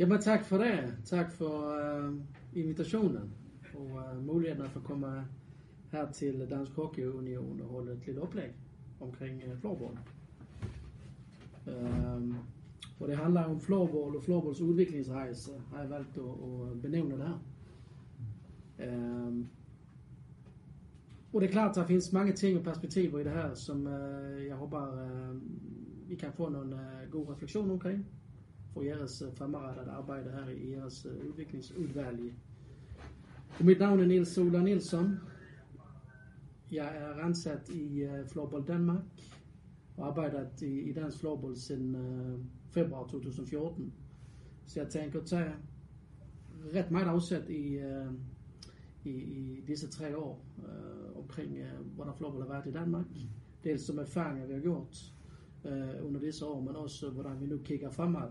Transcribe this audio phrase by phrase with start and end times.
[0.00, 0.96] Jamen tak for det.
[1.04, 1.74] Tak for
[2.06, 2.14] uh,
[2.52, 3.32] invitationen
[3.74, 5.24] og øh, uh, muligheden for at komme
[5.92, 8.50] her til Dansk Hockey Union og holde et lille oplæg
[9.00, 9.98] omkring uh, floorball.
[11.66, 12.36] Um,
[13.00, 16.22] og det handler om floorball og floorballs udviklingsrejse, har jeg valgt at,
[16.72, 17.38] at benævne det her.
[19.26, 19.48] Um,
[21.32, 24.46] og det er klart, der findes mange ting og perspektiver i det her, som uh,
[24.46, 25.36] jeg håber, uh,
[26.10, 28.06] vi kan få nogle uh, gode refleksioner omkring
[28.74, 32.34] for jeres øh, fremadrettede arbejde her i jeres øh, udviklingsudvalg.
[33.58, 35.16] Og mit navn er Nils Ola Nilsson.
[36.72, 39.02] Jeg er ansat i øh, Floorball Danmark
[39.96, 43.92] og arbejdet i, i dansk floorball siden uh, februar 2014.
[44.66, 45.52] Så jeg tænker at tage
[46.74, 48.14] ret meget afsæt i, uh,
[49.04, 53.06] i, i disse tre år uh, omkring, uh, hvordan floorball har været i Danmark.
[53.64, 55.12] Dels som erfaringer, vi har gjort
[55.64, 58.30] uh, under disse år, men også hvordan vi nu kigger fremad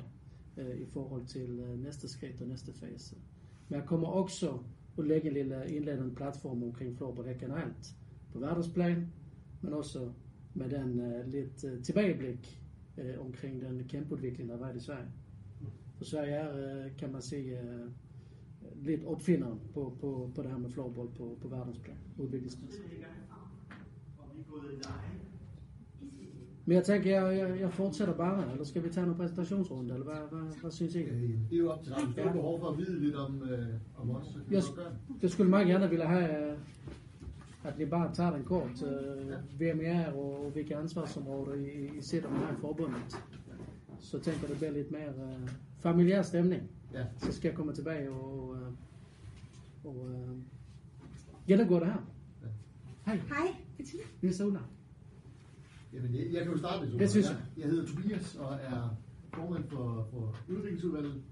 [0.59, 3.15] Øh, i forhold til øh, næste skridt og næste fase.
[3.69, 4.57] Men jeg kommer også
[4.97, 7.95] at lægge en lille indledende platform omkring floorball her generelt
[8.33, 9.07] på verdensplan,
[9.61, 10.11] men også
[10.53, 12.61] med den uh, lidt uh, tilbageblik
[12.97, 15.07] uh, omkring den kæmpeudvikling, der har været i Sverige.
[15.97, 17.91] For Sverige er, uh, kan man sige, uh,
[18.85, 22.83] lidt opfinderen på, på, på det her med floorball på, på verdensplan, udviklingsmæssigt.
[26.65, 30.05] Men jeg tænker, jeg, jeg, jeg fortsætter bare, eller skal vi tage nogle præsentationsrunde, eller
[30.05, 30.99] hvad, hvad, hvad synes I?
[30.99, 32.01] Det er jo op til dig.
[32.17, 34.63] Du har behov for at vide lidt om, øh, om os, så kan Jeg,
[35.21, 36.57] jeg skulle meget gerne ville have, øh,
[37.63, 38.83] at vi bare tager den kort.
[38.83, 42.99] Øh, hvem jeg er og hvilke ansvarsområder I, I sætter med her i forbundet.
[43.99, 46.61] Så tænker jeg, det bliver lidt mere øh, familiær stemning.
[46.93, 47.05] Ja.
[47.17, 48.71] Så skal jeg komme tilbage og, øh,
[49.83, 50.37] og øh,
[51.47, 52.07] gennemgå det her.
[52.41, 52.47] Ja.
[53.05, 53.47] Hej, Hej.
[54.21, 54.59] Nils Ola.
[55.93, 56.99] Jamen, jeg, jeg kan jo starte lidt.
[56.99, 57.45] Det synes jeg.
[57.57, 58.89] Jeg hedder Tobias og er
[59.33, 61.23] formand for, for udviklingsudvalget,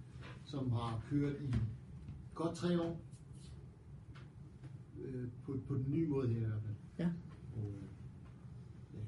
[0.45, 1.53] som har kørt i
[2.33, 3.01] godt tre år.
[5.01, 6.75] Øh, på, på den nye måde her i hvert fald.
[6.99, 7.09] Ja.
[7.55, 7.73] Og,
[8.93, 8.99] ja,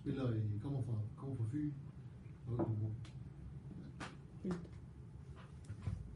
[0.00, 1.72] spiller i, kommer fra, kommer fra Fyn.
[2.46, 2.92] Og,
[4.42, 4.70] Fint.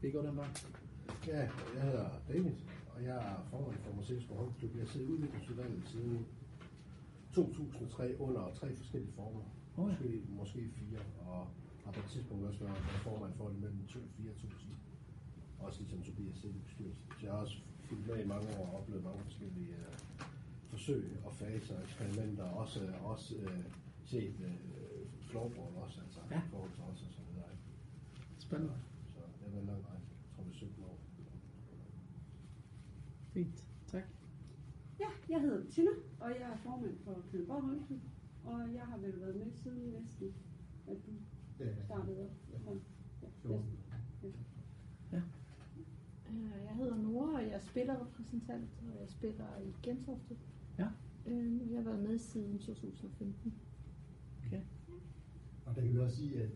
[0.01, 0.47] Vi går den vej.
[1.27, 1.39] Ja,
[1.75, 2.51] jeg hedder David,
[2.95, 4.75] og jeg er formand for Marseilles Håndklub.
[4.75, 6.25] Jeg sidder i udviklingsudvalget siden
[7.33, 9.41] 2003 under tre forskellige former.
[9.77, 9.95] Oh, ja.
[9.97, 11.47] Måske, måske fire, og
[11.85, 14.71] har på et tidspunkt også været formand for det mellem 2 og 4 tusind.
[15.59, 17.03] Også ligesom Tobias sidder i bestyrelsen.
[17.19, 19.95] Så jeg har også fulgt med i mange år og oplevet mange forskellige øh,
[20.69, 23.63] forsøg og faser og eksperimenter, og også, også øh,
[24.05, 24.55] set øh,
[25.29, 26.37] floorball også, altså Ja.
[26.37, 27.49] i forhold til os og så videre.
[28.39, 28.73] Spændende.
[29.13, 30.05] Så det har været en lang rejse.
[30.21, 30.97] Jeg tror, det er 17 år.
[33.33, 33.68] Fint.
[35.29, 37.99] Jeg hedder Bettina, og jeg er formand for Kalundborg Håndklub.
[38.43, 40.33] Og jeg har vel været med siden næsten,
[40.87, 41.11] at du
[41.85, 42.29] startede
[42.65, 42.75] op.
[43.51, 43.59] Ja.
[45.11, 45.21] Ja.
[46.29, 50.37] Øh, Jeg hedder Nora, og jeg er spillerrepræsentant, og jeg spiller i Gentofte.
[50.79, 50.87] Ja.
[51.25, 53.53] Øh, Jeg har været med siden 2015.
[54.47, 54.61] Okay.
[55.65, 56.49] Og der kan vi også sige, at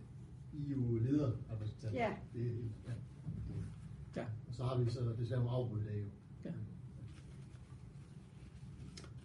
[0.54, 2.00] I er jo lederrepræsentanter.
[2.00, 2.16] Ja.
[2.34, 2.56] Det er,
[2.88, 2.94] ja.
[4.16, 4.26] Ja.
[4.48, 6.08] Og så har vi så desværre afbrudt i dag jo.
[6.46, 6.52] Ja.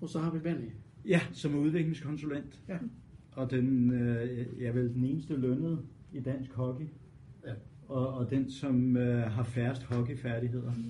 [0.01, 0.71] Og så har vi Benny.
[1.05, 2.63] Ja, som er udviklingskonsulent.
[2.69, 2.79] Ja.
[3.33, 5.79] Og den, øh, jeg er vel den eneste lønnede
[6.13, 6.87] i dansk hockey.
[7.47, 7.53] Ja.
[7.89, 10.73] Og, og den, som øh, har færrest hockeyfærdigheder.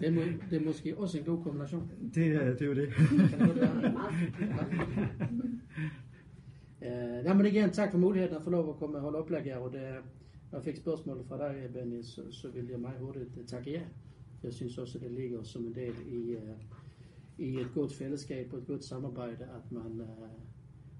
[0.00, 0.20] Det er, må,
[0.50, 1.90] det er måske også en god kombination.
[2.14, 2.88] Det, er- det er jo det.
[6.80, 9.42] Uh, ja, men igen, tak for muligheden at få lov at komme og holde oplæg
[9.44, 9.56] her.
[9.56, 9.80] Og det,
[10.50, 13.70] når jeg fik spørgsmålet fra dig, Benny, så, så vil jeg meget hurtigt øh, takke
[13.70, 13.80] ja.
[14.42, 16.40] Jeg synes også, at det ligger som en del i, uh,
[17.38, 20.28] i et godt fællesskab og et godt samarbejde, at man, uh,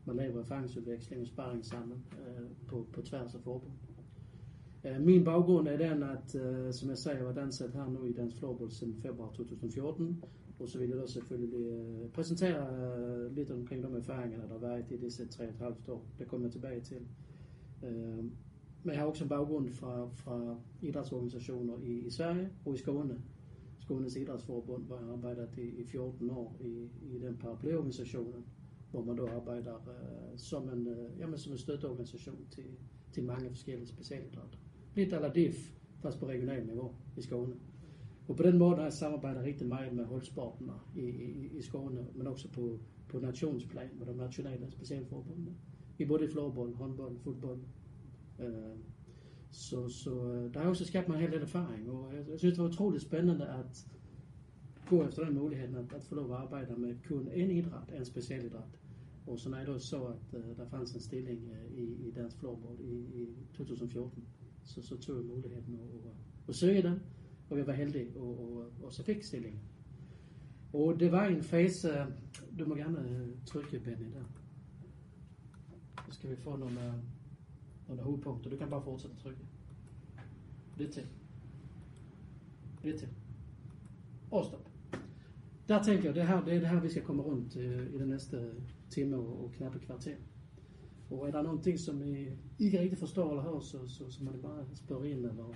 [0.07, 3.73] man laver erfaringsudveksling og sparring sammen uh, på, på tværs af forbund.
[4.85, 8.05] Uh, min baggrund er den, at uh, som jeg sagde, jeg var ansat her nu
[8.05, 10.23] i Dansk Floorball siden februar 2014.
[10.63, 14.59] Og så vil jeg da selvfølgelig øh, præsentere øh, lidt omkring de erfaringer, der har
[14.59, 16.07] været i disse 3,5 år.
[16.19, 17.01] Det kommer jeg tilbage til.
[17.85, 18.25] Øh,
[18.85, 23.19] men jeg har også en baggrund fra, fra idrætsorganisationer i, i Sverige og i Skåne.
[23.83, 28.45] Skånes Idrætsforbund, hvor jeg har arbejdet i, i 14 år i, i den paraplyorganisationen,
[28.91, 32.65] hvor man da arbejder øh, som, en, øh, jamen, som en støtteorganisation til,
[33.13, 34.59] til mange forskellige specialidrætter.
[34.95, 37.55] Lidt eller DIF, først på regional niveau i Skåne.
[38.29, 42.07] Og på den måde har jeg samarbejdet rigtig meget med holdsporten i, i, i Skåne,
[42.15, 42.79] men også på,
[43.09, 45.55] på nationsplan med de nationale specialforbundene.
[45.99, 47.61] I både floorball, håndbold, fodbold.
[48.39, 48.77] Øh,
[49.53, 52.39] så, så øh, der har også skabt mig en hel del erfaring, og jeg, jeg
[52.39, 53.87] synes, det var utroligt spændende at
[54.87, 58.05] gå efter den mulighed, at, at få lov at arbejde med kun en idræt, en
[58.05, 58.79] specialidræt.
[59.27, 62.39] Og så når jeg så, at uh, der fanns en stilling uh, i, i dansk
[62.39, 64.25] floorball i, i 2014.
[64.65, 66.13] så, så tog jeg muligheden at, at,
[66.49, 67.01] at søge den,
[67.51, 69.61] og jeg var heldig og, og, og så fik stillingen.
[70.73, 72.07] Og det var en fase, øh,
[72.59, 74.25] du må gerne øh, trykke Benny der.
[76.09, 77.12] Så skal vi få nogle, Uh,
[77.89, 78.51] under hovedpunkter.
[78.51, 79.41] Du kan bare fortsætte at trykke.
[80.79, 81.07] Lidt til.
[82.85, 83.09] Lidt til.
[84.31, 84.69] Og stop.
[85.69, 87.99] Der tænker jeg, det her, det er det her, vi skal komme rundt øh, i
[87.99, 88.53] den næste øh,
[88.91, 90.15] time og, og knappe kvarter.
[91.11, 92.27] Og er der nogle ting, som øh,
[92.59, 95.55] I ikke rigtig forstår eller hører, så, så, så må det bare spørge ind eller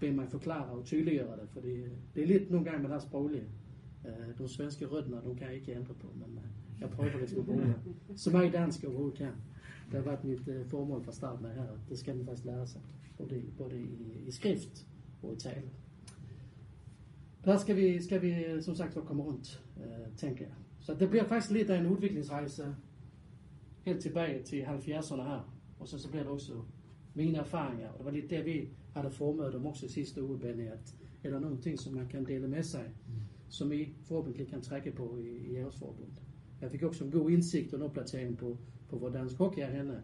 [0.00, 2.94] bede mig forklare og tydeliggøre det, fordi øh, det er lidt nogle gange med det
[2.94, 3.44] her sproglige.
[4.06, 7.38] Øh, de svenske rødder, de kan jeg ikke ændre på, men øh, jeg prøver liksom
[7.38, 7.74] at bruge
[8.16, 9.32] så meget dansk overhovedet kan.
[9.90, 12.66] Det har været mit uh, formål fra starten af her, det skal man faktisk lære
[12.66, 12.80] sig,
[13.18, 14.86] både, både i, i skrift
[15.22, 15.70] og i tale.
[17.44, 20.54] Der skal vi, skal vi som sagt komme rundt, uh, tænker jeg.
[20.80, 22.74] Så det bliver faktisk lidt af en udviklingsrejse
[23.82, 25.54] helt tilbage til 70'erne her.
[25.78, 26.52] Og så, så bliver det også
[27.14, 27.88] mine erfaringer.
[27.88, 30.94] Og det var lidt det, vi havde formet dem også sidste uge, Benny, at
[31.24, 33.14] er der nogle ting, som man kan dele med sig, mm.
[33.48, 36.10] som I forhåbentlig kan trække på i, i jeres forbund.
[36.60, 38.58] Jeg fik også en god indsigt og en opdatering på,
[38.90, 40.02] på hvor dansk hockey er henne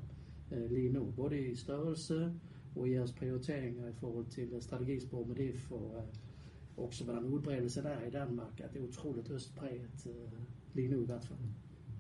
[0.52, 1.12] øh, lige nu.
[1.16, 2.32] Både i størrelse
[2.76, 7.24] og i jeres prioriteringer i forhold til øh, strategispor med det for øh, også hvordan
[7.24, 10.38] udbredelse der er i Danmark, at det er utroligt østpræget øh,
[10.74, 11.38] lige nu i hvert fald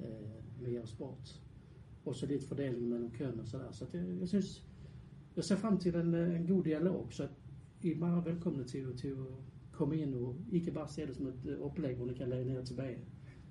[0.00, 1.42] øh, med jeres sport.
[2.06, 3.72] Og så lidt fordeling mellem køn og sådan.
[3.72, 4.66] Så det, jeg synes,
[5.36, 7.28] jeg ser frem til en, øh, en god dialog, så
[7.82, 9.16] I er meget velkomne til, til at
[9.72, 12.44] komme ind og ikke bare se det som et øh, oplæg, hvor ni kan lade
[12.44, 12.98] ned tilbage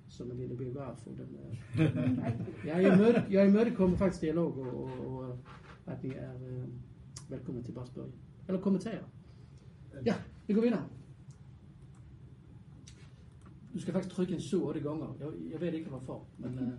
[0.08, 1.06] som en lille biograf.
[1.06, 1.78] Og den, uh,
[2.66, 5.38] jeg, er imøde, jeg er imødekommer faktisk dialog, og, og, og
[5.86, 8.12] at I er uh, velkomne til bare at spørge.
[8.48, 9.02] Eller kommentere.
[10.06, 10.14] Ja,
[10.46, 10.88] vi går videre.
[13.74, 15.14] Du skal faktisk trykke en 7-8 ganger.
[15.20, 16.72] Jeg, jeg ved ikke hvorfor, men uh,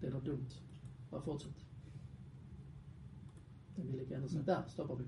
[0.00, 0.62] det er da dumt.
[1.10, 1.66] Bare fortsæt.
[3.76, 4.42] Det vil jeg gerne sige.
[4.46, 5.04] Der stopper vi.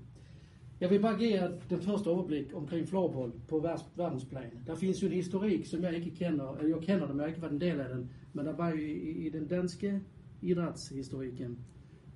[0.81, 3.59] Jeg vil bare give jer den første overblik omkring floorball på
[3.95, 4.51] verdensplan.
[4.67, 7.23] Der finns ju en historik som jag inte känner, eller jag känner den, men jag
[7.23, 8.09] har inte varit en del av den.
[8.33, 10.01] Men der var ju i, i den danske
[10.41, 11.57] idrætshistoriken,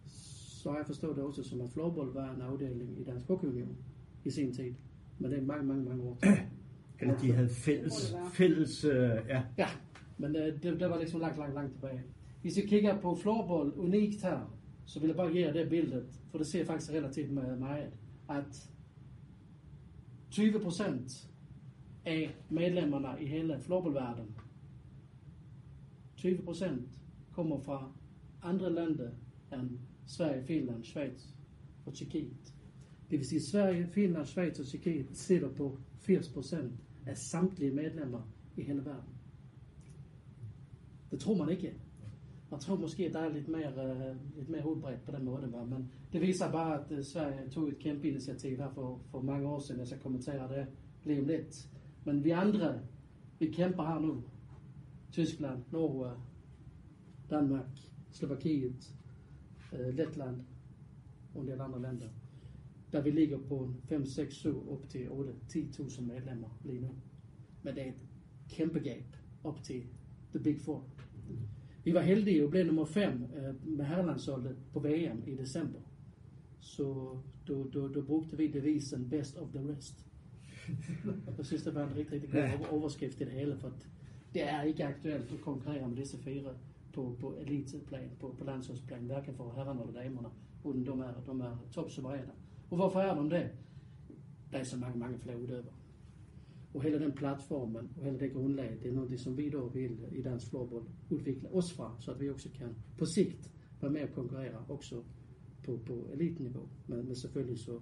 [0.06, 3.78] så har jeg forstået det også som, at floorball var en afdeling i Dansk Hockeyunion
[4.24, 4.74] i sin tid.
[5.20, 6.18] Men det er mange, mange, mange år.
[7.00, 9.44] Eller de havde fælles, fælles øh, ja.
[9.58, 9.68] Ja,
[10.18, 12.04] men øh, det, det var liksom langt, langt, langt tilbage.
[12.42, 16.22] Hvis I kigger på floorball unikt her, så vil jeg bare give jer det billedet,
[16.32, 17.60] for det ser faktisk relativt meget,
[18.30, 18.70] at
[20.32, 21.30] 20 procent
[22.06, 24.36] af medlemmerne i hela floorballvärlden,
[26.16, 26.90] 20 procent
[27.32, 27.92] kommer fra
[28.42, 29.12] andre lande
[29.52, 31.34] än Sverige, Finland, Schweiz
[31.86, 32.54] och Tjekkiet.
[33.10, 36.74] Det vill säga Sverige, Finland, Schweiz och Tjekkiet sitter på 80 procent
[37.06, 38.22] af samtlige medlemmer
[38.56, 39.16] i hele verden.
[41.12, 41.74] Det tror man ikke.
[42.56, 45.52] Man tror måske, at der er lidt mere, uh, lidt mere udbredt på den måde,
[45.52, 45.66] var.
[45.66, 49.48] men det viser bare, at uh, Sverige tog et kæmpe initiativ her for, for mange
[49.48, 49.80] år siden.
[49.80, 50.68] Jeg skal kommentere det
[51.04, 51.70] lige om lidt.
[52.06, 52.80] Men vi andre,
[53.40, 54.24] vi kæmper her nu.
[55.12, 56.12] Tyskland, Norge,
[57.30, 57.66] Danmark,
[58.12, 58.96] Slovakiet,
[59.74, 60.42] uh, Letland
[61.34, 62.10] og en del andre lande.
[62.92, 66.90] Der vi ligger på 5, 6, 7, op til 8, 10.000 medlemmer lige nu.
[67.64, 68.00] Men det er et
[68.50, 69.84] kæmpe gap op til
[70.34, 70.84] the big four.
[71.86, 75.80] Vi var heldige og blev nummer 5 øh, med herrelandsholdet på VM i december.
[76.60, 77.18] Så
[77.48, 80.08] då, då, då brugte vi devisen best of the rest.
[81.38, 83.72] Jeg synes, det var en rigtig, rigtig god overskrift i det hele, for
[84.34, 86.54] det er ikke aktuelt at konkurrere med disse fire
[86.94, 90.28] på, på eliteplan, på, på landsholdsplan, hverken for herrerne eller damerne,
[90.64, 92.32] uden de er, de er topsuveræne.
[92.70, 93.50] Og hvorfor er de det?
[94.52, 95.74] Der er så mange, mange flere udøvere.
[96.76, 99.98] Og hele den plattformen og hele det grundlag, det er noget, som vi då vill
[100.12, 103.52] i dansk floorball udvikle os fra, så at vi også kan på sigt
[103.82, 105.04] være med at konkurrere også
[105.64, 106.70] på, på elitniveau.
[106.88, 107.80] Men, men selvfølgelig så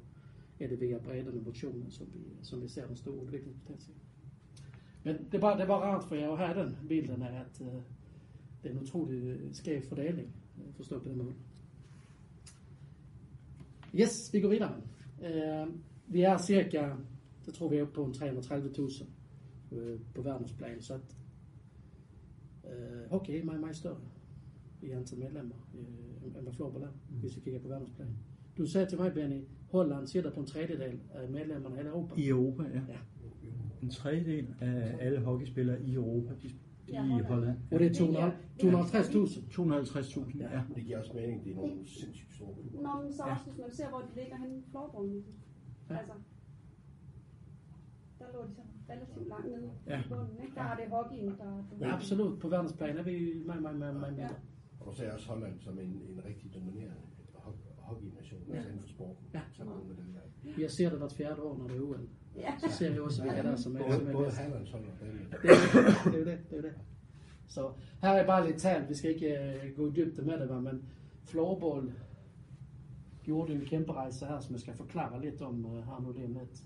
[0.60, 4.00] er det via bredden og motionen, som vi, som vi ser en stor udviklingspotentiale.
[5.04, 7.40] Men det er bare, det er bare rart for jer at have den bilden af,
[7.40, 7.68] at uh,
[8.64, 11.34] det er en utrolig øh, skæv fordeling, øh, forstået på den måde.
[13.96, 14.82] Yes, vi går videre.
[15.20, 15.74] Uh,
[16.08, 16.90] vi er cirka
[17.46, 19.06] det tror vi er på en 330.000
[19.72, 21.16] øh, på verdensplan, så at
[22.72, 24.00] øh, hockey er meget, meget større
[24.82, 27.16] i antal medlemmer, øh, end hvad floorball er, mm.
[27.20, 28.08] hvis vi kigger på verdensplan.
[28.58, 31.90] Du sagde til mig, Benny, Holland siger der på en tredjedel af medlemmerne i hele
[31.90, 32.14] Europa.
[32.22, 32.82] I Europa, ja.
[32.90, 32.98] ja.
[33.82, 36.54] En tredjedel af alle hockeyspillere i Europa, de, de
[36.88, 37.26] Ja, i Holland.
[37.26, 37.58] Holland.
[37.72, 38.68] Og det er 200 250.000.
[39.52, 40.62] 250.000, ja.
[40.76, 42.82] Det giver også mening, det er nogle sindssygt store klubber.
[42.96, 43.34] Nå, men så Ja.
[43.34, 45.24] også, hvis man ser, hvor de ligger henne i floorballen.
[45.90, 45.98] Ja.
[45.98, 46.14] Altså,
[48.34, 50.00] lå de så relativt langt nede Ja.
[50.00, 50.56] i bunden, ikke?
[50.56, 51.64] Der er det hockeyen, der...
[51.80, 52.40] Ja, absolut.
[52.40, 54.30] På verdensplan er vi meget, meget, meget, meget Ja.
[54.80, 56.96] Og du ser også Holland som en, en rigtig dominerende
[57.34, 58.54] ho- hockeynation, Ja.
[58.56, 59.26] altså inden for sporten.
[59.34, 59.42] Ja.
[59.58, 60.60] Så mange medaljer.
[60.64, 62.08] Jeg ser det hvert fjerde år, når det er OL.
[62.36, 62.54] Ja.
[62.60, 64.38] Så ser jeg også, hvilke der er, som er, som Både, er både bedst.
[64.38, 65.20] herrelandshold og damer.
[65.20, 65.56] Det er
[66.06, 66.74] det, det er jo det, det er det.
[67.48, 67.72] Så
[68.02, 70.86] her er bare lidt talt, vi skal ikke uh, gå i dybde med det, men
[71.26, 71.94] floorball
[73.24, 76.26] gjorde en kæmpe rejse her, som jeg skal forklare lidt om uh, her nu lige
[76.26, 76.64] om lidt.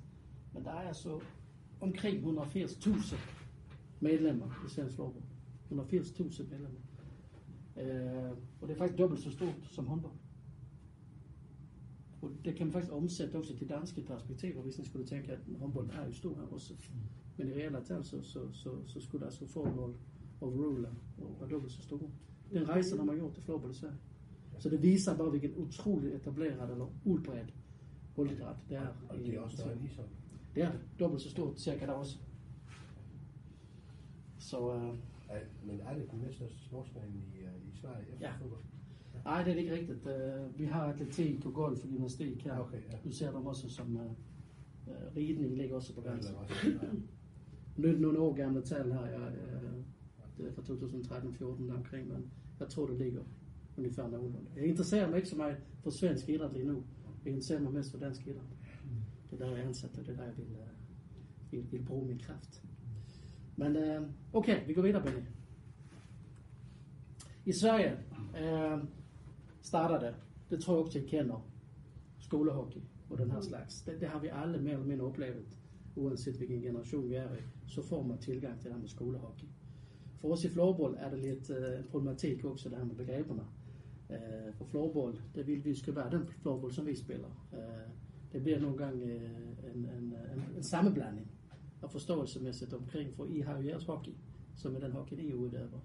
[0.53, 1.19] Men der er altså
[1.81, 3.15] omkring 180.000
[3.99, 5.23] medlemmer i svensk floorball.
[5.71, 6.79] 180.000 medlemmer.
[7.75, 10.13] Uh, og det er faktisk dobbelt så stort som håndbold.
[12.21, 15.39] Og det kan man faktisk omsætte også til danske perspektiver, hvis man skulle tænke, at
[15.59, 16.73] håndbold er jo stor her også.
[17.37, 19.95] Men i reelle tal, så, så, så, så skulle der altså formål
[20.41, 20.87] og rule
[21.39, 22.09] var dobbelt så store.
[22.53, 23.97] Den rejsen har man gjort til floorball i Sverige.
[24.59, 27.53] Så det viser bare, hvilken utrolig etableret eller udbredt
[28.15, 28.87] boldidræt det er.
[29.09, 30.15] Og i- det er også end ishockey.
[30.65, 30.79] Det.
[30.99, 32.17] Dobbelt så stort, cirka der også.
[34.39, 34.97] Så øh,
[35.29, 38.33] Ja, men er det den næststørste sportsgren i, øh, i Sverige efter Ja.
[38.41, 38.61] fodbold?
[39.25, 40.07] nej, det er det ikke rigtigt.
[40.07, 42.59] Øh, vi har atletik og golf og gymnastik her.
[42.59, 42.97] Okay, ja.
[43.03, 44.05] Du ser dem også som øh,
[44.87, 46.35] øh, ridning ligger også på grænsen.
[46.63, 46.87] Ja.
[47.77, 49.05] Nu er det nogle år gamle tal her.
[49.05, 49.71] Jeg, øh,
[50.37, 53.21] det er fra 2013-14 omkring, men jeg tror, det ligger
[53.77, 54.47] ungefær nogenlunde.
[54.55, 56.83] Jeg interesserer mig ikke så meget for svensk idræt lige nu.
[57.25, 58.56] Jeg interesserer mig mest for dansk idræt.
[59.31, 62.07] Det der, jeg er ansat, og det er der, jeg vil, øh, vil, vil bruge
[62.07, 62.63] min kraft.
[63.55, 64.01] Men øh,
[64.33, 65.21] okay, vi går videre, Benny.
[67.45, 67.97] I Sverige
[68.41, 68.83] øh,
[69.61, 70.13] starter
[70.49, 71.49] det, tror jeg også, I kender,
[72.19, 73.81] skolehockey og den her slags.
[73.81, 75.59] Det, det har vi alle mere eller mindre oplevet,
[75.95, 79.47] uanset hvilken generation vi er i, så får man tilgang til det her med skolehockey.
[80.15, 83.43] For os i floorball er det lidt en problematik også, det her med begreberne.
[84.09, 87.47] Øh, for floorball, det vil vi skal være den floorball, som vi spiller.
[87.53, 87.91] Øh,
[88.33, 91.27] det bliver nogle gange øh, en, en, en, en sammenblanding
[91.81, 94.11] og forståelsemæssigt omkring, for I har jo jeres hockey,
[94.55, 95.79] som er den hockey, I udøver.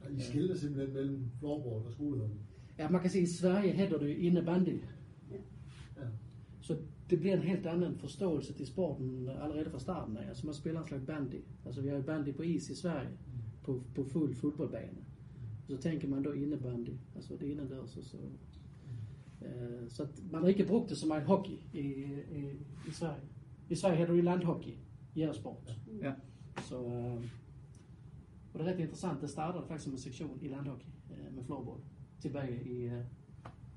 [0.00, 2.36] Og I skilter simpelthen mellem floorball og skolehockey.
[2.78, 4.80] Ja, man kan sige, at i Sverige hedder det innebandy.
[5.30, 6.06] Ja.
[6.60, 6.76] Så
[7.10, 10.28] det bliver en helt anden forståelse til sporten allerede fra starten af.
[10.28, 11.40] Altså man spiller en slags bandy.
[11.64, 13.08] Altså vi har jo bandy på is i Sverige,
[13.62, 14.98] på, på fuld fodboldbane.
[15.68, 18.16] Så tænker man då innebandy, altså det ene der, så,
[19.42, 22.44] så, øh, så man har ikke brugt det så meget hockey i, i,
[22.88, 23.20] i Sverige.
[23.70, 24.72] I Sverige hedder det landhockey,
[25.16, 25.78] jeres sport.
[26.02, 26.12] Ja.
[26.62, 27.24] Så, øh,
[28.52, 31.44] og det er ret interessant, det startede faktisk som en sektion i landhockey øh, med
[31.44, 31.80] floorball
[32.20, 32.92] tilbage i øh,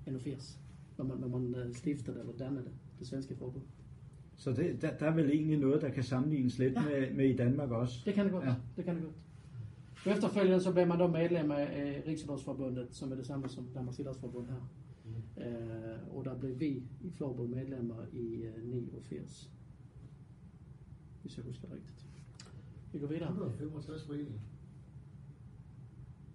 [0.07, 0.59] 81,
[0.97, 2.65] når man, når man stiftede eller dannede
[2.99, 3.63] det, svenske forbund.
[4.35, 6.81] Så det, der, der er vel egentlig noget, der kan sammenlignes lidt Ja.
[6.83, 8.01] med, med i Danmark også.
[8.05, 8.45] Det kan det godt.
[8.45, 8.55] Ja.
[8.77, 9.15] Det kan det godt.
[10.05, 13.99] Og efterfølgende så blev man då medlem af Riksidrottsförbundet, som er det samme som Danmarks
[13.99, 14.69] Idrætsforbund her.
[15.37, 19.51] Øh, og der blev vi i floorball medlemmer i øh, 89.
[21.21, 22.05] Hvis jeg husker rigtigt.
[22.93, 23.29] Vi går videre.
[23.29, 24.39] 165 foreninger.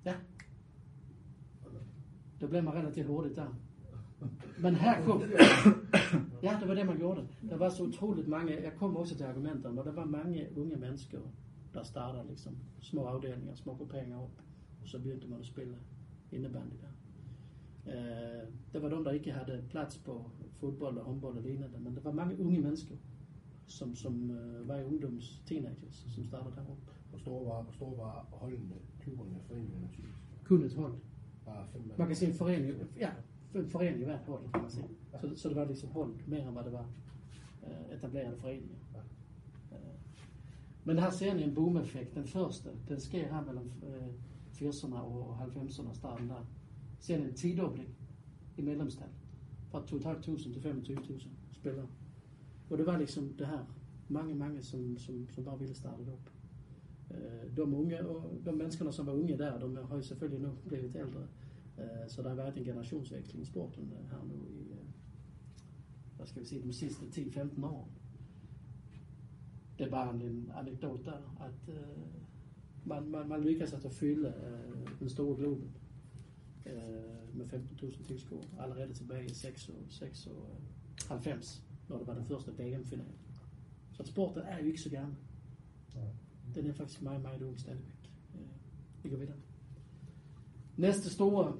[0.04, 0.14] Ja.
[2.40, 3.60] Det blev man relativt hurtigt der.
[4.62, 5.22] Men her kom...
[6.42, 7.28] Ja, det var det, man gjorde.
[7.48, 8.62] Der var så utroligt mange...
[8.62, 11.18] Jeg kom også til argumenterne, og der var mange unge mennesker,
[11.74, 14.42] der startede liksom små afdelinger, små grupperinger op.
[14.82, 15.76] Og så begyndte man at spille
[16.32, 16.99] innebandy der.
[17.90, 18.42] Øh,
[18.72, 20.30] det var de, der ikke havde plads på
[20.60, 22.94] fodbold og håndbold og lignende, men der var mange unge mennesker,
[23.66, 26.82] som, som øh, var i ungdoms teenagers, som startede deroppe.
[27.10, 30.18] Hvor store var, hvor store var holdene, klubberne, foreningerne typisk?
[30.44, 30.94] Kun et hold.
[31.44, 31.82] Bare fem.
[31.98, 33.10] Man kan sige en forening, ja,
[33.54, 34.88] en forening i hvert hold, kan man sige.
[35.20, 36.88] Så, så det var ligesom hold mere end hvad det var
[37.66, 38.76] øh, etablerede foreninger.
[39.72, 39.78] Øh,
[40.84, 42.14] men der har serien en boom-effekt.
[42.14, 46.46] Den første, den sker her mellem øh, 80'erne og 90'erne starten der
[47.00, 47.88] ser en tidobling
[48.56, 49.08] i medlemstal.
[49.70, 51.86] Fra 2.500 til 25.000 spillere.
[52.70, 53.64] Og det var liksom det her,
[54.08, 56.30] mange, mange, som, som, som bare ville starte det op.
[57.10, 60.48] Øh, de unge, og de menneskerne, som var unge der, de har jo selvfølgelig nu
[60.66, 61.26] blevet ældre.
[61.78, 64.78] Øh, så der har været en generationsväxling i sporten här øh, her nu i, vad
[66.16, 67.88] hvad skal vi sige, de sidste 10-15 år.
[69.78, 71.74] Det er bare en anekdot der, at
[72.84, 74.34] man, man, man lykkes altså at fylde
[75.00, 75.70] den store globen
[76.66, 82.06] øh, med 15.000 tilskuere allerede tilbage i 6 og, 6 og øh, 90, når det
[82.06, 83.12] var den første VM-finale.
[83.92, 85.16] Så sporten er jo ikke så gammel.
[86.54, 88.10] Den er faktisk meget, meget ung stadigvæk.
[88.34, 88.40] Øh,
[89.02, 89.36] Vi går videre.
[90.76, 91.56] Næste store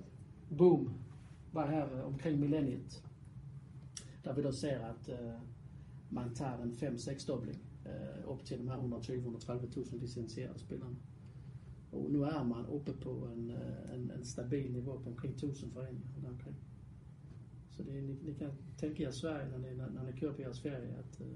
[0.58, 0.94] boom
[1.52, 3.04] var her øh, omkring millenniet.
[4.24, 5.32] Der vi då ser at øh,
[6.10, 10.94] man tager en 5-6 dobling øh, op til de her 120-130.000 licensierede spillere.
[11.92, 15.72] Og nu er man oppe på en, øh, en, en stabil niveau på omkring 1000
[15.72, 16.56] foreninger omkring.
[17.70, 20.42] Så det, ni, ni kan tænke jer Sverige, når ni, når, når ni kører på
[20.42, 21.26] jeres ferie, at øh,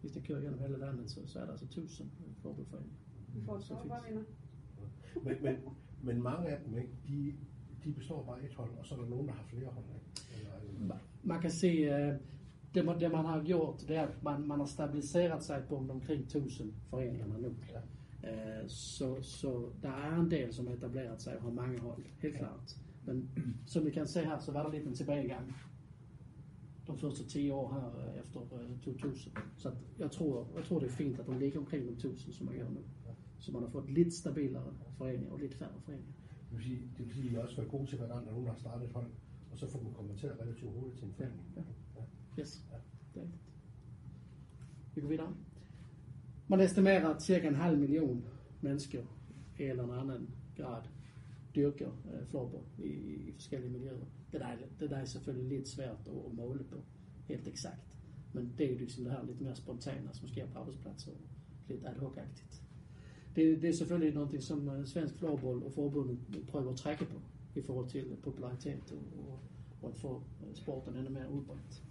[0.00, 2.10] hvis ni kører gennem hele landet, så, så er der altså 1000
[2.42, 2.96] fodboldforeninger.
[3.34, 3.62] Vi får et.
[5.24, 5.56] Men, men,
[6.02, 7.34] men mange af dem, ikke, de,
[7.84, 9.84] de består bare af et hold, og så er der nogen, der har flere hold.
[9.94, 10.40] Ikke?
[10.80, 12.14] Eller, man kan se, eh,
[12.74, 15.76] det, man- det man har gjort det är att man, man har stabiliserat sig på
[15.76, 17.46] omkring 1000 föreningarna nu.
[17.48, 17.80] Eh,
[18.66, 22.36] Så, så det är en del som har etablerat sig och har många håll, helt
[22.36, 22.74] klart.
[23.04, 23.28] Men
[23.66, 25.52] som vi kan se här så var det lite en tillbakagang
[26.90, 29.32] de första tio år här eh, efter eh, 2000.
[29.56, 32.32] Så att jag, tror, jag tror det är fint att de ligger omkring de 1000
[32.32, 32.80] som man gör nu.
[33.38, 36.12] Så man har fått lite stabilare föreningar och lite färre föreningar.
[36.50, 38.46] Det vil sige, det vil sige, at I også være gode til hver gang, nogen
[38.46, 39.10] har startet et hold,
[39.52, 41.52] og så får dem konverteret relativt hurtigt til en forening.
[41.56, 41.62] Ja.
[41.96, 42.04] Ja.
[42.40, 42.64] Yes,
[43.14, 43.40] det är riktigt.
[44.94, 45.34] Vi går vidare.
[46.50, 48.24] Man estimerar att cirka en halv miljon
[48.60, 49.04] mennesker
[49.58, 50.82] i en eller annan grad
[51.54, 54.04] dyrker eh, floorball i, i forskellige miljøer.
[54.32, 56.76] Det der, det der er selvfølgelig lidt svært at, at måle på
[57.28, 57.96] helt exakt.
[58.32, 61.18] Men det er jo ligesom det her lidt mere spontane, som sker på arbejdspladser og
[61.68, 62.62] lidt ad hoc-agtigt.
[63.36, 67.20] Det, det er selvfølgelig noget, som eh, svensk floorball og forbundet prøver at trække på
[67.54, 69.40] i forhold til popularitet og, og,
[69.82, 71.84] og at få eh, sporten endnu mere udbredt.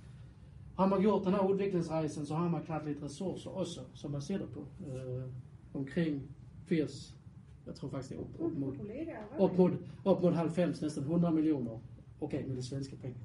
[0.79, 4.21] Har man gjort den här utvecklingsresan så har man klart lite resurser också som man
[4.21, 4.59] ser det på.
[4.59, 5.29] Eh,
[5.71, 6.21] omkring
[6.65, 6.87] 80,
[7.65, 8.75] jag tror faktiskt det är upp, upp, mot,
[9.39, 9.73] upp, mot,
[10.05, 11.79] upp mot 90, nästan 100 miljoner.
[12.19, 13.19] Okej, med det svenska pengar.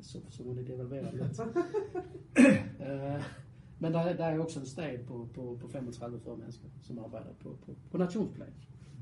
[0.00, 1.42] Så, så må det devalvera lite.
[2.80, 3.22] Eh,
[3.78, 7.34] men där, där är också en stad på, på, på 35 för människor som arbetar
[7.42, 8.48] på, på, på nationsplan.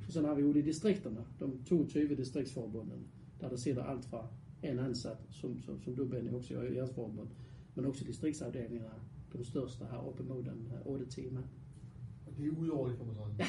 [0.06, 3.08] Och sen har vi ute i distrikterna, de 22 distriktsförbunden,
[3.40, 4.26] där det sitter allt från
[4.62, 7.28] en ansatt, som, som, som du Benny också gör i ert förbund,
[7.78, 8.94] men också distriktsavdelningarna,
[9.32, 11.44] de största har uppemot en eh, 8-10 man.
[12.26, 13.35] Og det er ud over det, man sige.
[13.38, 13.47] Ja.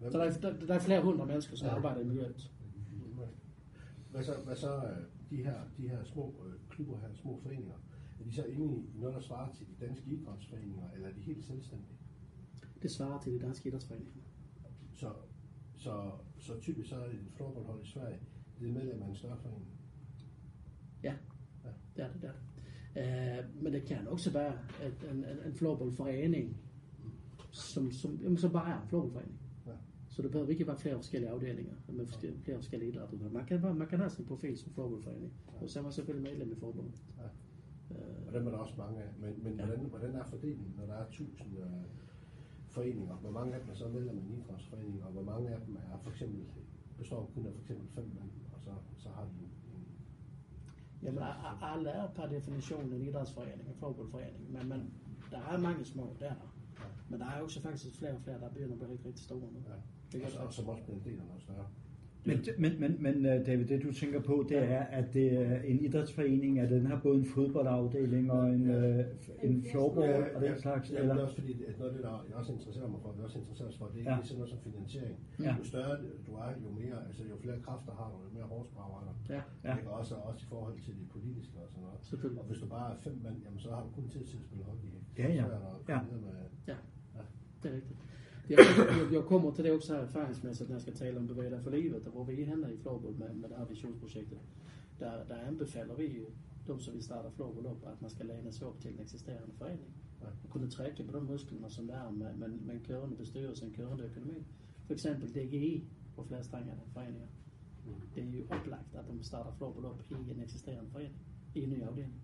[0.00, 1.74] Hvad, Så der er, der, der er flere hundrede mennesker, som Ja.
[1.74, 2.50] arbejder i miljøet.
[4.10, 7.74] hvad så, hvad så øh, de, her, de her små øh, klubber her, små foreninger,
[8.20, 11.20] er de så inde i noget, der svarer til de danske idrætsforeninger, eller er de
[11.20, 11.98] helt selvstændige?
[12.82, 14.12] Det svarer til de danske idrætsforeninger.
[14.94, 15.12] Så,
[15.76, 18.18] så, så typisk så er det et floorballhold i Sverige,
[18.60, 19.66] det er medlem af en større forening.
[21.02, 21.14] Ja,
[21.96, 22.22] det er det.
[22.22, 22.40] det, er det.
[22.98, 24.52] Eh, men det kan også være
[24.86, 26.56] et, en, en, en floorballforening,
[27.50, 29.38] som, som, jamen, som bare er en floorballforening.
[29.66, 29.72] Ja.
[30.08, 33.30] Så det behøver ikke være flere forskellige afdelinger med forskellige, flere forskellige idrætter.
[33.30, 35.32] Man kan, bare- man kan have sin profil som floorballforening.
[35.60, 37.02] Og så er man selvfølgelig medlem i forbundet.
[37.18, 37.28] Ja.
[37.94, 39.08] Øh, Og dem er der også mange af.
[39.20, 39.66] Men, men Ja.
[39.66, 41.64] hvordan, hvordan er fordelingen, når der er tusind øh,
[42.68, 43.14] foreninger?
[43.14, 45.76] Hvor mange af dem er så medlem af en idrætsforening, og hvor mange af dem
[45.76, 46.40] er for eksempel,
[46.98, 49.44] består kun af for eksempel fem mand, og så, så har de
[51.02, 54.94] Jamen, a- a- alla er per definition en idrætsforening, en fodboldforening, men, men
[55.30, 56.34] der er mange små der.
[57.08, 59.38] Men der er også faktisk flere og flere, der begynder at blive rigtig, rigtig store
[59.52, 59.60] nu.
[59.68, 59.74] ja.
[60.12, 61.66] Det kan og, og som også bliver en del af noget større.
[62.24, 65.60] Men, men, men, men øh, David, det du tænker på, det er, at det er
[65.62, 69.04] en idrætsforening, at den har både en fodboldafdeling og en, øh,
[69.42, 71.14] en floorball og den slags, Ja, men det eller?
[71.22, 73.38] er også fordi, at noget af det, der jeg også interesserer mig for, vi også
[73.38, 74.16] interesserer os for, det er Ja.
[74.16, 74.22] ja.
[74.22, 75.16] sådan noget som finansiering.
[75.46, 75.52] Ja.
[75.58, 75.94] Jo større
[76.26, 79.32] du er, jo mere, altså jo flere kræfter har du, jo mere horsepower har du.
[79.34, 79.74] Ja, Ja.
[79.80, 81.98] Det også, også i forhold til det politiske og sådan noget.
[82.10, 82.40] selvfølgelig.
[82.42, 84.44] Og hvis du bare er fem mand, jamen så har du kun tid til at
[84.48, 84.88] spille hockey.
[85.22, 85.42] Ja, ja.
[85.48, 85.98] Så er der Ja.
[85.98, 86.00] ja.
[86.12, 87.24] med,
[87.62, 87.98] Det er rigtigt.
[88.48, 88.58] Jeg,
[89.12, 92.06] jeg kommer til det også her erfaringsmæssigt, når jeg skal tale om dig for livet,
[92.06, 94.38] og hvor vi handler i Floorball med, med det her visionsprojektet.
[95.00, 96.24] Der, der anbefaler vi jo,
[96.66, 99.54] dem som vi starter Floorball op, at man skal læne sig op til en eksisterende
[99.58, 99.94] forening.
[100.20, 100.26] Ja.
[100.44, 103.66] Og kunne trække på de muskler, som der er med, med, med en kørende bestyrelse,
[103.66, 104.46] en kørende økonomi.
[104.86, 105.84] For eksempel DGI
[106.16, 107.26] på flere strenge foreninger.
[108.14, 111.14] Det er jo oplagt, at de starter Floorball op i en eksisterende forening,
[111.54, 112.14] i en ny afdeling.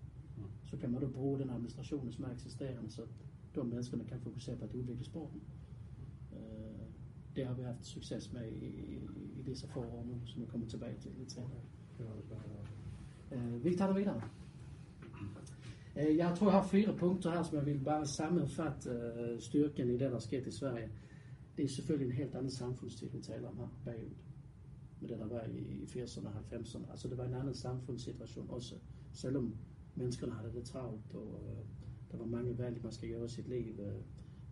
[0.63, 3.01] Så kan man då bruge den administration, som er eksisterende, så
[3.55, 5.41] de menneskerne kan fokusere på at udvikle sporten.
[7.35, 8.99] Det har vi haft succes med i, i,
[9.39, 11.49] i disse forår nu, som vi kommer tilbage til lidt senere.
[13.31, 14.21] Øh, vi tager det videre.
[15.97, 19.87] Øh, Jeg tror, jeg har fire punkter her, som jeg vil bare sammenfatte øh, styrken
[19.89, 20.89] i det, der er sket i Sverige.
[21.57, 24.09] Det er selvfølgelig en helt anden samfundsstil, vi taler om her bagud.
[25.01, 26.91] Med det, der var i, i 80'erne og 90'erne.
[26.91, 28.75] Altså, det var en anden samfundssituation også.
[29.13, 29.55] Selvom
[29.95, 31.65] menneskerne havde det travlt, og øh,
[32.11, 33.79] der var mange valg, man skal gøre i sit liv.
[33.79, 33.93] Øh,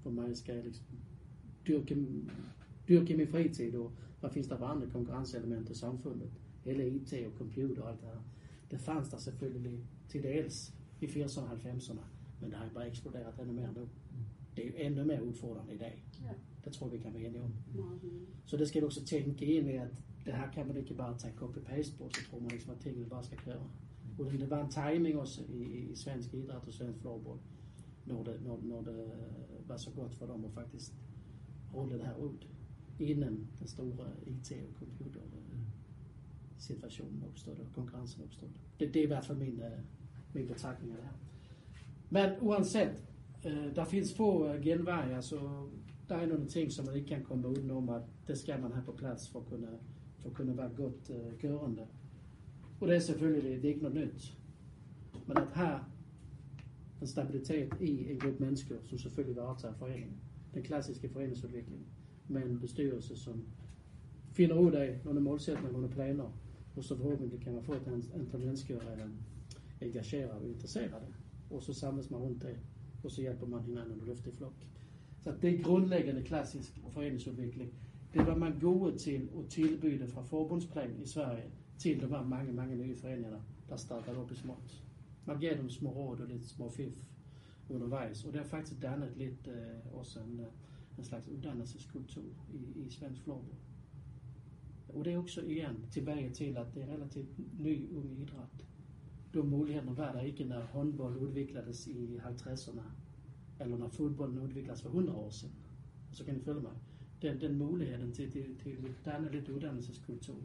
[0.02, 0.86] hvor meget skal liksom
[1.67, 1.96] dyrke,
[2.89, 6.30] dyrke min fritid, og hvad findes der for andre konkurrenceelementer i samfundet?
[6.65, 8.24] Hele IT og computer og alt det her.
[8.72, 12.02] Det fanns der selvfølgelig til dels i 80'erne og 90'erne,
[12.41, 13.89] men det har bare eksploderet endnu mere nu.
[14.56, 16.04] Det er jo endnu mere udfordrende i dag.
[16.22, 16.34] Ja.
[16.65, 17.54] Det tror vi kan være enige om.
[18.46, 19.88] Så det skal du også tænke ind i, at
[20.26, 23.06] det her kan man ikke bare tage copy-paste på, så tror man ikke, at tingene
[23.06, 23.69] bare skal køre.
[24.17, 27.39] Utan det var en timing også i, i svensk idræt og svensk floorball,
[28.06, 29.12] når det, når, når det
[29.67, 30.93] var så godt for dem at faktisk
[31.74, 32.38] rulle det her ud,
[33.04, 38.50] inden den store IT og computersituationen opstod og konkurrencen opstod.
[38.80, 39.80] Det, det er i hvert fald min, øh,
[40.34, 41.13] min betragtning af det her.
[42.10, 43.04] Men uanset,
[43.46, 45.68] øh, der finns få øh, genveje, så
[46.10, 48.86] der er nogle ting, som man ikke kan komme udenom, at det skal man have
[48.86, 49.68] på plads for at kunne,
[50.20, 51.88] for at kunne være godt kørende.
[52.84, 54.38] Och det är selvfølgelig, det er ikke noget nytt.
[55.28, 55.80] Men att ha
[57.02, 60.18] en stabilitet i en gruppe mennesker, som selvfølgelig varetager föreningen.
[60.54, 61.88] Den klassiska foreningsudvikling,
[62.27, 63.43] med en bestyrelse som
[64.31, 66.31] finner ud af nogle målsætninger, nogle planer,
[66.75, 69.09] og så forhåbentlig kan man få et antal mennesker øh,
[69.81, 71.07] engageret og intresserade.
[71.49, 72.57] Og så samles man rundt det,
[73.03, 74.53] og så hjælper man hinanden at løfte i flok.
[75.21, 77.73] Så det er grundlæggende klassisk foreningsudvikling.
[78.13, 81.43] Det var man gode til at tilbyde fra forbundsplan i Sverige
[81.77, 84.83] til de var mange, mange nye foreninger, der startede op i småt.
[85.25, 86.93] Man gav dem små råd og lidt små fif
[87.69, 90.45] undervejs, og det har faktisk dannet lidt øh, også en, øh,
[90.97, 93.56] en slags uddannelseskultur i, i svensk floorball.
[94.88, 98.65] Och det är också igen tillbaka till att det är relativt ny ung idrott.
[99.32, 102.91] De muligheterna var där inte när handboll utvecklades i 50-erna
[103.60, 105.49] eller när fotbollen utvecklades för 100 år sedan.
[106.12, 106.71] Så kan ni följa mig.
[107.21, 110.43] Den, den möjligheten till, till, till denna lite uddannelseskultur,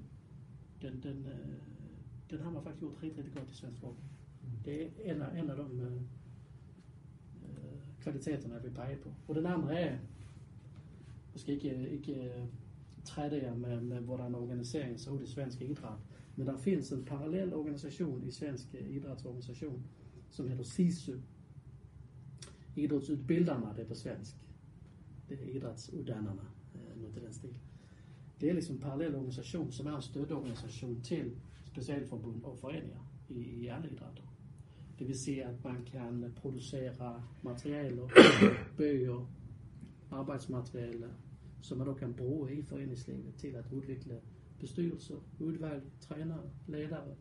[0.81, 1.59] den, den, øh,
[2.31, 4.05] den har man faktiskt gjort riktigt, riktigt godt i svensk fotboll.
[4.65, 6.01] Det är en av, en av de øh, øh,
[7.53, 9.15] äh, kvaliteterna vi peger på.
[9.27, 9.99] Och den andra är,
[11.39, 12.31] måske ikke, øh, ikke øh,
[13.05, 16.01] trætte trädde jag med, med vår organisering så i svensk idrott.
[16.37, 19.83] Men der finns en parallell organisation i svensk øh, idrottsorganisation
[20.31, 21.13] som heter SISU.
[22.77, 24.37] Idrottsutbildarna, det är på svensk.
[25.29, 26.43] Det är idrottsutdanarna,
[26.75, 27.59] eh, något i den stil.
[28.41, 31.31] Det är liksom en parallell organisation som är en stödorganisation till
[31.65, 34.25] specialförbund och föreningar i, i alla idrotter.
[34.99, 38.11] Det vill säga att man kan producera materialer,
[38.77, 39.27] böcker,
[40.11, 41.05] arbetsmaterial
[41.61, 44.15] som man då kan bruge i föreningslivet till att utveckla
[44.61, 47.17] bestyrelser, udvalg, tränare, ledare.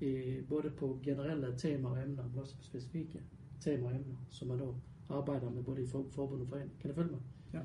[0.00, 3.18] I, både på generella teman och ämnen men också på specifika
[3.64, 4.74] teman och ämnen som man då
[5.08, 6.70] arbetar med både i förbund och förening.
[6.82, 7.20] Kan du följa mig?
[7.52, 7.60] Ja.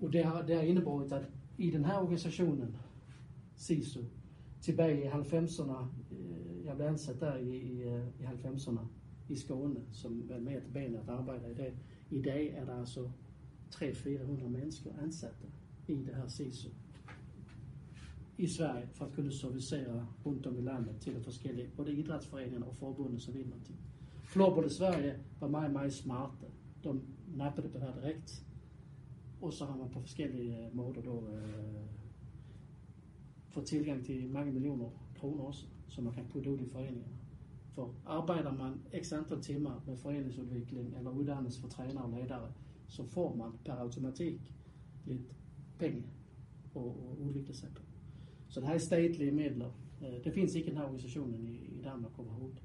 [0.00, 1.22] Och det har, det har inneburit att
[1.56, 2.76] i den här organisationen,
[3.56, 4.04] SISU,
[4.60, 7.82] tillbaka i 90-erna, eh, jag blev ansatt där i, i,
[8.18, 8.88] i 90-erna
[9.28, 11.72] i Skåne som var med till benen att arbeta i det.
[12.08, 13.12] I det är det alltså
[13.78, 15.46] 300-400 människor ansatta
[15.86, 16.68] i det här SISU
[18.36, 22.66] i Sverige för att kunna servicera runt om i landet till de olika både idrottsföreningarna
[22.66, 23.76] och förbunden som vill någonting.
[24.24, 26.46] Floorball i Sverige var meget, meget smarte.
[26.82, 27.00] De
[27.36, 28.44] nappade på det här direkt.
[29.40, 31.82] Och så har man på olika øh, måder då øh,
[33.48, 37.16] fått tillgång till många miljoner kronor också som man kan putta ut i föreningarna.
[37.74, 42.52] För arbetar man x antal timmar med föreningsutveckling eller uddannelse för tränare och ledare
[42.88, 44.40] så får man per automatik
[45.04, 45.34] lite
[45.78, 46.10] pengar
[46.74, 47.80] att utveckla sig på.
[48.48, 49.64] Så det här är statliga medel.
[50.24, 52.60] Det finns inte den här organisationen i, i Danmark överhuvud.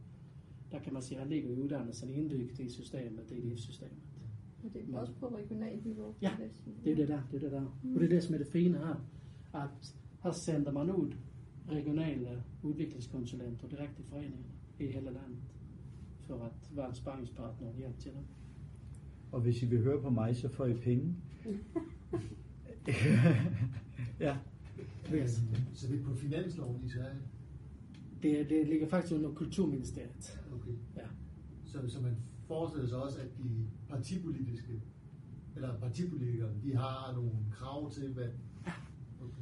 [0.72, 4.08] Där kan man säga att ligger uddannelsen inbyggt i systemet, i livssystemet.
[4.64, 6.16] Og det er også på regionalt niveau.
[6.22, 6.32] Ja,
[6.84, 7.66] det är det där, det är det där.
[7.66, 8.96] Och det är det som är det fina här.
[9.52, 11.14] Att här sänder man ut
[11.70, 15.44] regionala utvecklingskonsulenter direkt till föreningarna i hela landet.
[16.28, 18.24] För att vara en sparringspartner och hjälp till dem.
[19.32, 21.16] Og hvis I vil høre på mig, så får I penge.
[24.20, 24.38] ja.
[25.14, 25.42] Yes.
[25.74, 27.16] Så det er på finansloven i Sverige?
[28.24, 30.40] Det, det ligger faktisk under Kulturministeriet.
[30.56, 30.72] Okay.
[30.96, 31.02] Ja.
[31.66, 32.16] Så, så man
[32.48, 34.82] forestiller sig også, at de partipolitiske,
[35.56, 38.28] eller partipolitikere, de har nogle krav til, hvad...
[39.22, 39.42] Okay.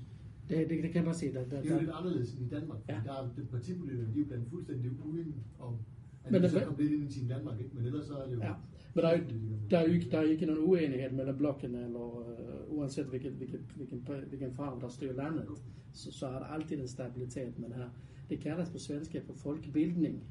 [0.50, 1.34] Det, det, det kan man sige.
[1.34, 3.02] Der, der, Det er jo lidt anderledes end i Danmark, Ja.
[3.06, 5.76] der er de partipolitikere, de er jo blandt fuldstændig uden om,
[6.24, 7.76] at Men de det- så kom lidt ind i Team Danmark, ikke?
[7.76, 8.41] Men ellers så er det jo...
[8.41, 8.54] Ja.
[8.96, 9.24] Men der er, jo-
[9.70, 12.00] der, er jo ikke, der er jo ikke nogen uenighed mellem blokken, eller
[12.70, 15.48] uh, uanset hvilken, hvilken, hvilken, hvilken farve der styrer landet,
[15.94, 17.60] så, så er der altid en stabilitet.
[17.60, 17.90] Men her,
[18.30, 20.24] det kaldes på svenska for folkebildning.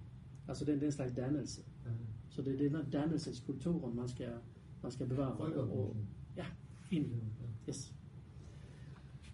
[0.48, 1.62] Altså det er den slags dannelse.
[1.84, 1.90] Ja.
[2.28, 4.32] Så det er den her dannelseskulturen, man skal,
[4.82, 5.30] man skal bevare.
[5.32, 6.08] Og, Folkeoplysning.
[6.36, 6.44] ja,
[6.90, 7.06] ind.
[7.68, 7.94] Yes.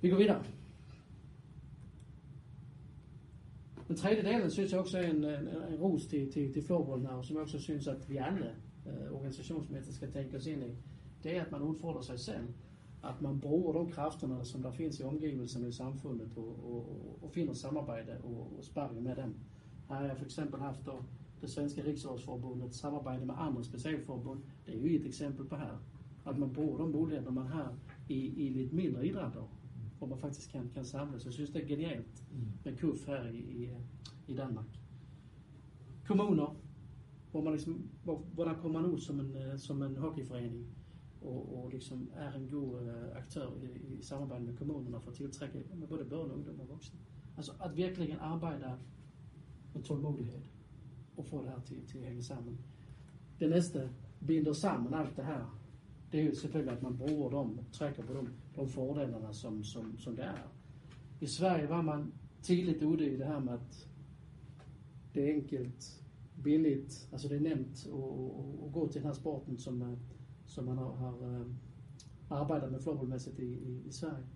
[0.03, 0.45] Vi går videre.
[3.89, 7.03] Den tredje delen synes jeg også er en, en, en ros til, til, til floorball
[7.03, 8.55] now, som jeg også synes, at vi alle
[8.87, 10.77] øh, organisationsmæssigt skal tænke os ind i.
[11.23, 12.49] Det er, at man udfordrer sig selv.
[13.05, 17.19] At man bruger de kræfterne, som der findes i omgivelserne i samfundet, og, og, og,
[17.23, 19.35] og finder samarbejde og, og sparring med dem.
[19.89, 21.03] Her har jeg for eksempel haft då,
[21.41, 24.41] det svenska riksrådsforbundet samarbejde med andra specialförbund.
[24.67, 25.79] Det är ju ett exempel på här.
[26.25, 27.75] Att man bruger de muligheder, man har
[28.09, 29.49] i, i lidt mindre idrætter,
[29.99, 31.25] hvor man faktisk kan, kan samles.
[31.25, 32.25] Jeg synes, det er genialt
[32.65, 33.69] med KUF her i, i,
[34.27, 34.65] i Danmark.
[36.07, 36.57] Kommuner,
[37.31, 40.67] hvor, man liksom, hvor, hvordan kommer man ud som en, øh, som en hockeyforening,
[41.21, 45.17] og, og liksom er en god øh, aktør i, i samarbejde med kommunerne for at
[45.17, 46.99] tiltrække med både børn, ungdom og voksne.
[47.37, 48.75] Altså at virkelig arbejde
[49.75, 50.41] med tålmodighed
[51.17, 52.59] og få det her til, til at hænge sammen.
[53.41, 53.91] Det næste
[54.27, 55.61] binder sammen alt det her,
[56.13, 59.99] det er jo selvfølgelig, at man bruger dem, trækker på dem, de fordelene, som, som,
[59.99, 60.53] som det er.
[61.21, 62.13] I Sverige var man
[62.43, 63.89] tidligt ude i det her med, at
[65.15, 66.00] det är enkelt,
[66.43, 69.99] billigt, alltså det är nämnt att, gå till den här sporten som, eh,
[70.47, 71.47] som man har, har eh,
[72.29, 74.27] arbetat med floorballmässigt i, i, i Sverige.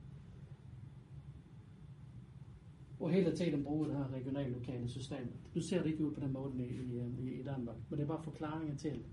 [2.98, 5.50] Och hela tiden beror det här regionallokala systemet.
[5.52, 8.08] Du ser det inte ut på den måden i, i, i Danmark, men det är
[8.08, 9.04] bara förklaringen till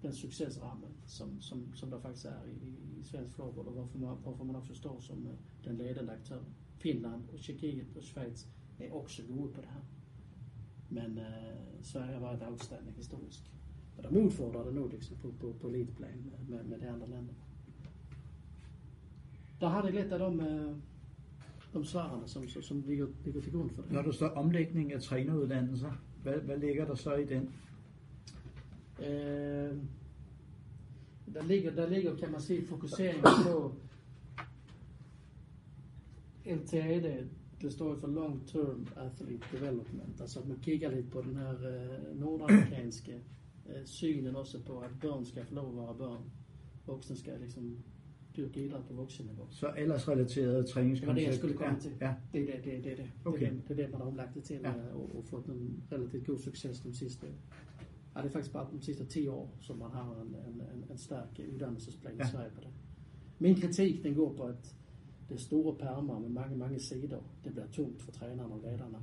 [0.00, 4.18] den succesrammen som, som, som der faktiskt är i, i svensk floorball och varför man,
[4.24, 5.32] varför man också står som eh,
[5.64, 6.54] den ledande aktören.
[6.78, 8.46] Finland och Tjeckiet och Schweiz
[8.78, 9.82] är också gode på det här.
[10.88, 11.24] Men eh,
[11.82, 13.50] Sverige har varit outstanding historiskt.
[13.96, 17.06] Och de utfordrar det nu liksom på, på, på elitplan med, med, med de andra
[17.06, 17.38] länderna.
[19.60, 20.80] Der har det lidt af de,
[21.74, 23.92] de svarene, som, som, ligger, ligger til grund for det.
[23.92, 27.50] Når der står omlægning af træneruddannelser, hvad, hvad ligger der så i den?
[28.98, 29.76] Eh,
[31.34, 33.74] der, ligger, der ligger, kan man sige, fokusering på
[36.56, 37.28] LTA, det,
[37.62, 40.20] det står for Long Term Athlete Development.
[40.20, 43.12] Altså at man kigger lidt på den her eh, nordamerikanske
[43.66, 46.22] eh, synen også på, at børn skal få lov at være børn.
[46.86, 47.78] Voksne skal liksom
[48.36, 49.46] dyrke idræt på voksenniveau.
[49.50, 51.16] Så aldersrelateret Det var træningskoncept.
[51.16, 51.92] det, jeg skulle komme ja, til.
[52.00, 52.14] Ja.
[52.32, 53.06] Det det, det, det, det.
[53.24, 53.40] Okay.
[53.50, 54.68] Det, det, det det, man har omlagt det til Ja.
[54.70, 54.94] ja.
[54.94, 57.26] og, og fået en relativt god succes de sidste
[58.16, 60.84] Ja, det er faktisk bare de sidste 10 år, som man har en, en, en,
[60.90, 62.24] en stærk uddannelsesplan Ja.
[62.24, 62.68] i Sverige på det.
[63.38, 64.74] Min kritik, den går på, at
[65.28, 67.20] det store permer med mange, mange sider.
[67.44, 68.98] Det bliver tungt for trænerne og lederne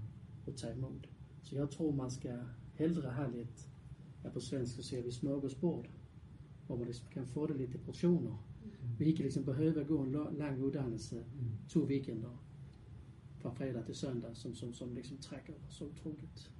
[0.47, 0.99] at tage imod.
[1.41, 2.39] Så jeg tror, man skal
[2.73, 3.69] hellre have lidt,
[4.23, 5.85] ja på svensk så siger vi smørgåsbord,
[6.67, 8.47] hvor man ligesom kan få det lidt i portioner.
[8.97, 11.23] Vi ikke liksom behøver gå en lang uddannelse
[11.69, 12.43] to weekender
[13.37, 16.51] fra fredag til søndag, som, som, som liksom trækker så utroligt.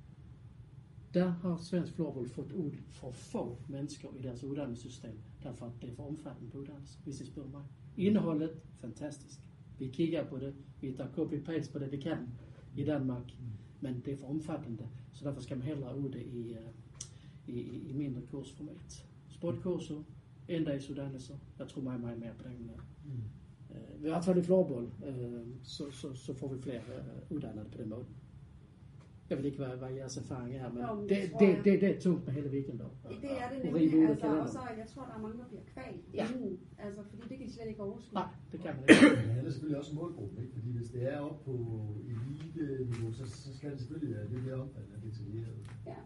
[1.14, 5.90] Der har svensk floorball fået ud for få mennesker i deres uddannelsessystem, derfor at det
[5.90, 7.64] er for omfattende på uddannelse, hvis I spørger mig.
[7.98, 8.52] Indholdet,
[8.82, 9.40] fantastisk.
[9.80, 12.18] Vi kigger på det, vi tager copy-paste på det, vi kan
[12.76, 13.32] i Danmark,
[13.82, 16.60] men det er for omfattende, så derfor skal man hellere ud det i, øh,
[17.48, 19.06] i, i, i mindre kursformat.
[19.30, 20.04] Sportkurser,
[20.48, 22.72] endagsuddannelser, jeg tror meget, meget mere på den.
[23.72, 27.70] Øh, i hvert fald i floorball, øh, så, så, så får vi flere øh, uddannede
[27.72, 28.06] på den måde.
[29.30, 31.82] Jeg ved ikke, hvad, hvad jeres erfaring er, men Jo, men det, det det, det,
[31.82, 32.88] det er tungt med hele weekenden.
[33.24, 34.52] Det er det Og nemlig, altså, og kalenderen.
[34.52, 36.26] så jeg tror, der er mange, der bliver kvalt Ja.
[36.36, 38.14] inden, altså, fordi det kan de slet ikke overskue.
[38.20, 39.26] Nej, det kan man ikke.
[39.28, 40.54] Men han er selvfølgelig også målgruppen, ikke?
[40.58, 41.54] Fordi hvis det er op på
[42.12, 45.58] elite-niveau, så, så skal det selvfølgelig være lidt mere omfattende og detaljeret.
[45.92, 46.00] Ja.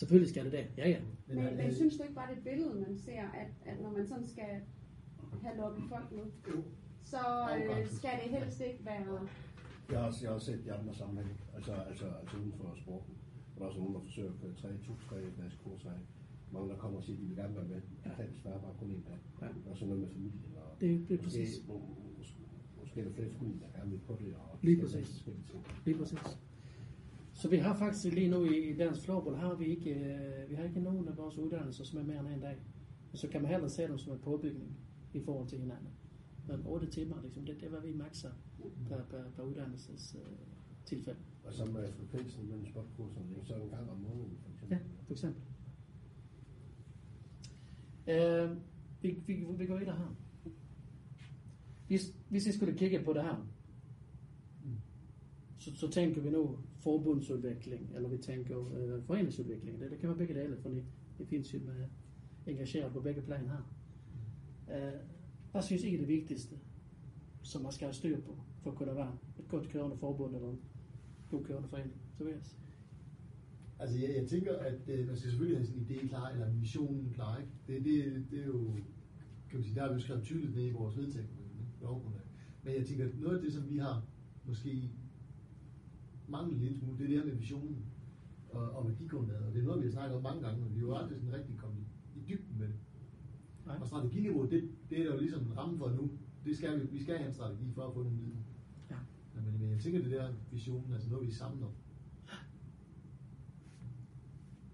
[0.00, 0.64] Selvfølgelig skal det det.
[0.78, 1.00] Ja, ja.
[1.26, 4.06] Men, men synes du ikke bare, det et billede, man ser, at, at når man
[4.06, 4.52] sådan skal
[5.42, 6.26] have lukket folk med,
[7.02, 7.18] så
[7.58, 9.28] øh, skal det helst ikke være...
[9.90, 13.14] Jeg har, jeg har set de andre sammenhæng, altså, altså, altså uden for sporten.
[13.54, 16.00] Der er også nogen, der forsøger at køre tre, to, tre dages kurser af.
[16.52, 17.80] Mange, der kommer og siger, at de vil gerne være med.
[18.04, 19.18] Det kan desværre bare kun en dag.
[19.40, 19.46] Ja.
[19.64, 20.42] Der er sådan noget med familien.
[20.56, 21.64] Og Det, det er præcis.
[21.68, 21.80] må-
[22.18, 22.38] måske,
[22.80, 24.34] måske er der flere familier, der gerne vil på det.
[24.34, 25.28] Og Lige præcis.
[25.84, 26.38] Lige præcis.
[27.32, 30.54] Så vi har faktisk lige nu i, i dansk floorball, har vi ikke, øh, vi
[30.54, 32.56] har ikke nogen af vores uddannelser, som er mere end en dag.
[33.12, 34.76] Og så kan man heller se dem som en påbygning
[35.14, 35.88] i forhold til hinanden.
[36.48, 38.30] Men 8 timer, liksom, det, det var vi makser
[38.88, 40.36] per, per, per uddannelses øh,
[40.84, 41.18] tilfælde.
[41.44, 43.46] Og så med frekvensen mellem sportkurserne, ikke?
[43.46, 44.78] så det en gang om måneden, for eksempel.
[44.78, 45.42] Ja, for eksempel.
[48.06, 48.56] Øh,
[49.02, 50.16] vi, vi, vi går videre her.
[51.86, 53.46] Hvis, hvis vi skulle kigge på det her,
[55.58, 59.80] så, så tænker vi nu forbundsudvikling, eller vi tænker øh, foreningsudvikling.
[59.80, 60.68] Det, det kan være begge dele, for
[61.18, 61.86] det findes jo med
[62.46, 63.72] engageret på begge plan her.
[64.76, 65.00] Øh,
[65.52, 66.56] hvad synes I er det vigtigste,
[67.42, 70.48] som man skal have styr på, for at kunne være et godt kørende forbund eller
[70.48, 70.60] en
[71.30, 71.94] god kørende forening?
[72.18, 72.58] Tobias?
[73.78, 77.10] Altså, jeg, jeg tænker, at øh, man skal selvfølgelig have sin idé klar, eller missionen
[77.14, 77.52] klar, ikke?
[77.66, 78.72] Det, det, det er jo,
[79.48, 81.34] kan man sige, der har vi skrevet tydeligt ned i vores vedtægter,
[81.80, 82.22] lovgrundlag.
[82.62, 84.02] Men jeg tænker, at noget af det, som vi har
[84.44, 84.90] måske
[86.28, 87.86] manglet lidt smule, det er det her med visionen
[88.50, 89.46] og, og værdigrundlaget.
[89.46, 91.18] Og det er noget, vi har snakket om mange gange, men vi har jo aldrig
[91.18, 92.76] sådan rigtig kommet i, i dybden med det.
[93.66, 93.76] Nej.
[93.80, 96.10] Og strateginiveau, det, det er der jo ligesom en ramme for nu.
[96.44, 98.45] Det skal vi, vi skal have en strategi for at få nogle midler.
[99.46, 101.70] Men, men jeg tænker, det der visionen, altså noget, vi er sammen om.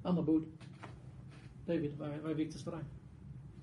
[0.05, 0.43] Andre bud?
[1.67, 2.85] David, hvad, hvad er vigtigst for dig?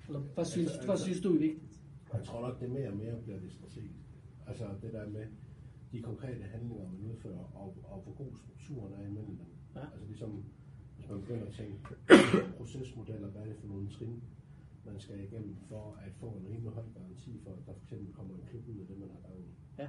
[0.06, 1.80] Eller hvad synes, Altså, hvad altså- synes du er vigtigt?
[2.12, 4.04] Jeg tror nok, det er mere og mere bliver det strategisk.
[4.46, 5.26] Altså det der med
[5.92, 9.46] de konkrete handlinger, man udfører, og, og hvor god strukturen er imellem dem.
[9.74, 9.80] Ja.
[9.92, 10.44] Altså ligesom,
[10.96, 11.76] hvis man begynder at tænke
[12.56, 14.22] procesmodeller, hvad er det for nogle trin,
[14.86, 18.14] man skal igennem for at få en rimelig høj garanti for, at der for eksempel
[18.14, 19.48] kommer en klub ud af det, man har gang i.
[19.78, 19.88] Ja.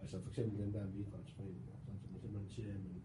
[0.00, 3.02] Altså for eksempel den der med idrætsforening, altså, som man simpelthen siger, men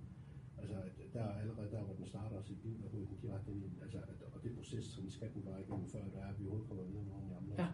[0.58, 0.76] altså
[1.14, 3.72] der er allerede der, hvor den starter sit liv, der går den direkte ind i.
[3.82, 6.46] Altså, at, og det proces, som skal den bare igennem, før der er, at vi
[6.46, 7.56] overhovedet kommer videre med nogle andre.
[7.64, 7.68] Ja.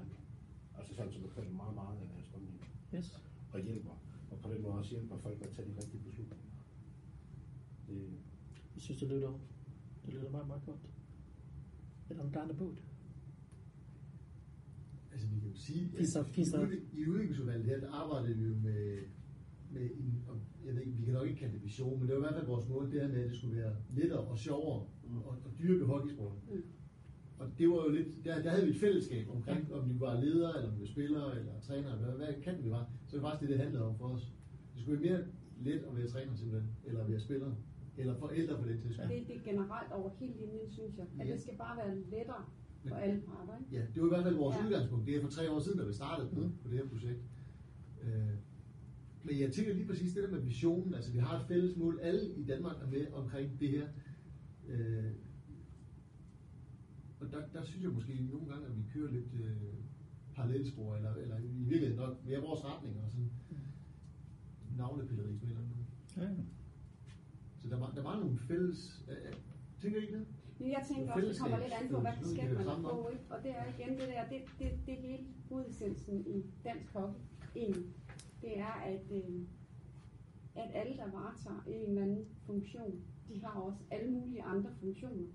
[0.78, 2.62] Altså sådan, så man kører meget, meget af deres strømning
[2.96, 3.22] Yes.
[3.54, 3.96] og hjælper.
[4.32, 6.46] Og på den måde også hjælper folk at tage de rigtige beslutninger.
[7.88, 8.02] det,
[8.76, 9.40] Jeg synes, det lyder,
[10.06, 10.80] det lyder meget, meget godt.
[12.10, 12.76] Er der nogle andre bud?
[15.12, 16.54] Altså, vi kan jo sige, at findes
[16.94, 18.98] i, udviklingsudvalget her, der arbejdede vi jo med,
[19.72, 22.16] med en, og jeg ved ikke, vi kan nok ikke kalde det vision, men det
[22.16, 24.38] var i hvert fald vores mål, det her med, at det skulle være lettere og
[24.38, 25.18] sjovere Mm.
[25.18, 26.40] og, og dyrke hockeysporten.
[26.52, 26.64] Mm.
[27.40, 30.22] Og det var jo lidt, der, der havde vi et fællesskab omkring, om vi var
[30.22, 32.90] ledere, eller om vi var spillere, eller trænere, eller hvad, hvad kan vi var.
[33.08, 34.34] Så det var faktisk det, det handlede om for os.
[34.74, 35.28] Det skulle være mere
[35.66, 37.52] let at være træner simpelthen, eller at være spiller,
[37.98, 41.06] eller forældre på den til Det, det er generelt over hele linjen, synes jeg.
[41.20, 41.34] At Ja.
[41.34, 42.46] det skal bare være lettere
[42.90, 43.58] for alle parter.
[43.60, 43.76] Ikke?
[43.76, 44.66] Ja, det var i hvert fald vores Ja.
[44.66, 45.08] udgangspunkt.
[45.08, 46.52] Det er for tre år siden, da vi startede på, Mm.
[46.64, 47.22] på det her projekt.
[48.04, 48.34] Øh,
[49.24, 50.94] men jeg tænker lige præcis det der med visionen.
[50.94, 52.00] Altså, vi har et fælles mål.
[52.02, 53.88] Alle i Danmark er med omkring det her.
[54.68, 55.12] Øh,
[57.20, 59.56] og der, der synes jeg måske nogle gange, at vi kører lidt øh,
[60.36, 63.32] parallelspor, eller, eller i virkeligheden nok mere vores retning, og sådan
[64.78, 66.28] navlepilleri på en eller anden måde.
[66.28, 66.44] Ja.
[67.62, 69.06] Så der, var, der var nogle fælles...
[69.10, 69.34] Øh, øh,
[69.82, 70.26] tænker I ikke det?
[70.62, 73.10] Men jeg tænker også, det kommer lidt an på, hvad kasket noget, man kan på.
[73.14, 73.24] Ikke?
[73.30, 77.20] Og det er igen det der, det, det, det er hele hovedessensen i dansk hockey
[77.56, 77.86] egentlig.
[78.42, 79.42] Det er, at, øh,
[80.56, 85.28] at alle, der varetager en eller anden funktion, de har også alle mulige andre funktioner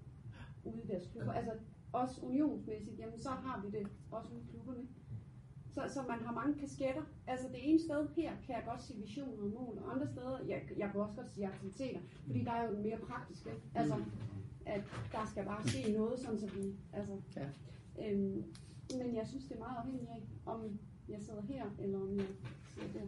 [0.64, 1.32] ude i deres klubber.
[1.32, 1.38] Ja.
[1.38, 1.52] Altså
[1.92, 4.86] også unionsmæssigt, jamen så har vi det også ude i klubberne.
[5.74, 7.02] Så, så man har mange kasketter.
[7.26, 10.38] Altså det ene sted her kan jeg godt sige visioner og mål, og andre steder,
[10.48, 13.50] jeg, jeg kan også godt sige aktiviteter, fordi der er jo mere praktiske.
[13.74, 13.94] Altså,
[14.66, 17.48] at der skal bare ske noget, sådan så vi, altså, Ja.
[18.05, 18.44] øhm,
[18.98, 22.26] men jeg synes, det er meget afhængigt af, om jeg sidder her, eller om jeg
[22.74, 23.07] sidder der.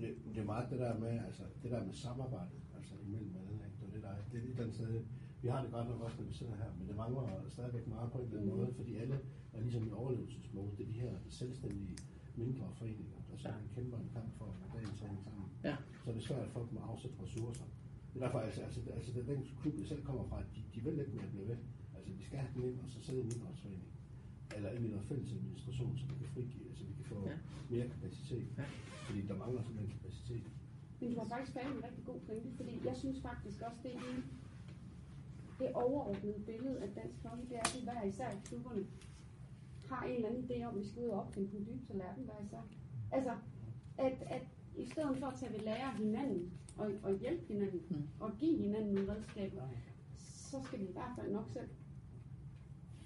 [0.00, 3.52] det, det er meget det der med, altså, det der med samarbejdet, altså imellem alle,
[3.52, 3.76] ikke?
[3.80, 5.02] Det er det der, det er lidt den sted,
[5.42, 8.12] vi har det godt nok også, når vi sidder her, men det mangler stadigvæk meget
[8.12, 8.60] på en eller anden Mm.
[8.60, 9.20] måde, fordi alle
[9.52, 10.70] er ligesom i overlevelsesmode.
[10.78, 11.96] Det er de her selvstændige
[12.36, 13.54] mindre foreninger, der så Ja.
[13.74, 15.44] kæmper en kamp for dagens ting sammen.
[15.64, 15.76] Ja.
[16.04, 17.64] Så er det svært at folk må afsætte ressourcer.
[18.10, 20.80] Det er derfor, altså, altså, altså det, den klub, jeg selv kommer fra, de, de
[20.84, 21.56] vil ikke med at blive ved.
[21.96, 23.84] Altså, vi skal have den ind, og så sidde i en idrætsforening.
[24.56, 27.36] Eller ind i noget fælles administration, så vi kan frigive, så vi kan få Ja.
[27.70, 28.46] mere kapacitet.
[28.58, 28.64] Ja.
[29.06, 30.44] Fordi der mangler simpelthen kapacitet.
[31.00, 33.94] Men du har faktisk fat en rigtig god pointe, fordi jeg synes faktisk også, det
[33.94, 34.00] er
[35.60, 38.86] det overordnede billede af dansk hockey, det er, at vi hver især i klubberne
[39.90, 42.24] har en eller anden idé om, at vi skal ud og opfinde den dybe tallerken
[42.24, 42.62] hver især.
[43.12, 43.34] Altså,
[43.98, 44.42] at, at
[44.76, 48.02] i stedet for at tage ved lære af hinanden og, og hjælpe hinanden Mm.
[48.20, 49.62] og give hinanden nogle redskaber,
[50.50, 51.68] så skal vi i hvert fald nok selv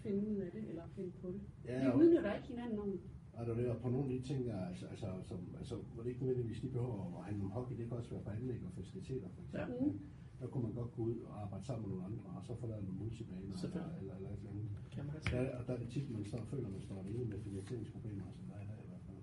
[0.02, 1.40] finde ud af det, eller finde på det.
[1.64, 3.00] Ja, vi og- udnytter ikke hinanden om
[3.38, 6.10] Og der er på nogle af de ting, der, altså, altså, som, altså, hvor det
[6.10, 8.72] ikke nødvendigvis lige behøver at handle om hockey, det kan også være på anlæg og
[8.72, 9.76] faciliteter, for eksempel.
[9.80, 9.84] Ja.
[9.86, 9.98] ikke?
[10.40, 12.66] Der kunne man godt gå ud og arbejde sammen med nogle andre, og så få
[12.66, 14.68] lavet nogle multibaner eller, eller, eller et eller andet.
[14.94, 16.80] Kan man Der, er- og der er det tit, man står og føler, at man
[16.82, 19.16] står alene med finansieringsproblemer, som der er i dag i hvert fald.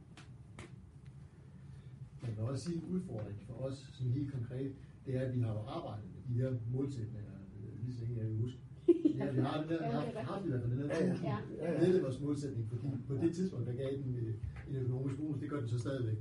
[2.23, 4.71] Man kan også sige, en udfordring for os, som helt konkret,
[5.05, 8.17] det er, at vi har jo arbejdet med de her målsætninger, øh, lige så længe
[8.21, 8.57] jeg kan huske.
[9.17, 11.11] Ja, vi har den der, vi har haft i hvert fald den der Ja, ja.
[11.11, 11.37] 1000 Ja.
[11.57, 11.79] Ja, ja.
[11.79, 14.33] medlemmers målsætning, fordi på det tidspunkt, der gav den øh,
[14.69, 16.17] en økonomisk bonus, det gør den så stadigvæk.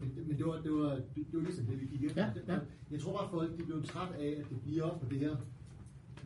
[0.00, 2.26] Men, men det, var, det, var, det, det var ligesom det, vi gik efter.
[2.26, 2.58] Ja, ja.
[2.90, 5.18] Jeg tror bare, at folk de blev træt af, at det bliver op på det
[5.18, 5.36] her,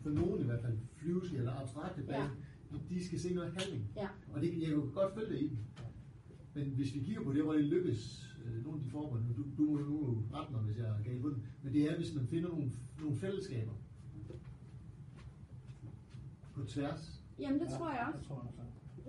[0.03, 2.29] for nogen i hvert fald, flyvske eller abstrakte bag, Ja.
[2.73, 3.85] de, de skal se noget handling.
[3.97, 4.09] Ja.
[4.33, 5.59] Og det, jeg kan jo godt følge det i dem.
[6.55, 9.43] Men hvis vi kigger på det, hvor det lykkes, øh, nogle af de forbund, du,
[9.59, 12.15] du må nu rette mig, hvis jeg er galt på den, men det er, hvis
[12.15, 13.73] man finder nogle, nogle fællesskaber
[16.55, 17.23] på tværs.
[17.39, 18.19] Jamen det tror jeg også.
[18.19, 18.61] Jeg tror også.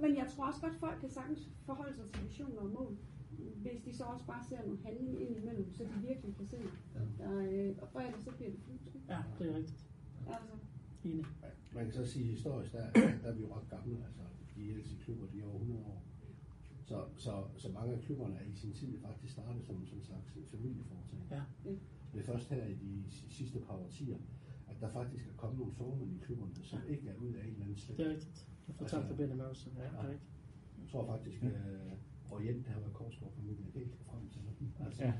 [0.01, 2.97] Men jeg tror også godt, folk kan sagtens forholde sig til visioner og mål,
[3.55, 6.57] hvis de så også bare ser noget handling ind imellem, så de virkelig kan se,
[6.95, 6.99] Ja.
[7.23, 8.99] der, øh, og for ellers så bliver det flyvske.
[9.09, 9.85] Ja, det er rigtigt.
[10.27, 10.41] Altså,
[11.03, 11.25] Enig.
[11.43, 13.97] Ja, Man kan så sige, historisk, der, der er vi jo ret gamle.
[14.05, 14.21] Altså,
[14.55, 16.03] de ældste klubber, de er over 100 år.
[16.85, 20.37] Så, så, så mange af klubberne er i sin tid faktisk startet som en slags
[20.51, 21.25] familieforetagende.
[21.35, 21.41] Ja.
[22.13, 24.17] Det er først her i de sidste par årtier,
[24.67, 27.49] at der faktisk er kommet nogle formænd i klubberne, som ikke er ud af en
[27.49, 27.97] eller anden slægt.
[27.97, 28.47] Det er rigtigt.
[28.67, 29.71] Jeg får tak for Benny Mørsen.
[29.77, 30.31] Ja, det er rigtigt.
[30.81, 34.41] Jeg tror faktisk, at uh, Orient har været Korsgaard-familien helt frem til.
[34.79, 35.13] Altså, Ja.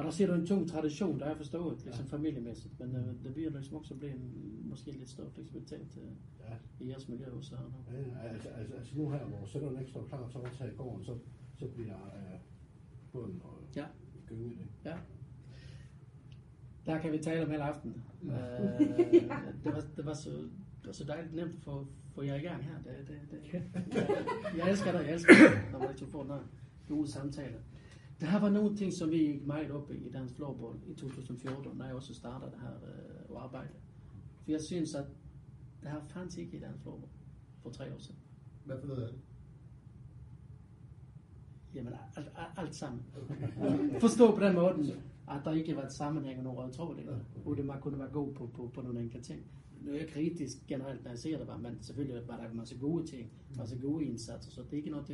[0.00, 3.34] Og der siger du en tung tradition, der er forstået, ligesom familiemæssigt, men øh, det
[3.34, 6.84] bliver ligesom også blive en, måske lidt større fleksibilitet øh, ja.
[6.84, 7.98] i jeres miljø også her nu.
[7.98, 11.04] Ja, altså, altså, altså nu her, hvor sønnerne ikke står klar til at overtage gården,
[11.04, 11.18] så,
[11.58, 12.40] så bliver uh,
[13.12, 13.84] båden og Ja.
[14.26, 14.58] gynget.
[14.84, 14.96] Ja.
[16.86, 18.02] Der kan vi tale om hele aftenen.
[18.22, 18.30] Øh,
[19.64, 22.40] det, var, det, var så, det var så dejligt nemt at få, få jer i
[22.40, 22.74] gang her.
[22.84, 23.62] Det, det, det, jeg,
[24.56, 26.42] jeg elsker det, jeg elsker det, når man ikke får noget
[26.88, 27.58] gode samtaler.
[28.20, 30.94] Der har været nogle ting, som vi gik meget op i i Dansk Floorball i
[30.94, 32.74] 2014, når jeg også startede det her
[33.36, 33.68] øh, arbejde.
[34.44, 35.04] For jeg synes, at
[35.82, 37.10] der har fandt ikke i Dansk Floorball
[37.62, 37.98] for tre år
[38.86, 39.20] noget af det?
[41.74, 43.02] Jamen, alt, alt, alt sammen.
[44.00, 44.96] Forstå på den måde,
[45.30, 47.40] at der ikke var et sammenhæng og nogle røde tråddeler, Ja.
[47.42, 49.40] hvor det man kunne være god på, på, på nogle enkelte ting.
[49.80, 53.06] Nu er jeg kritisk generelt, når jeg ser det, men selvfølgelig var der masse gode
[53.06, 55.08] ting, masse gode indsatser, så det er ikke noget,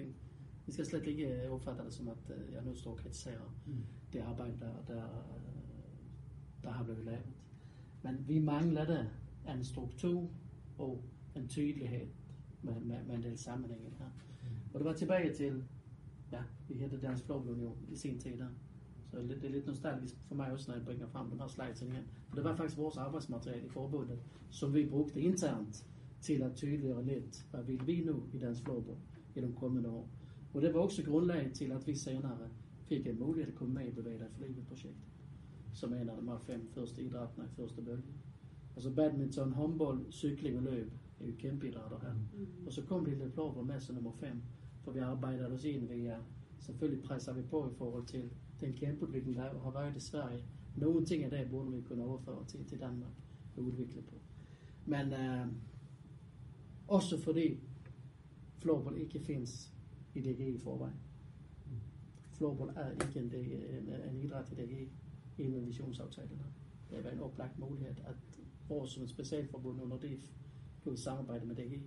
[0.66, 3.54] vi skal slet ikke øh, opfatte det som, at øh, jeg nu står og kritiserer
[3.66, 3.84] Mm.
[4.12, 5.02] det arbejde, der, der,
[6.62, 7.26] der har blevet lavet.
[8.02, 9.10] Men vi mangler det
[9.54, 10.30] en struktur
[10.78, 11.04] og
[11.36, 12.06] en tydelighed
[12.62, 14.06] med, med, med en del sammenhænge her.
[14.74, 15.64] Og det var tilbage til,
[16.32, 18.48] ja, vi hedder Dansk Floorball Union i sin tid der.
[19.10, 21.82] Så det er lidt nostalgisk for mig også, når jeg bringer frem den her slides
[21.82, 22.04] igen.
[22.28, 24.18] For det var faktisk vores arbejdsmateriale i forbundet,
[24.50, 25.86] som vi brugte internt
[26.20, 28.98] til at tydeliggøre lidt, hvad vil vi nu i Dansk Floorball
[29.34, 30.08] i de kommende år.
[30.56, 32.38] Og det var også grundlaget til, at vi senere
[32.88, 33.90] fik en mulighed at komme med i
[34.40, 34.96] livet projekt,
[35.72, 38.02] som er en af de her fem første idrætter i første bølge.
[38.76, 42.14] Altså badminton, håndbold, cykling og løb er jo kæmpe idrætter her.
[42.66, 44.42] Og så kom lille floorball med som nummer fem,
[44.84, 46.16] for vi arbejder os ind via,
[46.58, 48.30] selvfølgelig presser vi på i forhold til
[48.60, 50.44] den kæmpe udvikling, der har været i Sverige.
[50.76, 53.12] Nogle ting af det burde vi kunne overføre til, til Danmark
[53.56, 54.14] og udvikle på.
[54.86, 55.46] Men øh,
[56.88, 57.60] også fordi
[58.58, 59.75] floorball ikke findes
[60.16, 60.94] i DGI i forvejen.
[62.32, 64.88] Floorball er ikke en, en, en idræt i DGI
[65.38, 66.42] inden visionsaftalen.
[66.90, 68.16] Det var en oplagt mulighed, at
[68.68, 70.30] vores som et specialforbund under DIF
[70.82, 71.82] kunne samarbejde med DGI.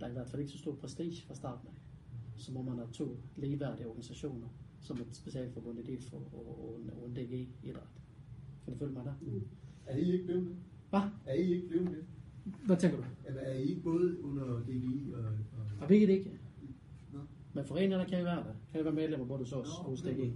[0.00, 1.74] Der er i hvert fald ikke så stor prestige fra starten af.
[2.36, 4.48] Så må man have to ligeværdige organisationer,
[4.80, 7.88] som et specialforbund i DIF og, og, og, en, og en DGI-idræt.
[8.64, 9.14] Kan du følge mig der?
[9.86, 10.56] Er I ikke blevet det?
[10.90, 11.00] Hvad?
[11.26, 12.04] Er I ikke blevet det?
[12.66, 13.04] Hvad tænker du?
[13.26, 15.24] Eller er I ikke både under DGI og...
[15.24, 15.32] og...
[15.80, 16.38] Og vi er det ikke.
[17.56, 18.54] Men foreningerne kan jo være der.
[18.70, 20.34] Kan jo være medlemmer både hos os og hos DGI.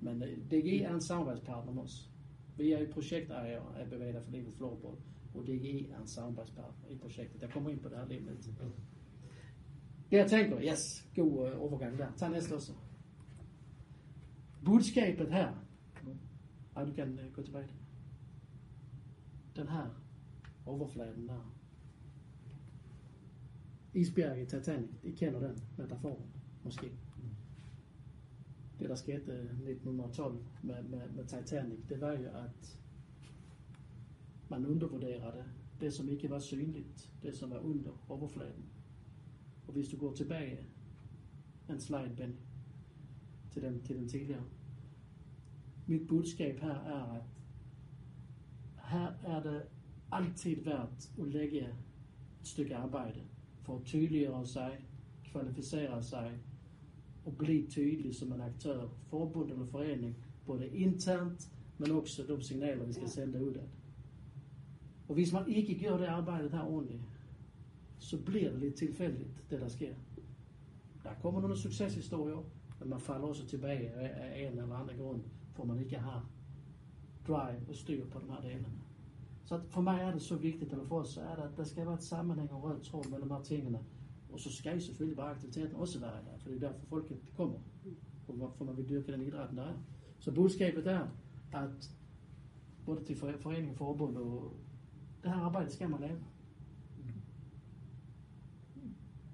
[0.00, 2.10] Men øh, DGI er en samarbejdspartner med os.
[2.56, 4.96] Vi er i projektejer af Bevæge dig for livet floorball,
[5.34, 7.40] og DGI er en samarbejdspartner i projektet.
[7.40, 8.22] Der kommer ind på det om lidt.
[10.10, 12.12] Det jeg tænker, yes, god uh, overgang der.
[12.16, 12.72] Tag næste også.
[14.64, 15.52] Budskabet her.
[16.76, 17.68] Ej, du kan uh, gå tilbage.
[19.56, 20.02] Den her
[20.66, 21.55] overfladen der.
[23.96, 26.26] Isbjerg i Titanic, I kender den metaforen,
[26.64, 26.92] måske.
[28.78, 32.78] Det, der skete øh, 1912 med, med, med Titanic, det var jo, at
[34.48, 35.44] man undervurderede
[35.80, 38.64] det, som ikke var synligt, det som var under overfladen.
[39.66, 40.58] Og hvis du går tilbage
[41.70, 42.34] en slide, Benny,
[43.50, 44.44] til den, til den tidligere.
[45.86, 47.22] Mit budskab her er, at
[48.84, 49.62] her er det
[50.12, 51.74] altid værd at lægge et
[52.42, 53.20] stykke arbejde
[53.66, 54.78] for at tydeliggøre sig,
[55.24, 56.32] kvalificere sig
[57.24, 62.84] og blive tydelig som en aktør, forbund eller forening, både internt, men også de signaler,
[62.84, 63.68] vi skal sende ud af.
[65.08, 67.02] Og hvis man ikke gør det arbejdet her ordentligt,
[67.98, 69.94] så bliver det lidt tilfældigt, det der sker.
[71.04, 72.44] Der kommer nogle succeshistorier,
[72.80, 75.20] men man falder også tilbage af en eller anden grund,
[75.52, 76.28] for man ikke har
[77.28, 78.68] drive og styr på de her delene.
[79.46, 81.86] Så for mig er det så vigtigt, eller for os er det, at der skal
[81.86, 83.78] være et sammenhæng og rød tråd mellem de her tingene.
[84.32, 87.58] Og så skal selvfølgelig bare aktiviteten også være der, for det er derfor folket kommer.
[88.26, 89.74] For man vil dyrke den idræt, der er.
[90.18, 91.08] Så budskabet er,
[91.52, 91.90] at
[92.86, 94.56] både til foreningen forbund, og
[95.22, 96.18] det her arbejde skal man lave.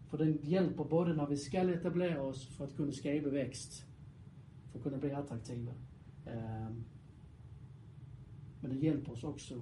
[0.07, 3.89] For den hjælper både, når vi skal etablere os for at kunne skabe vækst,
[4.71, 5.75] for at kunne blive attraktive.
[6.27, 6.85] Um,
[8.61, 9.55] men det hjælper os også,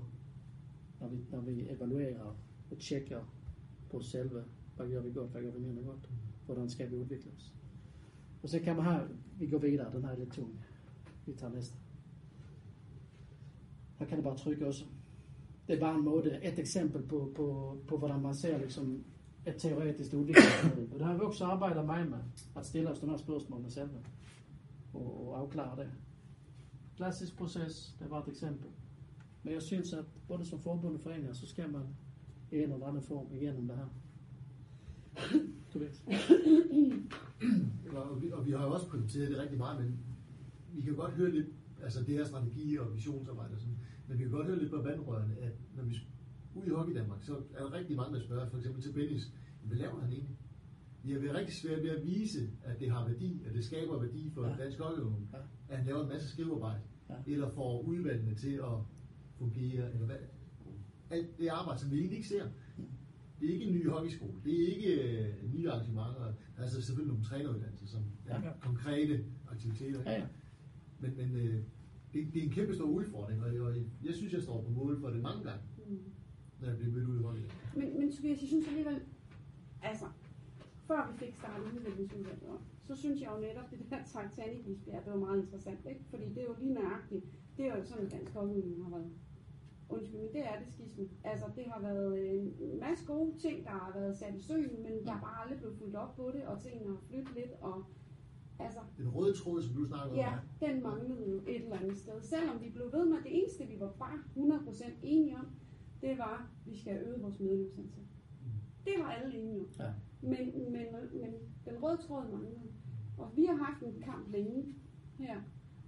[1.01, 2.37] når vi, når vi evaluerer
[2.71, 3.21] og tjekker
[3.91, 4.45] på os selve,
[4.77, 6.11] hvad gør vi godt, hvad gør vi mindre godt,
[6.47, 7.55] hvordan skal vi udvikle os.
[8.43, 10.61] Og så kan man her, vi går videre, den her er lidt tung.
[11.27, 11.77] Vi tager næste.
[13.99, 14.85] Her kan du bare trykke også.
[15.69, 19.05] Det er bare en måde, et eksempel på, på, på hvordan man ser liksom
[19.47, 20.89] et teoretisk udviklingsmål.
[20.93, 22.19] Og det har vi også arbejdet meget med,
[22.57, 23.99] at stille os de her spørgsmål med selve
[24.95, 25.91] og, og afklare det.
[26.97, 28.71] Klassisk proces, det var et eksempel.
[29.43, 31.83] Men jeg synes, at både som forbund og foreninger, så skal man
[32.53, 33.87] i en eller anden form igennem det her.
[35.73, 36.05] Tobias.
[37.93, 39.99] Og vi, og vi har jo også præsenteret det rigtig meget, men
[40.75, 41.47] vi kan godt høre lidt,
[41.83, 43.79] altså det her strategi og visionsarbejde og sådan,
[44.09, 45.95] men vi kan godt høre lidt på vandrørene, at når vi
[46.55, 49.33] ude i Hockey Danmark, så er der rigtig mange, der spørger, for eksempel til Bennis,
[49.65, 50.37] hvad laver han egentlig?
[51.03, 54.01] Vi har været rigtig svært ved at vise, at det har værdi, at det skaber
[54.01, 54.57] værdi for Ja.
[54.65, 55.39] dansk hockeyunion, Ja.
[55.69, 57.15] at han laver en masse skrivearbejde, ja.
[57.27, 58.79] eller får udvalgene til at
[59.41, 60.17] fungere, eller hvad.
[61.11, 62.45] Alt det arbejde, som vi egentlig ikke ser.
[63.41, 64.33] Det er ikke en ny hockeyskole.
[64.45, 66.25] Det er ikke øh, nye arrangementer.
[66.25, 68.51] Der er altså selvfølgelig nogle træneruddannelser, som er Ja.
[68.61, 70.01] konkrete aktiviteter.
[70.07, 70.27] Ja, ja.
[71.01, 71.55] Men, men øh,
[72.13, 73.75] det, det er en kæmpe stor udfordring, og jeg, og
[74.05, 75.99] jeg synes, jeg står på mål for det mange gange, Mm.
[76.61, 77.43] når jeg bliver mødt ud i hockey.
[77.77, 78.99] Men, men Tobias, jeg synes alligevel,
[79.83, 80.07] altså,
[80.89, 85.05] før vi fik startet udviklingsudvalget op, så synes jeg jo netop, det der Titanic isbjerg,
[85.05, 86.05] det var meget interessant, ikke?
[86.11, 87.25] Fordi det er jo lige nøjagtigt,
[87.57, 89.11] det er jo sådan, dansk hovedudvikling har været.
[89.91, 91.05] Undskyld, men det er det skisme.
[91.25, 94.83] Altså, det har været øh, en masse gode ting, der har været sat i søen,
[94.83, 97.53] men der er bare aldrig blevet fuldt op på det, og tingene har flyttet lidt,
[97.61, 97.85] og
[98.59, 100.33] altså, Den røde tråd, som du snakker om, Ja,
[100.67, 102.23] den manglede jo et eller andet sted.
[102.23, 105.47] Selvom vi blev ved med, det eneste vi var bare 100% enige om,
[106.03, 108.05] det var, at vi skal øge vores medlemsantal.
[108.85, 109.67] Det var alle enige om.
[109.79, 109.93] Ja.
[110.23, 111.33] Men, men, men
[111.65, 112.73] den røde tråd manglede.
[113.19, 114.65] Og vi har haft en kamp længe
[115.19, 115.41] her.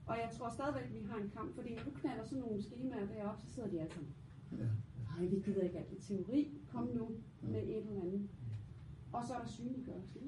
[0.06, 2.62] Og jeg tror stadigvæk, at vi har en kamp, fordi når du knaller sådan nogle
[2.62, 4.12] skemaer deroppe, så sidder de alle sammen.
[4.58, 4.68] Ja.
[5.08, 6.50] Nej, vi gider ikke alt det teori.
[6.72, 7.10] Kom nu
[7.42, 8.28] med et eller andet.
[9.12, 10.18] Og så er der synliggørelse.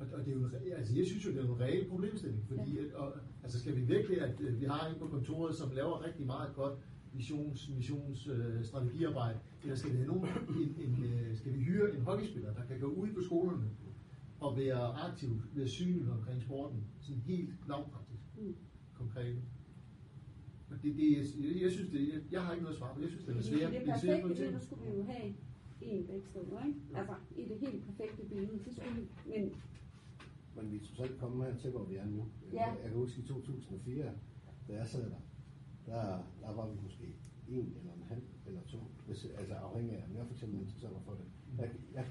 [0.00, 2.78] Og, og det er jo, altså jeg synes jo, det er en reel problemstilling, fordi
[2.78, 3.12] at, og,
[3.42, 6.54] altså skal vi virkelig, at øh, vi har en på kontoret, som laver rigtig meget
[6.54, 6.78] godt
[7.14, 11.94] missions, missions øh, strategiarbejde, eller skal vi have nogen, en, en, øh, skal vi hyre
[11.96, 13.70] en hockeyspiller, der kan gå ud på skolerne
[14.40, 18.54] og være aktiv, være synlig omkring sporten, sådan helt lavpraktisk, Mm.
[18.98, 19.36] Konkret.
[20.70, 23.08] Og det, det, jeg, jeg synes, det, jeg, jeg har ikke noget svar på, jeg
[23.10, 23.72] synes, det er svært.
[23.72, 25.34] I det er perfekte billede skulle vi jo have
[25.80, 26.80] en begge steder, ikke?
[26.94, 29.44] Altså, i det helt perfekte billede, det skulle vi, men
[30.56, 32.28] Men vi er trods alt kommet her til, hvor vi er nu.
[32.52, 32.68] Ja.
[32.82, 34.12] Jeg kan huske i 2004,
[34.68, 35.22] da jeg sad der,
[35.86, 36.02] der,
[36.42, 37.06] der var vi måske
[37.48, 40.92] en eller en halv eller to, hvis, altså afhængig af, om jeg for eksempel interesserer
[40.92, 41.24] mig for det.
[41.58, 42.06] Jeg, jeg,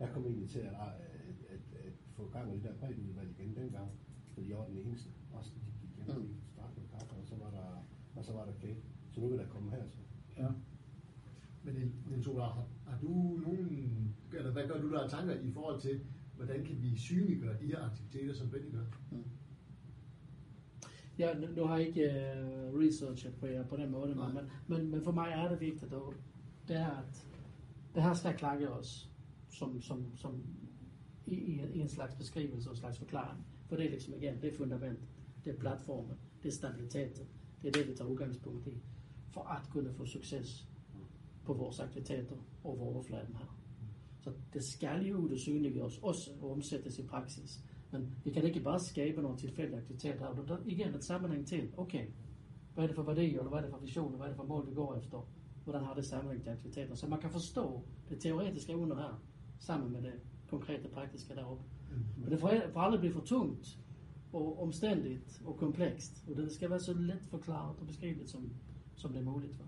[0.00, 3.56] jeg kom egentlig til at, at, at, at få gang i det der breddeudvalg igen
[3.56, 3.90] dengang,
[4.34, 5.08] fordi jeg var den eneste.
[5.32, 6.28] Og så de gik hjem og Mm.
[6.28, 7.84] fik start med kaffe, og så var der,
[8.16, 8.76] og så var der kage.
[9.10, 9.82] Så nu vil der komme her.
[9.86, 9.96] Så.
[10.42, 10.48] Ja.
[11.62, 13.08] Men Niels Ola, har, har du
[13.46, 16.00] nogen, eller hvad gør du der af tanker i forhold til,
[16.36, 18.84] hvordan kan vi synliggøre de her aktiviteter, som Benny gør?
[21.18, 24.24] Ja, nu, nu har jeg ikke uh, researchet på jer på den måde, men,
[24.66, 26.14] men, men for mig er det vigtigt, og
[26.68, 27.26] det er, at
[27.94, 29.10] det her skal klargøres
[29.50, 30.42] som, som, som
[31.26, 33.46] i, i, en- slags beskrivelse og en slags forklaring.
[33.68, 34.98] For det er liksom igen, det er fundament,
[35.48, 37.26] det er platformen, det er stabiliteten,
[37.62, 38.82] det er det vi tager udgangspunkt i,
[39.30, 40.68] for at kunne få succes
[41.44, 43.58] på vores aktiviteter over overfladen her.
[44.20, 47.64] Så det skal jo ud og synliggøres også og omsættes i praksis.
[47.90, 50.26] Men vi kan ikke bare skabe nogle tilfældige aktiviteter.
[50.26, 52.06] Og der er igen et sammenhæng til, okay,
[52.74, 54.46] hvad er det for værdier, eller hvad er det for visioner, hvad er det for
[54.46, 55.28] mål, vi går efter?
[55.64, 56.94] Hvordan har det sammenhæng til aktiviteter?
[56.94, 59.22] Så man kan forstå det teoretiske under her,
[59.58, 60.12] sammen med det
[60.48, 61.64] konkrete praktiske deroppe.
[62.16, 63.78] Men det får, får aldrig blive for tungt
[64.32, 66.24] og omstændigt og komplekst.
[66.30, 68.50] Og det skal være så let forklaret og beskrevet som,
[68.96, 69.54] som det er muligt.
[69.56, 69.64] For.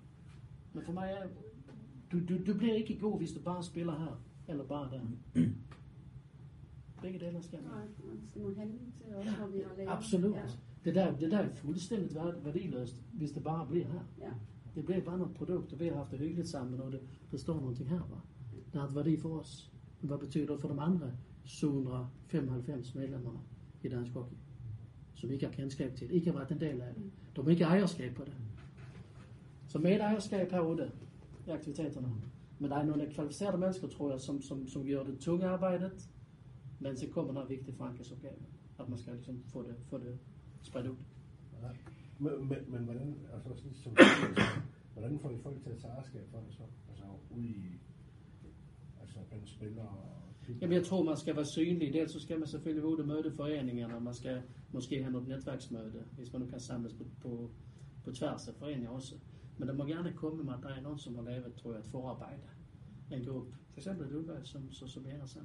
[0.72, 1.26] Men for mig er,
[2.12, 5.00] du, du, du bliver ikke god, hvis du bare spiller her, eller bare der.
[7.02, 7.72] Begge dele skal man.
[9.82, 9.88] lavet.
[9.88, 10.34] Absolut.
[10.36, 10.42] Ja.
[10.84, 14.00] Det der, det der er fuldstændig værd- værdiløst, hvis det bare bliver her.
[14.20, 14.30] ja.
[14.74, 17.00] Det bliver bare noget produkt, og vi har haft det hyggeligt sammen, og det,
[17.30, 17.98] der står någonting her.
[17.98, 18.16] Va?
[18.72, 19.72] Det har et værdi for os.
[20.00, 21.12] Men hvad betyder det for de andre
[21.44, 23.44] 795 medlemmer
[23.82, 24.36] i dansk hockey?
[25.20, 27.04] Som ikke har kendskab til det, ikke har været en del af det.
[27.36, 28.32] De har ikke ejerskab på det.
[29.68, 30.90] Så med ejerskab herude
[31.46, 32.08] i aktiviteterne.
[32.58, 36.08] Men der er nogle kvalificerede mennesker, tror jeg, som, som, som gør det tunge arbejdet,
[36.78, 38.34] men så kommer der en vigtig forankringsopgave.
[38.78, 40.18] At man skal ligesom få det, få det
[40.62, 40.96] spredt ud.
[41.62, 41.68] Ja.
[42.18, 43.48] Men, men, men hvordan, altså
[43.82, 44.42] som, altså,
[44.92, 46.62] hvordan får I folk til at tage ejerskab for det så?
[46.88, 47.80] Altså ude i,
[49.00, 50.29] altså blandt spillere og
[50.60, 51.92] Jamen, jeg tror, man skal være synlig.
[51.92, 54.42] Dels så skal man selvfølgelig ud og møde foreningerne, og man skal
[54.72, 57.50] måske have noget netværksmøde, hvis man nu kan samles på, på,
[58.04, 59.14] på tværs af foreninger også.
[59.58, 61.80] Men der må gerne komme med, at der er nogen, som har lavet, tror jeg,
[61.80, 62.42] et forarbejde.
[63.12, 65.42] En gruppe, for eksempel et udvalg, som, som, som er sig.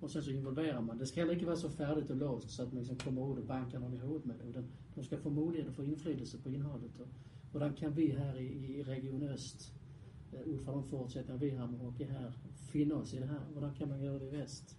[0.00, 0.98] Og så, så involverer man.
[0.98, 3.38] Det skal heller ikke være så færdigt og låst, så at man liksom kommer ud
[3.38, 4.48] og banker nogen i hovedet med det.
[4.48, 4.64] Utan
[4.96, 6.90] de skal få mulighed at få indflydelse på indholdet.
[6.98, 7.08] Og
[7.50, 9.74] hvordan kan vi her i, i, i Region Øst,
[10.46, 13.40] ud fra de forudsætninger vi har med hockey her, finde os i det her?
[13.40, 14.76] Hvordan kan man gøre det i vest?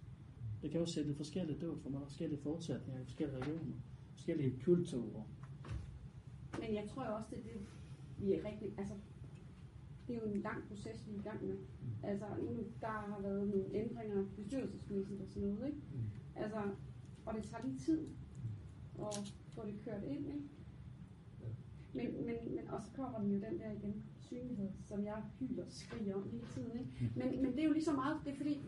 [0.62, 3.74] Det kan jo se lidt forskelligt ud, for man har forskellige forudsætninger i forskellige regioner,
[4.12, 5.22] forskellige kulturer.
[6.60, 7.60] Men jeg tror også, det er det,
[8.18, 8.94] vi er rigtig, altså,
[10.06, 11.56] det er jo en lang proces, vi er i gang med.
[12.02, 15.80] Altså, nu, der har været nogle ændringer bestyrelsesmæssigt og sådan noget, ikke?
[16.36, 16.62] Altså,
[17.26, 18.08] og det tager lige tid
[18.98, 20.48] at få det kørt ind, ikke?
[21.94, 25.72] Men, men, men også kommer den jo den der igen, synlighed, som jeg hyler og
[25.72, 27.12] skriger om hele tiden, ikke?
[27.16, 28.66] Men, men det er jo lige så meget, det er fordi,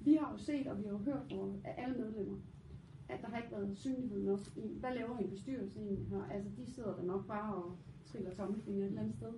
[0.00, 2.38] vi har jo set, og vi har jo hørt fra alle medlemmer,
[3.08, 6.24] at der har ikke været synlighed nok i, hvad laver en bestyrelse egentlig her?
[6.24, 9.32] Altså, de sidder der nok bare og triller tommelfinger et eller andet sted.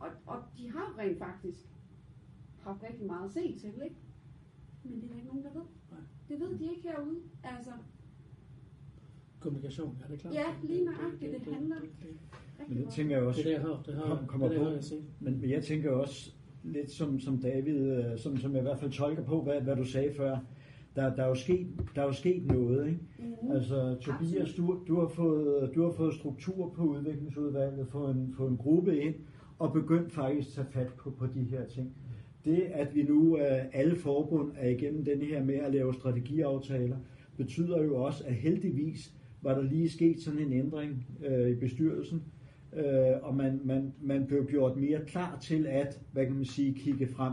[0.00, 1.66] Og, og de har rent faktisk
[2.60, 3.96] haft rigtig meget at se til, ikke?
[4.84, 5.62] Men det er der ikke nogen, der ved.
[6.28, 7.20] Det ved de ikke herude.
[7.44, 7.72] Altså,
[9.40, 10.34] Kommunikation, ja, det er klart.
[10.34, 12.20] Ja, lige nøjagtigt, det handler det, rigtig
[12.68, 13.82] Men det tænker jeg også, det er det, har.
[13.86, 14.68] Det har, Kom- kommer det, er det, på.
[14.68, 15.04] har jeg set.
[15.20, 16.32] Men, men jeg tænker også,
[16.64, 19.76] lidt som, som David, øh, som, som jeg i hvert fald tolker på, hvad, hvad
[19.76, 20.38] du sagde før.
[20.96, 23.00] Der, der, er jo sket, der er jo sket noget, ikke?
[23.18, 23.50] Mm.
[23.50, 28.50] Altså, Tobias, du, du, har fået, du har fået struktur på udviklingsudvalget, fået en, fået
[28.50, 29.14] en gruppe ind,
[29.58, 31.96] og begyndt faktisk at tage fat på, på de her ting.
[32.44, 36.96] Det, at vi nu øh, alle forbund er igennem den her med at lave strategiaftaler,
[37.36, 42.22] betyder jo også, at heldigvis var der lige sket sådan en ændring øh, i bestyrelsen,
[42.76, 42.84] øh,
[43.22, 47.06] og man, man, man blev gjort mere klar til at, hvad kan man sige, kigge
[47.06, 47.32] frem.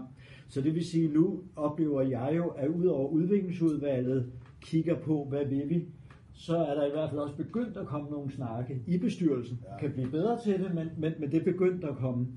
[0.50, 4.32] Så det vil sige, nu oplever jeg jo, at udover udviklingsudvalget
[4.62, 5.86] kigger på, hvad vil vi,
[6.34, 9.60] så er der i hvert fald også begyndt at komme nogle snakke i bestyrelsen.
[9.64, 9.78] Ja.
[9.80, 12.28] Kan blive bedre til det, men, men, men det er begyndt at komme.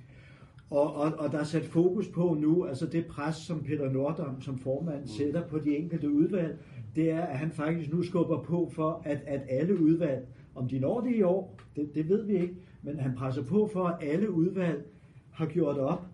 [0.71, 4.41] Og, og, og der er sat fokus på nu, altså det pres, som Peter Nordam
[4.41, 6.59] som formand sætter på de enkelte udvalg,
[6.97, 10.79] det er, at han faktisk nu skubber på for, at, at alle udvalg, om de
[10.79, 14.09] når det i år, det, det ved vi ikke, men han presser på for, at
[14.09, 14.85] alle udvalg
[15.33, 16.07] har gjort op,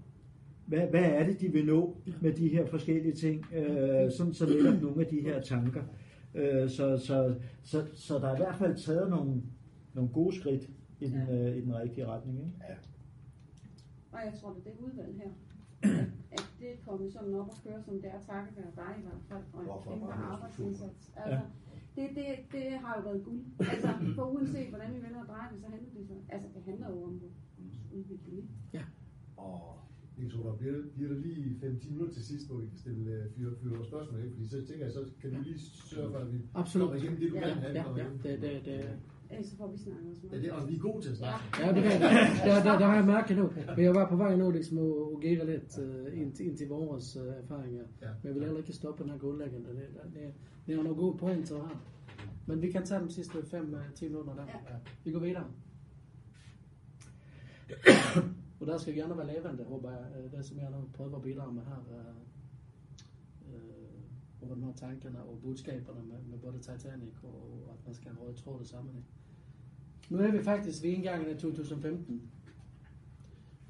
[0.67, 4.47] hvad, hvad er det, de vil nå med de her forskellige ting, øh, sådan så
[4.47, 5.83] netop nogle af de her tanker.
[6.35, 9.43] Øh, så, så, så, så der er i hvert fald taget nogle,
[9.95, 12.39] nogle gode skridt i den, øh, i den rigtige retning.
[12.39, 12.53] Ikke?
[12.69, 12.75] Ja.
[14.13, 15.31] Og jeg tror, at det udvalg her,
[16.35, 19.03] at det er kommet sådan op og køre, som det er takket være dig i
[19.03, 21.13] hvert fald, og en kæmpe arbejdsindsats.
[21.17, 21.41] Altså,
[21.97, 23.43] det, det, det har jo været guld.
[23.73, 26.63] Altså, for uanset hvordan vi vender og drejer det, så handler det så, altså det
[26.65, 27.39] handler jo om vores
[27.97, 28.37] udvikling.
[28.39, 28.85] ikke?
[29.37, 29.79] Og
[30.23, 33.03] Jeg tror, der bliver, bliver der lige 5-10 minutter til sidst, hvor vi kan stille
[33.27, 35.59] uh, fyre, fyre vores spørgsmål af, fordi så tænker jeg, så kan du lige
[35.93, 36.89] sørge for, at vi Absolut.
[36.89, 37.75] kommer igennem det, du Ja, gerne have.
[37.75, 38.99] Ja, ja, det, det, det,
[39.43, 41.45] så får vi snakket os Ja, det, og vi er gode til at snakke.
[41.61, 42.01] Ja, det kan jeg.
[42.45, 43.51] Der, der, der har jeg mærket nu.
[43.77, 46.69] Men jeg var på vej nu liksom at, at give lidt uh, ind, ind til
[46.69, 47.83] vores uh, erfaringer.
[48.03, 48.07] Ja.
[48.23, 49.69] Men jeg vil heller ikke stoppe den her grundlæggende.
[49.69, 50.23] Det, det, det,
[50.67, 51.77] det er nogle gode pointer her.
[52.47, 54.43] Men vi kan tage de sidste 5-10 minutter der.
[54.43, 54.77] Ja.
[55.05, 55.45] Vi går videre.
[58.61, 60.01] Og der skal gerne være levende, håber jeg.
[60.25, 61.85] Øh, Det som jeg nu prøver at bidrage med her.
[64.51, 68.37] Øh, øh, tankerne og budskaberne med, med både Titanic og at man skal have røde
[68.37, 69.05] tråd i.
[70.11, 72.31] Nu er vi faktisk ved indgangen af 2015.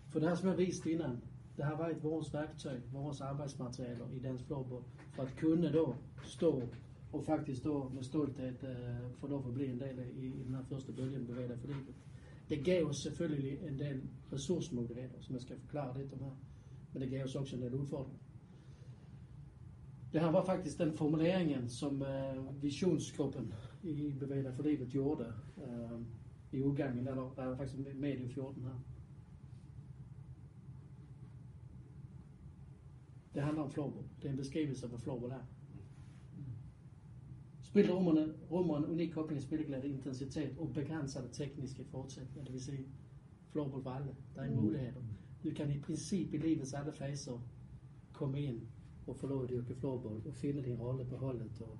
[0.08, 1.20] For det her som jeg vist innan,
[1.56, 6.62] det har været vores værktøj, vores arbejdsmaterialer i Dansk Floorball, for at kunne då stå
[7.12, 10.54] og faktisk stå med stolthed uh, få lov at blive en del i, i den
[10.54, 11.94] her første bølge med bevægelser for livet.
[12.48, 14.02] Det gav os selvfølgelig en del
[14.32, 16.36] ressourcemuligheder, som jeg skal forklare lidt om her.
[16.92, 18.18] Men det gav os også en del udfordringer.
[20.16, 23.52] Det her var faktisk den formuleringen, som uh, visionsgruppen
[23.82, 26.00] i Bevægelser for livet gjorde uh,
[26.52, 27.06] i udgangen.
[27.06, 28.84] Der, der er faktisk med i 14 her.
[33.34, 34.04] Det handler om floorball.
[34.22, 35.46] Det er en beskrivelse af, hvad floorball er.
[37.62, 42.44] Spil rummerne rummer en unik kobling af spilleglæde, intensitet og begrænsede tekniske forudsætninger.
[42.44, 42.86] Det vil sige
[43.52, 44.14] floorball for alle.
[44.34, 44.92] Der er muligheder.
[45.44, 47.40] Du kan i princip i livets alle faser
[48.12, 48.60] komme ind
[49.06, 51.78] og få lov at dyrke floorball og finde din rolle på holdet og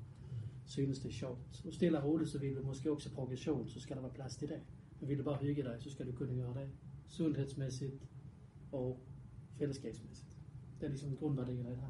[0.66, 1.62] synes det er sjovt.
[1.66, 4.36] Og stille og roligt, så vil du måske også progression, så skal der være plads
[4.36, 4.60] til det.
[5.00, 6.68] Men vil du bare hygge dig, så skal du kunne gøre det
[7.06, 7.94] sundhedsmæssigt
[8.72, 9.00] og
[9.58, 10.38] fællesskabsmæssigt.
[10.80, 11.88] Det er ligesom grundværdien af det her.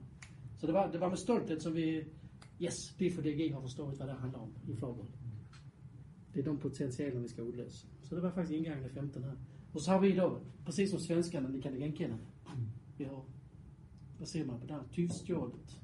[0.57, 2.03] Så det var, det var med stolthed, som vi,
[2.63, 5.09] yes, det er fordi DG har forstået, hvad det handler om i floorball.
[6.35, 7.87] Det er de potentialer, vi skal udløse.
[8.03, 9.31] Så det var faktisk indgangen af 15 her.
[9.75, 12.19] Og så har vi då, precis som svenskarna, ni kan det genkende.
[12.99, 13.25] Vi har,
[14.17, 14.89] hvad ser man på der?
[14.93, 15.83] Tyvstjålet.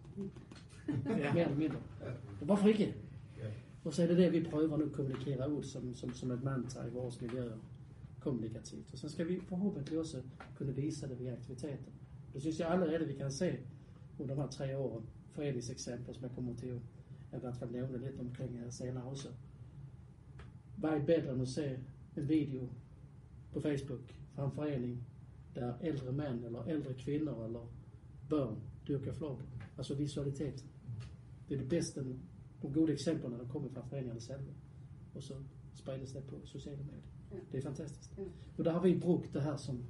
[1.06, 1.32] Ja.
[1.34, 1.78] Mere eller mindre.
[2.42, 2.94] Hvorfor ikke?
[3.38, 3.46] Ja.
[3.84, 6.42] Og så er det det, vi prøver nu at kommunikere ud som, som, som et
[6.42, 7.56] mantra i vores miljøer
[8.20, 8.92] kommunikativt.
[8.92, 10.22] Og så skal vi forhåbentlig også
[10.56, 11.90] kunne vise det via aktiviteter.
[12.32, 13.58] Det synes jeg allerede, vi kan se
[14.18, 16.80] under de her tre åren foreningseksempler, som jeg kommer til
[17.32, 19.28] at i hvert fall nævne lidt omkring her senere også.
[20.76, 21.78] Hvad er bedre end at se
[22.16, 22.68] en video
[23.52, 24.00] på Facebook
[24.34, 25.06] fra en forening,
[25.54, 27.68] der äldre män eller äldre kvinnor eller
[28.32, 28.56] børn
[28.86, 29.46] dyrkar floorball.
[29.76, 30.64] Alltså visualitet.
[31.48, 32.02] Det är det bästa,
[32.60, 34.52] de goda exemplen de kommer från föreningarna själva.
[35.14, 35.34] Och så
[35.72, 37.02] sprids det på sociala medier.
[37.30, 37.36] Ja.
[37.50, 38.14] Det är fantastiskt.
[38.16, 38.24] Ja.
[38.56, 39.84] Och där har vi brukt det här som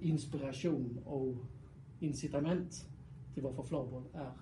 [0.00, 1.36] inspiration och
[2.00, 2.88] incitament
[3.34, 4.32] till varför floorball är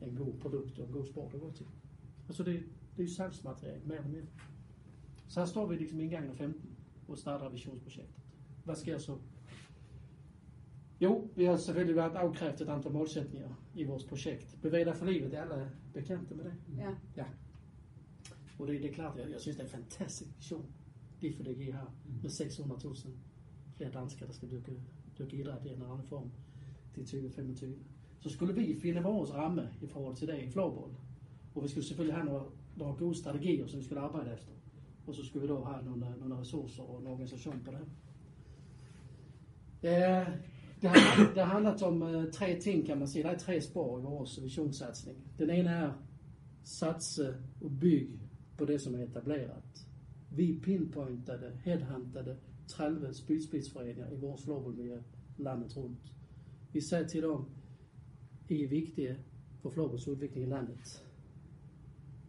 [0.00, 1.66] en god produkt och en god sport att gå till.
[2.26, 2.52] Alltså det,
[2.96, 4.32] det är ju salgsmaterial, mer eller mindre.
[5.28, 6.60] Så här står vi liksom i ingången av 15
[7.06, 8.24] och startar visionsprojektet.
[8.64, 9.18] Vad sker så?
[11.00, 14.58] Jo, vi har selvfølgelig været afkrævet et antal målsætninger i vores projekt.
[14.62, 16.54] Bevæg dig for livet, er alle bekendte med det?
[16.78, 16.90] Ja.
[17.16, 17.24] Ja.
[18.58, 20.66] Och det, det är klart, jag, jag synes det är en fantastisk vision.
[21.20, 21.90] Det har
[22.22, 22.94] med 600 000
[23.76, 24.72] fler danskere, der skal dyrke,
[25.18, 26.30] dyrke idræt i en eller anden form
[26.94, 27.74] til 2025.
[28.20, 30.92] Så skulle vi finde vores ramme i forhold til det i floorball.
[31.54, 32.44] Og vi skulle selvfølgelig have nogle,
[32.76, 34.52] nogle gode strategier, som vi skulle arbejde efter.
[35.06, 37.80] Og så skulle vi då have nogle, nogle ressourcer og en organisation på det.
[39.82, 40.26] Ja,
[40.84, 43.28] det har, det har handlat om øh, tre ting kan man säga.
[43.28, 45.16] Det är tre spår i vår visionssatsning.
[45.38, 45.92] Den ena är
[46.62, 48.08] satsa och bygg
[48.56, 49.86] på det som är etablerat.
[50.30, 52.36] Vi pinpointade, headhuntade
[52.68, 55.02] 30 spydspidsforeninger i vår floorballmiljø
[55.36, 56.12] landet runt.
[56.72, 57.44] Vi säger till dem,
[58.48, 59.14] I är viktiga
[59.62, 61.02] för floorballets utveckling i landet.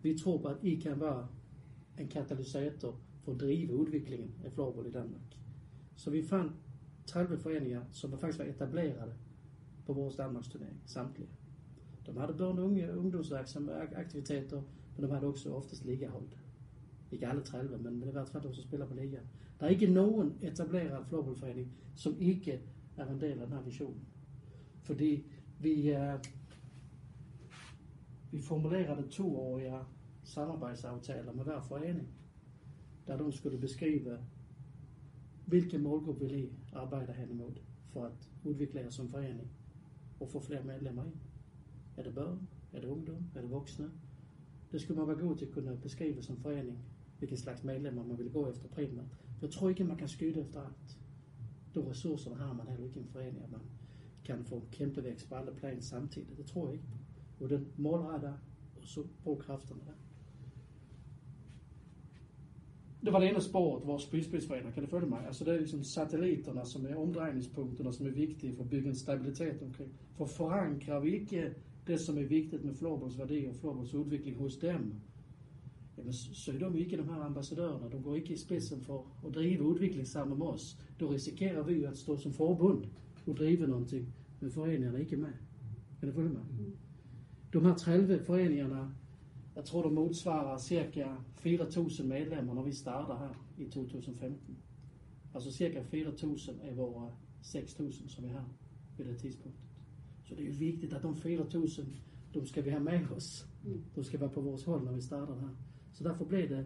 [0.01, 1.27] Vi tror på, att I kan vara
[1.95, 5.39] en katalysator för att driva utvecklingen i floorball i Danmark.
[5.95, 6.51] Så vi fann
[7.05, 9.13] 30 föreningar som faktiskt var etablerade
[9.85, 11.29] på vores Danmarks turnering, samtliga.
[12.05, 14.61] De hade børn og unge, ungdomsaktiviteter,
[14.95, 16.27] men de hade också oftast ligahold.
[17.11, 19.27] Ikke alle 30, men det var i hvert fall de, som spiller på ligan.
[19.59, 22.61] Der er ikke nogen etableret floorballforening, som ikke
[22.97, 24.01] er en del af den her visionen.
[24.83, 25.25] Fordi
[25.59, 26.19] vi, uh,
[28.31, 29.79] vi formulerede toårige
[30.23, 32.07] samarbejdsaftaler med hver forening,
[33.07, 34.17] der de skulle beskrive,
[35.45, 37.51] hvilke målgrupper vi I arbejde hen imod
[37.89, 39.51] for at udvikle jer som forening
[40.19, 41.13] og få flere medlemmer ind.
[41.97, 42.47] Er det børn?
[42.73, 43.23] Er det ungdom?
[43.35, 43.91] Er det voksne?
[44.71, 46.79] Det skulle man være god til at kunne beskrive som forening,
[47.17, 49.05] hvilken slags medlemmer man vil gå efter primært.
[49.41, 50.99] Jeg tror ikke, man kan skyde efter alt.
[51.75, 53.61] De ressourcer har man heller ikke i en forening, at man
[54.25, 56.37] kan få kæmpe vækst på alle plan samtidig.
[56.37, 56.85] Det tror jeg ikke.
[57.39, 58.33] Og den målretter,
[58.81, 60.04] og så brug kræfterne der.
[63.05, 65.19] Det var det ena spåret, spydspidsforeninger, kan du følge mig?
[65.27, 68.95] Altså det är liksom satelliterna som är omdrejningspunkterna som är viktiga för att bygga en
[68.95, 69.89] stabilitet omkring.
[70.17, 71.53] För förankrar vi ikke
[71.87, 74.93] det som är viktigt med Florballs værdi og Florballs udvikling hos dem,
[75.97, 77.89] jamen så är de ikke de her ambassadørerne.
[77.91, 80.77] De går ikke i spidsen for at drive udvikling sammen med os.
[80.99, 82.85] Då risikerer vi ju att stå som forbund
[83.25, 85.33] och driva någonting, men foreningerne er ikke med.
[85.99, 86.43] Kan du følge mig?
[87.53, 88.91] De her 30 foreningerne,
[89.55, 91.05] jeg tror, de motsvarer cirka
[91.45, 94.57] 4.000 medlemmer, når vi starter her i 2015.
[95.33, 98.49] Altså cirka 4.000 af vores 6.000, som vi har
[98.97, 99.57] ved det tidspunkt.
[100.23, 101.83] Så det er jo vigtigt, at de 4.000,
[102.33, 103.49] de skal vi have med os.
[103.95, 105.49] De skal være på vores hold, når vi starter her.
[105.93, 106.65] Så derfor blev det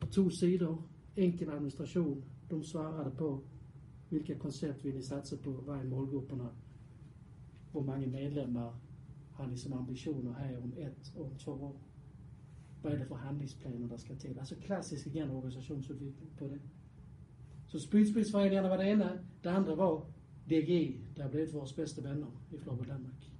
[0.00, 2.24] på to sider, enkel administration.
[2.50, 3.44] De svarede på,
[4.08, 6.48] hvilket koncept vil I satse på, hvad er målgrupperne,
[7.72, 8.80] hvor mange medlemmer
[9.34, 11.80] har ni som ambition at have om ett om to år?
[12.82, 14.28] Hvad er det for handlingsplaner, der skal til?
[14.38, 16.60] Altså klassisk igen organisationsudvikling på det.
[17.66, 19.20] Så spydspidsforeningerne var det ene.
[19.44, 20.06] Det andre var
[20.50, 23.30] DG, der er blevet vores bedste venner i Floorball Danmark.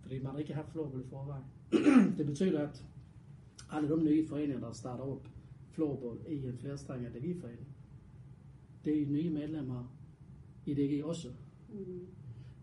[0.00, 1.44] Fordi man har ikke haft floorball i forvejen.
[2.18, 2.84] det betyder, at
[3.70, 5.28] alle de nye foreninger, der starter op
[5.70, 7.68] floorball i en flerstrenget DG-forening,
[8.84, 9.96] det er nye medlemmer
[10.66, 11.28] i DG også.
[11.68, 12.06] Mm.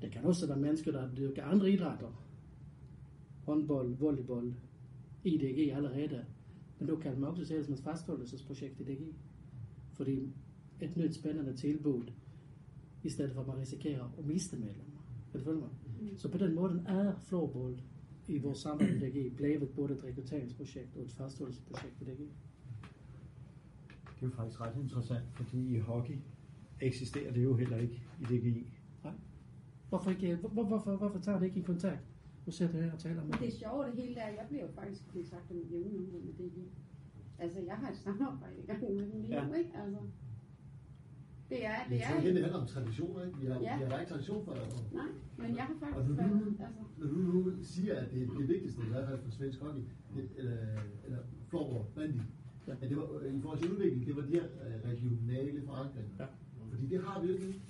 [0.02, 2.27] Det kan også være mennesker, der dyrker andre idrætter.
[3.48, 4.54] Håndbold, volleyball,
[5.24, 6.26] i DG allerede.
[6.80, 9.02] Men då kan man også se det som et fastholdelsesprojekt i DG.
[9.91, 10.34] Fordi
[10.82, 12.04] et nyt spændende tilbud,
[13.04, 14.58] i stedet for at man risikerer at miste
[15.34, 15.70] du følge mig?
[16.02, 16.18] Mm.
[16.18, 17.82] Så på den måden er floorball
[18.28, 22.20] i vores samarbejde med DG blevet både et rekrutteringsprojekt og et fastholdelsesprojekt på DG.
[22.20, 22.28] Det
[24.22, 26.18] er jo faktisk ret interessant, fordi i hockey
[26.82, 28.68] eksisterer det jo heller ikke i DGI.
[29.89, 32.16] Hvorfor, ikke, hvor, hvorfor, hvorfor tager det ikke en kontakt?
[32.48, 34.28] Nu sætter jeg her og taler med Men det er sjovt, det hele der.
[34.39, 36.58] Jeg bliver jo faktisk kontaktet med jævne mellemrum med DG.
[37.39, 39.48] Altså, jeg har et samarbejde i gang med dem lige Ja.
[39.48, 39.72] nu, ikke?
[39.84, 40.00] Altså,
[41.50, 43.38] det er, det er, det handler om traditioner, ikke?
[43.39, 43.78] Vi har, Ja.
[43.78, 44.62] vi har ikke tradition for det.
[44.93, 45.06] nej,
[45.38, 48.48] men jeg har Og faktisk været, nu, altså, når du nu siger, at det, det
[48.48, 49.82] vigtigste, i hvert fald for svensk hockey,
[50.16, 50.58] det, eller,
[51.06, 51.20] eller
[51.50, 52.20] floorball, bandy,
[52.68, 52.72] Ja.
[52.82, 56.12] at det var, øh, i forhold til udvikling, det var de her øh, regionale forankringer.
[56.20, 56.26] Ja.
[56.72, 57.62] Fordi det har vi jo ikke.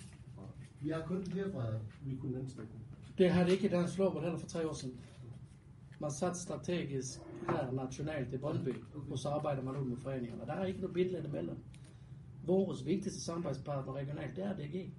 [0.82, 1.65] Vi har kun her fra
[2.05, 2.76] Vi kunne landstækken.
[3.18, 4.99] Det hade ikke dansk floorball heller för tre år sedan.
[5.99, 8.74] Man satt strategiskt här nationellt i Brøndby,
[9.09, 10.45] och så arbetar man ud med foreningerne.
[10.45, 11.57] Der er ikke noget billede imellem.
[12.45, 14.91] Vores vigtigste samarbejdspartner regionalt, det er DG.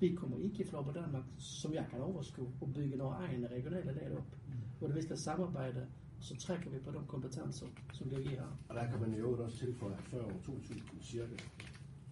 [0.00, 3.92] Vi kommer ikke i Floorball Danmark, som jag kan overskue, och bygge några egna regionala
[3.92, 4.36] delar upp.
[4.80, 5.86] Och det vi skal samarbejde,
[6.20, 8.56] så trækker vi på de kompetencer, som DG har.
[8.68, 11.36] Og der kan man jo også tilføje, at før år 2000 cirka,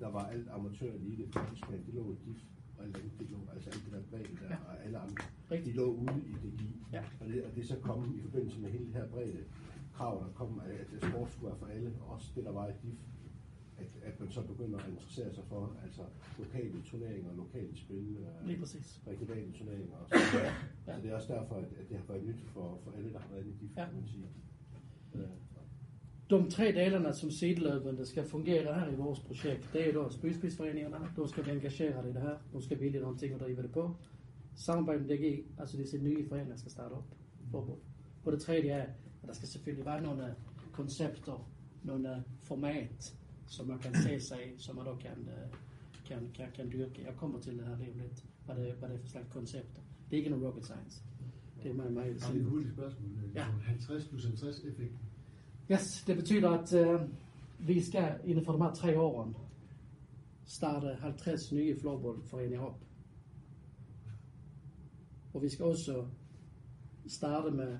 [0.01, 2.43] der var alt amatørelite på Tyskland, det lå i DIF,
[2.83, 4.57] og alt andet, det lå, altså alt det der bredde der, Ja.
[4.69, 5.67] og alle andre, Rigtigt.
[5.75, 6.71] de lå ude i DGI.
[6.93, 7.03] Ja.
[7.21, 9.45] Og det, og det så kommet i forbindelse med hele det her bredde
[9.97, 12.73] krav, der kom, at sport skulle være for alle, og også det, der var i
[12.83, 12.99] DIF,
[13.79, 16.03] at, at man så begynder at interessere sig for altså
[16.39, 17.97] lokale turneringer, lokale spil,
[18.45, 19.01] Lige øh, præcis.
[19.07, 20.45] regionale turneringer og noget.
[20.87, 20.95] Ja.
[20.95, 23.19] Så det er også derfor, at, at det har været nyt for, for alle, der
[23.19, 23.85] har været inde i DIF, Ja.
[23.85, 24.27] kan man sige.
[25.15, 25.21] Øh,
[26.33, 31.09] De tre delarna som sidelöpande ska fungera här i vårt projekt, det är då spydspidsforeningarna,
[31.17, 33.95] de ska bli engagerade i det här, de ska vilja någonting och driva det på.
[34.55, 37.15] Samarbete med DG, alltså dessa nya föreningar ska starta upp.
[37.51, 37.77] Floorball.
[38.25, 40.35] Och det tredje är att det ska selvfølgelig vara några
[40.73, 41.39] koncepter,
[41.83, 43.15] några format
[43.47, 45.57] som man kan se sig, som man då kan, eh,
[46.09, 47.03] kan, kan, kan dyrke.
[47.03, 49.83] Jeg kommer til det om lidt, hvad det, hvad det er for slags koncepter.
[50.11, 51.03] Det er ikke noget rocket science.
[51.63, 53.11] Det er meget, meget Jeg har lige et hurtigt spørgsmål.
[53.25, 53.45] Øh, Ja.
[53.45, 54.93] 50 plus 50 effekt.
[55.73, 57.01] Yes, det betyder at øh,
[57.59, 59.35] vi skal inden for de her tre årene
[60.45, 62.81] starte 50 nye floorballforeninger op.
[65.35, 66.05] Og vi skal også
[67.07, 67.79] starte med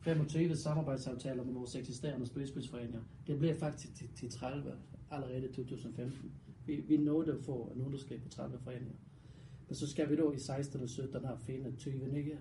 [0.00, 3.00] 25 samarbejdsaftaler med vores eksisterende spilspilsforeninger.
[3.26, 4.72] Det bliver faktisk til, til 30
[5.10, 6.32] allerede i 2015.
[6.66, 8.94] Vi, vi nåede at få en underskrift på 30 foreninger.
[9.68, 12.38] Men så skal vi då i 16 og 17 her finde 20 nye,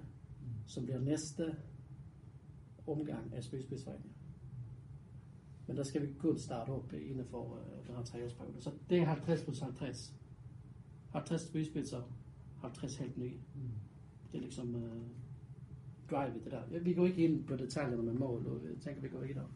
[0.68, 1.55] som bliver næste
[2.92, 4.14] omgang af spilspidsforeninger.
[5.68, 8.62] Men der skal vi kun starte op inden for øh, den her treårsperiode.
[8.62, 10.16] Så det er 50 plus 50.
[11.12, 12.02] 50 spilspidser,
[12.62, 13.39] 50 helt nye.
[14.32, 14.82] Det er liksom uh,
[16.12, 16.80] drive det der.
[16.80, 19.54] Vi går ikke ind på detaljerne med mål, og jeg tænker, vi går der.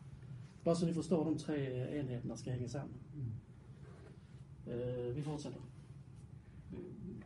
[0.63, 2.95] Bare så ni forstår de tre øh, enheder, der skal hænge sammen.
[4.65, 5.59] Uh, vi fortsætter.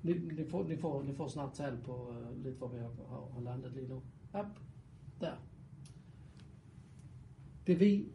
[0.04, 2.92] Ni, ni, får, ni, får, ni får snart tal på uh, lidt, hvor vi har,
[3.10, 4.02] har, har landet lige nu.
[4.34, 4.60] Op,
[5.22, 5.49] der.
[7.70, 8.06] Det vi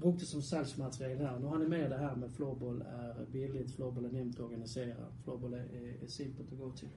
[0.00, 4.06] brugte som salgsmateriale her, nu har ni med det her med floorball er billigt, floorball
[4.06, 6.88] er nemt at organisere, floorball er, er, er simpelt at gå til.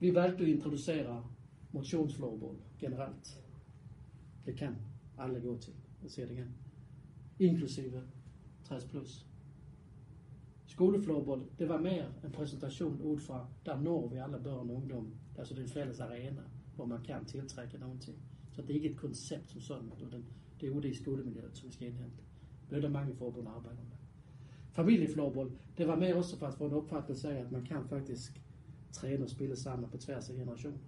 [0.00, 1.24] Vi valgte at introducere
[1.72, 3.44] motionsfloorball generelt.
[4.46, 4.76] Det kan
[5.18, 5.72] alle gå til.
[6.02, 6.54] Jeg siger det igen.
[7.38, 8.02] Inklusive
[8.64, 9.26] 60 plus.
[10.66, 15.14] Skolefloorball, det var mere en præsentation ud fra, der når vi alle børn og ungdom.
[15.38, 16.42] Altså det er en fælles arena,
[16.76, 18.02] hvor man kan tiltrække nogen.
[18.52, 20.24] Så det er ikke et koncept som sådan, utan
[20.64, 22.16] det er ude i skolemiljøet, som vi skal indhente.
[22.70, 23.96] Det er der mange forbund arbejder med.
[24.70, 28.42] Familiefloorball, det var med også for at få en opfattelse af, at man kan faktisk
[28.92, 30.78] træne og spille sammen på tværs af generationer.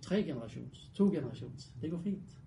[0.00, 2.40] Tre generations, to generations, det går fint.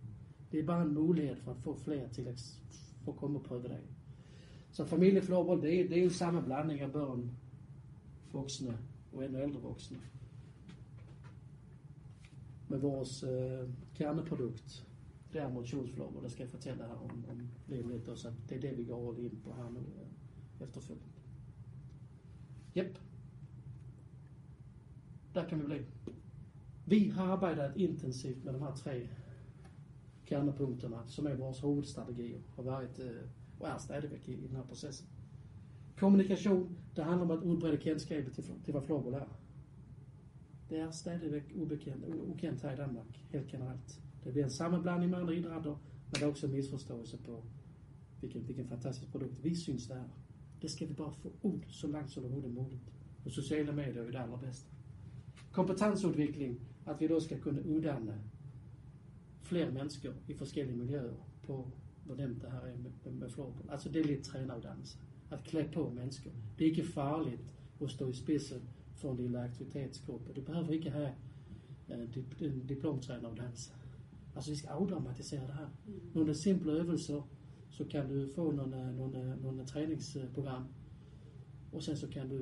[0.52, 2.60] Det er bare en mulighed for at få flere til at
[3.06, 3.84] få komme og prøve det af.
[4.72, 7.32] Så familiefloorball, det er, det er jo samme blanding af børn,
[8.32, 8.78] voksne
[9.14, 9.98] og endnu ældre voksne.
[12.68, 14.89] Med vores øh, kerneprodukt,
[15.34, 18.78] det er motionsfloorball, der skal fortælle her om, om lidt, og så det er det,
[18.78, 21.10] vi går over ind på her nu øh, efterfølgende.
[22.78, 23.00] Yep.
[25.36, 25.86] Der kan vi blive.
[26.86, 29.08] Vi har arbejdet intensivt med de her tre
[30.26, 33.22] kernepunkterna som är vores hovedstrategier har varit øh,
[33.60, 35.08] och är stadigvæk i, i den här processen.
[35.98, 39.28] Kommunikation, det handlar om att udbrede kendskabet till, till vad floorball är.
[40.70, 44.02] Det är stadigvæk ubekendt, u- ukendt här i Danmark, helt generellt.
[44.24, 47.44] Det blir en sammanblandning med andra idrotter, men det är också en missförståelse på
[48.22, 50.10] vilken, vilken fantastisk produkt vi syns det är.
[50.62, 52.92] Det ska vi bara få ut så långt som det är möjligt.
[53.26, 54.70] Och sociala medier är ju det allra bästa.
[55.52, 58.20] Kompetensutveckling, att vi då ska kunna uddanne
[59.42, 61.72] fler människor i olika miljöer på,
[62.08, 63.70] vad det här är med, med, med floorball.
[63.70, 65.02] Alltså det är lite tränardansen.
[65.30, 66.34] Att klä på människor.
[66.58, 68.62] Det är inte farligt att stå i spidsen
[68.96, 70.36] för en lilla aktivitetsgrupp.
[70.36, 71.12] Du behøver ikke have
[71.90, 72.84] øh, uh, dip,
[74.40, 74.52] Alltså.
[74.52, 75.68] Altså vi skal afdramatisere det her.
[76.16, 77.30] Nogle simple øvelser,
[77.70, 80.64] så kan du få nogle, øh, nogle, øh, nogle træningsprogram.
[81.72, 82.40] Og sen så kan du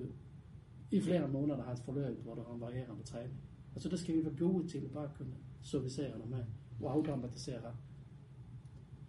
[0.91, 3.39] i flere måneder have et forløb, hvor du har en varierende træning.
[3.75, 6.43] Altså det skal vi være gode til at bare kunne servicere dem med
[6.81, 7.75] og afdramatisere.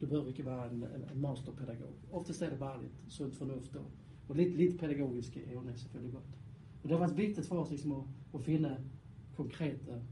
[0.00, 1.94] Du behøver ikke være en, en, en masterpedagog.
[2.10, 3.90] Oftast er det bare lidt sundt fornuft og,
[4.28, 6.24] og lidt, lidt pædagogiske evner selvfølgelig godt.
[6.82, 8.02] Og det har været vigtigt for os liksom, at,
[8.34, 8.76] at finde
[9.36, 10.02] konkrete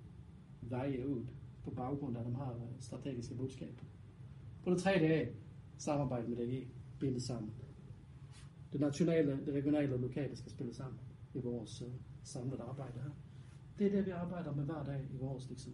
[0.62, 1.26] veje ud
[1.66, 3.82] på baggrund af de her strategiska øh, strategiske budskaber.
[4.64, 5.28] På det tredje er
[5.78, 6.68] samarbejde med DGI,
[7.00, 7.52] binde sammen.
[8.72, 10.98] Det nationale, det regionale og lokale skal spille sammen
[11.34, 11.88] i vores uh,
[12.22, 13.10] samlede arbejde her.
[13.78, 15.72] Det er det, vi arbejder med hver dag i vores liksom,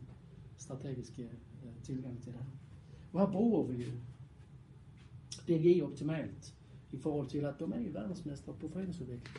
[0.57, 1.30] strategiske
[1.62, 2.47] uh, tilgang til det her.
[3.12, 3.84] Og her bruger vi
[5.49, 6.55] DGI optimalt
[6.93, 8.07] i forhold til, at de er
[8.47, 9.36] jo på foreningsudvikling.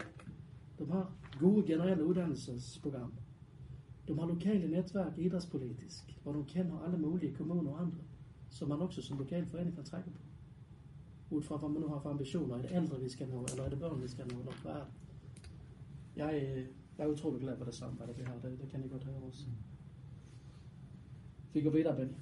[0.80, 3.14] De har gode generelle uddannelsesprogram.
[4.08, 7.98] De har lokale netværk idrætspolitisk, hvor de kender alle mulige kommuner og andre,
[8.50, 10.20] som man også som lokal forening kan trække på.
[11.30, 12.56] Ud fra, hvad man nu har for ambitioner.
[12.58, 14.72] Er det ældre, vi skal nå, eller er det børn, vi skal nå, eller hvad
[14.72, 14.88] er det?
[16.16, 16.66] Jeg, øh,
[16.98, 18.34] jeg er utrolig glad for det samarbejde, vi har.
[18.34, 19.46] Det, det kan I godt høre også.
[21.54, 22.14] Vi går videre, Benny.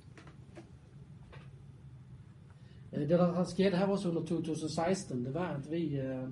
[2.91, 6.27] Eh, øh, Det der har sket her også under 2016, det var at vi, øh,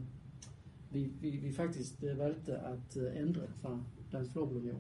[0.91, 3.80] vi, vi, vi faktisk øh, valgte at ændre fra
[4.12, 4.76] Dansk Floorball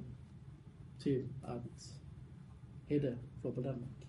[0.99, 1.99] till til at
[2.85, 4.07] hedde Floorball Danmark.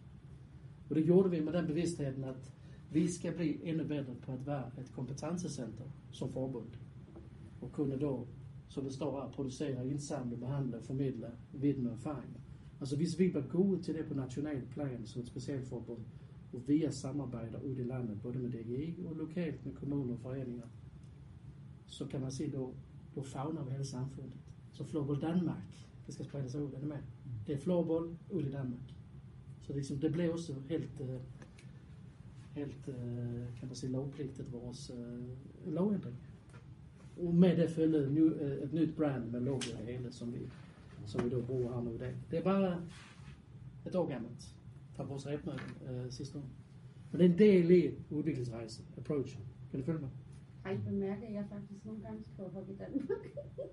[0.91, 2.53] Og det gjorde vi med den bevidstheden, at
[2.93, 6.69] vi skal blive endnu bedre på at være et kompetencecenter som forbund.
[7.61, 8.27] Og kunne då,
[8.69, 12.41] som det står her, producere, indsamle, behandle förmedla, formidle viden og erfaring.
[12.81, 16.01] Altså hvis vi var gode til det på nationell plan som et specialforbund,
[16.53, 20.67] og via samarbejder ud i landet, både med DGI og lokalt med kommuner og foreninger,
[21.87, 22.75] så kan man se, då,
[23.15, 24.41] då fagner vi hele samfundet.
[24.73, 26.99] Så Floorball Danmark, det ska spridas sig ud, er det är
[27.47, 28.95] Det er floorball ud i Danmark.
[29.61, 31.21] Så det, liksom, det blev också helt, øh,
[32.53, 36.17] helt øh, kan man säga, lovpligtigt vores øh, lovændring.
[37.17, 40.39] Och med det följde nu, øh, et brand med logo og det som vi,
[41.07, 42.17] som vi då bor här nu Det.
[42.31, 42.83] Det är bara
[43.87, 44.57] ett år gammalt.
[44.93, 45.59] fra vores repmøde
[45.91, 46.45] øh, sidste år.
[47.13, 49.39] Men det er en del i udviklingsrejsen, approach.
[49.71, 50.11] Kan du følge mig?
[50.65, 53.09] Ej, bemærker jeg faktisk nogle gange skriver op i Danmark?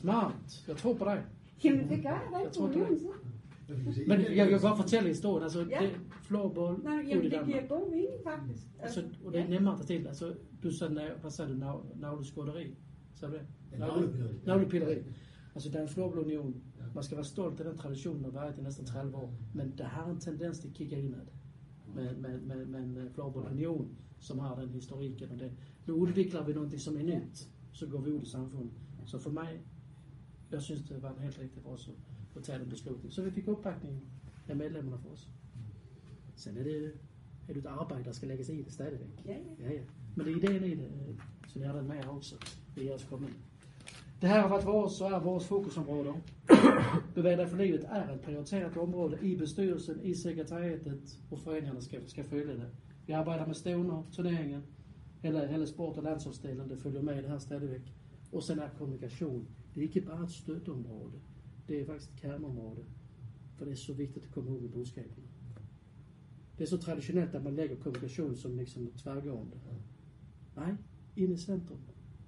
[0.00, 0.64] Smart.
[0.68, 1.24] Jeg tror på dig.
[1.64, 4.08] Jamen, det gør jeg da Jeg ikke tror, på min side.
[4.08, 5.42] Men jeg kan godt fortælle historien.
[5.42, 5.78] Altså, Ja.
[5.82, 7.50] det floorball Nej, jamen, i det Danmark.
[7.52, 8.62] giver god mening, faktisk.
[8.78, 10.08] Altså, og det er nemmere at fortælle.
[10.08, 12.74] Altså, du sagde, nav- hvad sagde du, nav, navleskåderi?
[13.14, 13.40] Så det?
[13.72, 14.32] Ja, navlepilleri.
[14.46, 14.96] Navlepilleri.
[15.54, 16.54] Altså, der er en floorball-union.
[16.78, 16.82] Ja.
[16.94, 19.34] Man skal være stolt af den tradition, der har været de næste 30 år.
[19.54, 21.20] Men der har en tendens til at kigge indad
[21.94, 23.88] med, med, med, med en floorball-union,
[24.20, 25.52] som har den historikken og det.
[25.86, 28.70] Nu udvikler vi noget, som er nyt, så går vi ud i samfundet.
[29.06, 29.60] Så for mig,
[30.52, 31.90] jeg synes, det var en helt rigtig også
[32.36, 33.12] at tage den beslutning.
[33.12, 34.02] Så vi fik opbakning
[34.48, 35.28] af medlemmerne for os.
[36.36, 36.92] Sen er det,
[37.48, 39.08] er det et arbejde, der skal lægges i det stadigvæk.
[39.26, 39.68] Ja, ja.
[39.68, 39.80] Ja, ja.
[40.16, 41.18] Men det er ideen i det, øh,
[41.48, 42.34] så jeg har den med også,
[42.76, 43.30] ved jeres kommet.
[44.22, 46.12] Det her har været vores, så er vores fokusområde.
[47.14, 52.24] Bevæg for livet er et prioriteret område i bestyrelsen, i sekretariatet, og foreningerne skal, skal
[52.24, 52.66] følge det.
[53.06, 54.62] Vi arbejder med stævner, turneringen,
[55.22, 57.94] eller hele sport- og landsholdsdelen, det følger med i det her stadigvæk.
[58.32, 59.48] Og sen er kommunikation.
[59.74, 61.12] Det er ikke bare et støtteområde.
[61.68, 62.84] Det er faktisk et kerneområde.
[63.54, 65.28] For det er så vigtigt at komme ud med budskaberne.
[66.58, 69.56] Det er så traditionelt, at man lægger kommunikation som liksom tværgående.
[70.56, 70.74] Nej,
[71.16, 71.78] ind i centrum.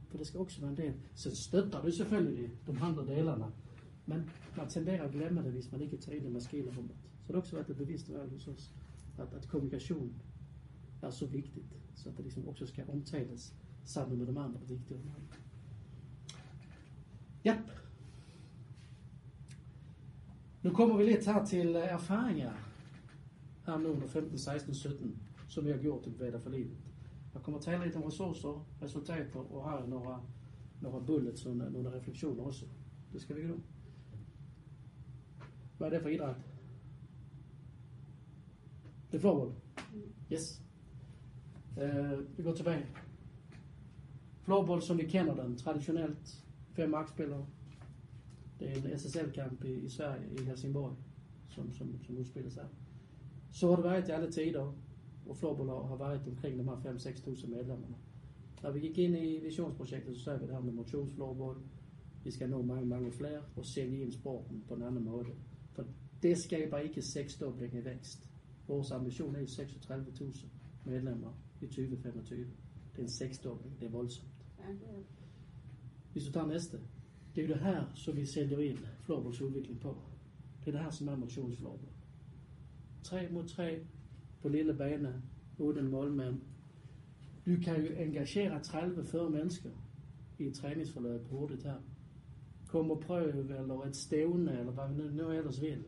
[0.09, 0.94] For det skal også være en del.
[1.14, 3.44] Så støtter du selvfølgelig de andre delene.
[4.07, 6.97] Men man tenderer at glemme det, hvis man ikke tager ind i maskinrummet.
[7.26, 8.72] Så det har også været et bevidst valg hos os,
[9.18, 10.14] at, at kommunikation
[11.03, 14.97] er så vigtigt, så at det liksom også skal omtales sammen med de andre vigtige
[14.97, 15.45] områder.
[17.47, 17.57] Ja.
[20.62, 22.53] Nu kommer vi lidt her til øh, erfaringer
[23.66, 26.76] her nu under 15, 16, 17, som vi har gjort i Bevæger for livet.
[27.34, 30.22] Jeg kommer at tale lidt om ressourcer, resultater og har några,
[30.80, 32.64] några bullets och några reflektioner också.
[33.12, 33.55] Det ska vi gå.
[35.78, 36.36] Vad är det för idrott?
[39.11, 39.53] Det är floorball?
[40.30, 40.61] Yes.
[41.78, 42.86] Uh, vi går tillbaka.
[44.42, 46.45] Floorball som vi känner den traditionellt,
[46.77, 47.47] fem markspelare.
[48.59, 50.97] Det är en SSL-kamp i, i Sverige, i Helsingborg,
[51.49, 52.64] som, som, som udspiller sig.
[53.53, 54.72] Så har det været i alle tider,
[55.27, 57.97] och floorball har været varit omkring de här 5-6 tusen medlemmarna.
[58.62, 61.57] När vi gick in i visionsprojektet så sa vi det här med motionsfloorball.
[62.24, 65.27] Vi ska nå mange, mange flere og sælge ind sporten på en anden måde.
[65.72, 65.85] For
[66.22, 68.31] det skaber ikke seksdobling i vækst.
[68.68, 70.47] Vores ambition er 36.000
[70.85, 72.39] medlemmer i 2025.
[72.41, 73.81] Det er en seksdobling.
[73.81, 74.29] Det er voldsomt.
[74.59, 75.15] Ja, det er
[76.16, 76.80] hvis du tager næste.
[77.34, 79.96] Det er jo det her, som vi sælger ind florballs udvikling på.
[80.60, 81.92] Det er det her, som er motionsflorball.
[83.02, 83.80] 3 mod 3
[84.42, 85.22] på lille bane,
[85.58, 86.40] uden målmand.
[87.46, 89.70] Du kan jo engagere 30-40 mennesker
[90.38, 91.76] i et træningsforløb hurtigt her.
[92.66, 95.84] Kom og prøv, eller et stævne, eller hvad vi nu- nu ellers vil.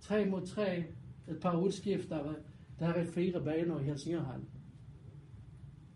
[0.00, 0.84] 3 mod 3,
[1.28, 2.34] et par udskifter,
[2.78, 4.48] Der er fire baner i Helsingørhallen.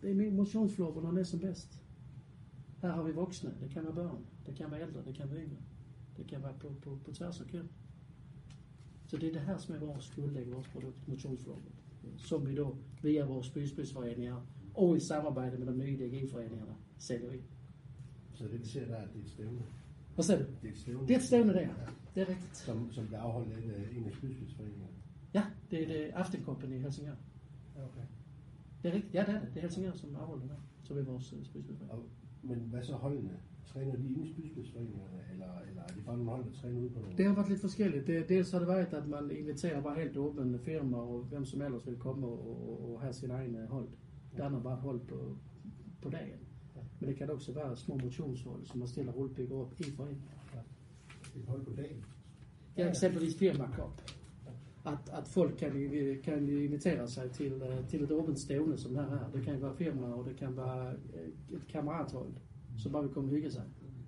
[0.03, 1.84] Det er min motionsflor, når den er som bedst.
[2.85, 5.41] Her har vi voksne, det kan være børn, det kan være ældre, det kan være
[5.41, 5.57] yngre.
[6.17, 7.69] Det kan være på, på, på tværs af køn.
[9.07, 11.59] Så det er det her, som er vores guldlæg, vores produkt, motionsflor.
[12.17, 17.41] Som vi då via vores byspidsforeninger og i samarbejde med de nye DG-foreningerne sælger vi.
[18.35, 19.63] Så det vi ser der, det er et stævne.
[20.15, 20.49] Hvad sagde du?
[20.63, 21.09] Det er et stævne.
[21.09, 21.69] Det er et stævne der.
[22.15, 22.57] Det er rigtigt.
[22.57, 24.93] Som, som afholdt af en af- en spydspidsforeningerne.
[25.35, 27.15] Ja, det er det Aftenkompany i Helsingør.
[27.77, 28.01] Ja, okay.
[28.83, 29.15] Det er rigtigt.
[29.15, 29.49] Ja, det er det.
[29.49, 30.57] Det er Helsingør, som afholder det.
[30.83, 31.93] Så vores uh, spidsbydsforening.
[31.93, 32.05] Og,
[32.45, 33.37] men hvad så holdene?
[33.67, 36.91] Træner de inde i spydspidsforeningerne, eller, eller er de bare nogle hold, der træner ude
[36.91, 37.17] på nogle?
[37.17, 38.07] Det har været lidt forskelligt.
[38.07, 41.63] Det, dels har det været, at man inviterer bare helt åbne firmaer, og hvem som
[41.63, 43.89] ellers vil komme og, og, og have sin egen øh, hold.
[44.37, 45.37] Der er bare hold på,
[46.03, 46.39] på dagen.
[47.01, 50.25] Men det kan også være små motionshold, som man stiller rullebækker op i foreningen.
[51.37, 52.05] Et hold på dagen.
[52.77, 54.03] Ja, eksempelvis firma Cup.
[54.87, 55.71] At, at folk kan,
[56.25, 59.31] kan invitere sig til, øh, til et åbent stævne, som det her.
[59.35, 62.33] Det kan være firma, og det kan være øh, et kammerathold,
[62.79, 63.63] som bare vil komme og hygge sig.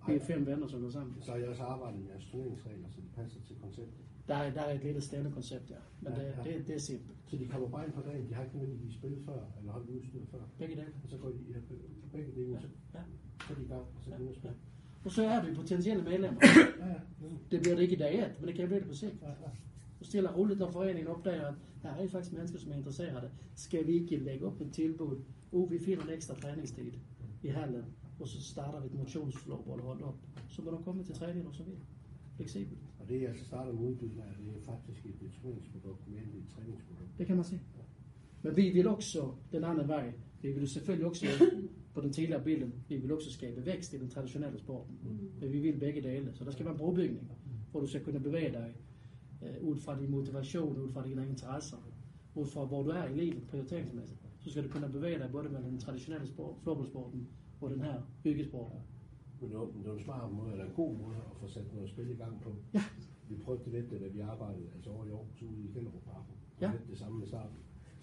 [0.09, 1.15] Vi er fem venner, som går sammen.
[1.21, 3.95] Så jeg også arbejdet med jeres turneringsregler, så de passer til konceptet.
[4.29, 5.77] Der er, der er et lille stævnekoncept, ja.
[6.01, 6.57] Men Ja, det, ja.
[6.59, 7.19] det, det er simpelt.
[7.27, 9.91] Så de kommer bare ind på dagen, de har ikke nødvendigvis spillet før, eller holdt
[9.91, 10.39] udstyr før.
[10.59, 10.87] Begge dele.
[11.05, 11.59] Og så går de ja,
[12.13, 13.01] begge dele, så, Ja.
[13.47, 14.57] så er de i gang, og så de spille.
[15.05, 16.41] Og så er vi potentielle medlemmer.
[16.81, 16.95] Ja, ja.
[17.51, 19.15] Det bliver det ikke i dag men det kan blive det på sigt.
[19.23, 19.51] ja, ja.
[20.07, 23.31] Og stiller roligt, når foreningen opdager, at der er faktisk mennesker, som er interesserede.
[23.55, 25.17] Skal vi ikke lægge op et tilbud?
[25.53, 26.93] Uh, vi finder en ekstra træningstid
[27.43, 27.85] i hallen,
[28.21, 30.19] og så starter vi et motionsfloorball hold op.
[30.49, 31.75] Så må du komme til træning, du så vil.
[32.37, 32.81] Fleksibelt.
[33.01, 34.09] Og det, jeg så starter med af, det
[34.57, 37.19] er faktisk et turneringsprodukt mere end et træningsprodukt.
[37.19, 37.61] Det kan man se.
[38.43, 40.13] Men vi vil også den anden vej.
[40.43, 41.27] Vi vil selvfølgelig også
[41.95, 44.87] på den tidligere billede, vi vil også skabe vækst i den traditionelle sport.
[45.41, 46.31] Men vi vil begge dele.
[46.35, 47.31] Så der skal være en brobygning,
[47.71, 48.75] hvor du skal kunne bevæge dig
[49.61, 51.77] ud fra din motivation, ud fra dine interesser,
[52.35, 54.21] ud fra hvor du er i livet prioriteringsmæssigt.
[54.41, 57.29] Så skal du kunne bevæge dig både med den traditionelle sport, floorballsporten
[57.61, 58.03] og den her
[59.41, 61.75] det var, men det var en smart måde, eller en god måde at få sat
[61.75, 62.51] noget spil i gang på.
[62.75, 62.83] Ja.
[63.29, 66.35] Vi prøvede det lidt, da vi arbejdede altså over i Aarhus ude i Kælderup Parken.
[66.61, 66.73] Ja.
[66.73, 67.57] Lidt det samme med starten.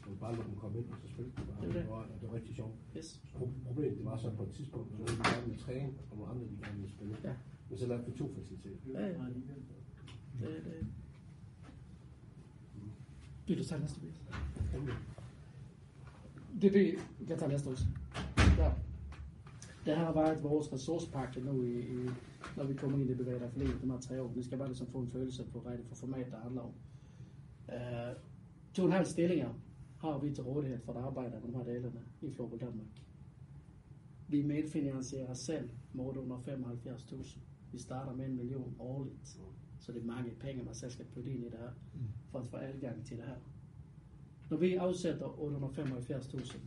[0.08, 1.62] Man bare lade dem komme ind, og så spille de bare.
[1.62, 1.82] Det er det.
[1.82, 2.76] Det, var, og det var rigtig sjovt.
[2.98, 3.22] Yes.
[3.36, 6.32] Pro- Problemet det var så på et tidspunkt, at nogle gerne ville træne, og nogle
[6.32, 7.16] andre de gerne ville spille.
[7.24, 7.34] Ja.
[7.70, 8.78] Men så lavede vi to faciliteter.
[8.94, 9.14] Ja, ja.
[10.40, 10.88] Det, det.
[13.48, 14.14] Vil du tage næste bil?
[16.62, 17.86] Det vi vi kan tage næste også.
[18.58, 18.72] Ja.
[19.86, 22.10] Det her har været vores ressourcepakke nu, i, i,
[22.58, 24.28] når vi kommer ind i bevæget for livet de her tre år.
[24.28, 26.74] Vi skal bare ligesom få en følelse på, hvad det for format, der handler om.
[27.68, 28.22] Uh,
[28.74, 29.50] to og en halv stillinger
[29.98, 32.88] har vi til rådighed for at arbejde med de her delene i Floorball Danmark.
[34.28, 37.40] Vi medfinansierer selv med 875.000.
[37.72, 39.40] Vi starter med en million årligt.
[39.84, 41.72] Så det er mange penge, man skal putte ind i det her,
[42.32, 43.36] for at få adgang til det her.
[44.50, 46.58] Når vi afsætter 875.000,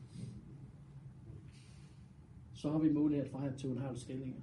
[2.53, 4.41] så har vi mulighed for at have to og en halv stillinger.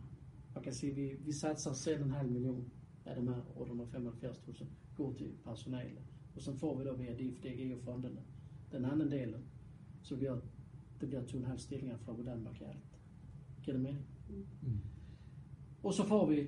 [0.55, 2.71] Og kan sige, at vi, vi satser selv en halv million
[3.05, 4.65] af dem her 875.000
[4.95, 5.99] går til personale.
[6.36, 8.21] Og så får vi da via DIF, DG og fondene.
[8.71, 9.36] Den anden del,
[10.01, 10.39] så bliver
[11.01, 12.99] det bliver to og en halv stillinger fra Danmark i alt.
[13.63, 14.05] Giver det mening?
[14.61, 14.78] Mm.
[15.84, 16.47] Og så får vi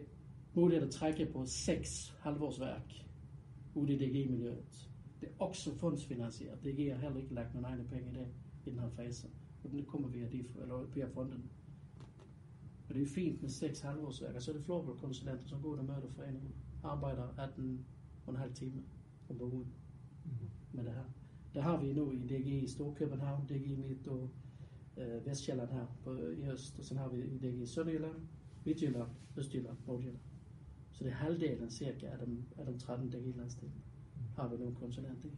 [0.83, 1.45] at trække på
[3.75, 4.89] ude i DG-miljøet.
[5.21, 6.63] Det er også fondsfinansieret.
[6.63, 8.27] DG har heller ikke lagt nogle egne penge i det
[8.65, 9.27] i den her fase.
[9.63, 11.49] Og det kommer via, de, eller via fonden.
[12.89, 14.35] Og det er fint med seks halvårsværk.
[14.35, 16.51] Og så er det floorballkonsulenter, som går ud og møder foreningen.
[16.83, 17.85] Arbejder 18
[18.25, 18.83] og en halv time
[19.29, 19.67] om ugen
[20.73, 21.03] med det her.
[21.53, 24.29] Der har vi nu i DG i Storkøbenhavn, DG i Midt og
[24.97, 26.79] øh, Vestjylland her på, i øst.
[26.79, 28.15] Og så har vi i DG i Sønderjylland,
[28.65, 30.19] Midtjylland, Østjylland, Nordjylland.
[30.95, 33.71] Så det er halvdelen cirka af de, af de 13 DG-landsdele
[34.35, 35.31] har vi nogle konsulenter i.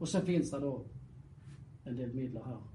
[0.00, 0.86] Og så findes der då
[1.86, 2.72] en del midler her.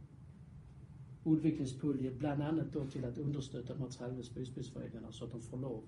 [1.26, 5.88] Udviklingspulje, blandt andet då til at understøtte de her 30 spydspidsforeninger, så de får lov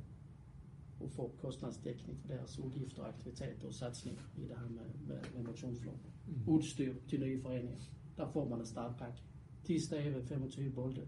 [1.03, 5.43] at få kostnadsdækning for deres udgifter, aktiviteter og satsninger i det her med, med, med
[5.43, 5.99] motionsflår.
[6.47, 7.79] Udstyr til nye foreninger.
[8.17, 9.21] Der får man en startpakke.
[9.63, 11.07] 10 stave, 25 bolde.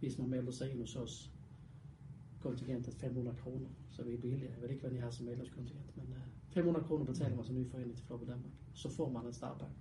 [0.00, 1.32] Hvis man melder sig ind hos os,
[2.40, 4.50] kontingentet 500 kroner, så vi er billige.
[4.54, 7.54] Jeg ved ikke, hvad de har som medlemskontingent, men uh, 500 kroner betaler man som
[7.54, 8.52] ny forening til Flopper Danmark.
[8.74, 9.74] Så får man en startpakke.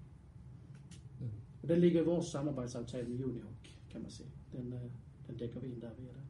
[1.22, 1.26] Ja.
[1.62, 4.30] Og den ligger i vores samarbejdsaftale med Unihawk, kan man sige.
[4.51, 4.80] Den, uh,
[5.28, 6.30] den dækker vi ind der via den.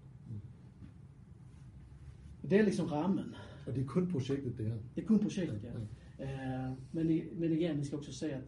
[2.50, 3.36] Det er ligesom rammen.
[3.68, 4.78] Og det er kun projektet, det her.
[4.96, 5.74] Det er kun projektet, ja.
[6.20, 7.08] Uh, men,
[7.40, 8.44] men igen, vi skal også se, at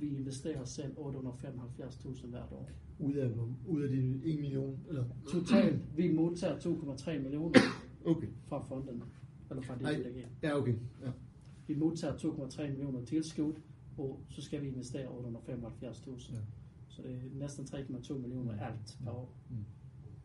[0.00, 2.68] vi investerer selv 875.000 hvert år.
[2.98, 3.30] Ud af,
[3.66, 5.04] ud af de 1 million, eller?
[5.32, 7.58] Totalt, vi modtager 2,3 millioner
[8.04, 8.28] Okay.
[8.48, 9.02] fra fonden,
[9.50, 10.24] eller fra DLG.
[10.42, 10.74] ja, okay.
[11.02, 11.10] Ja.
[11.66, 13.52] Vi modtager 2,3 millioner tilskud,
[13.98, 16.32] og så skal vi investere 875.000.
[16.34, 16.38] Ja.
[16.88, 19.32] Så det er næsten 3,2 millioner alt per år.
[19.50, 19.56] Mm.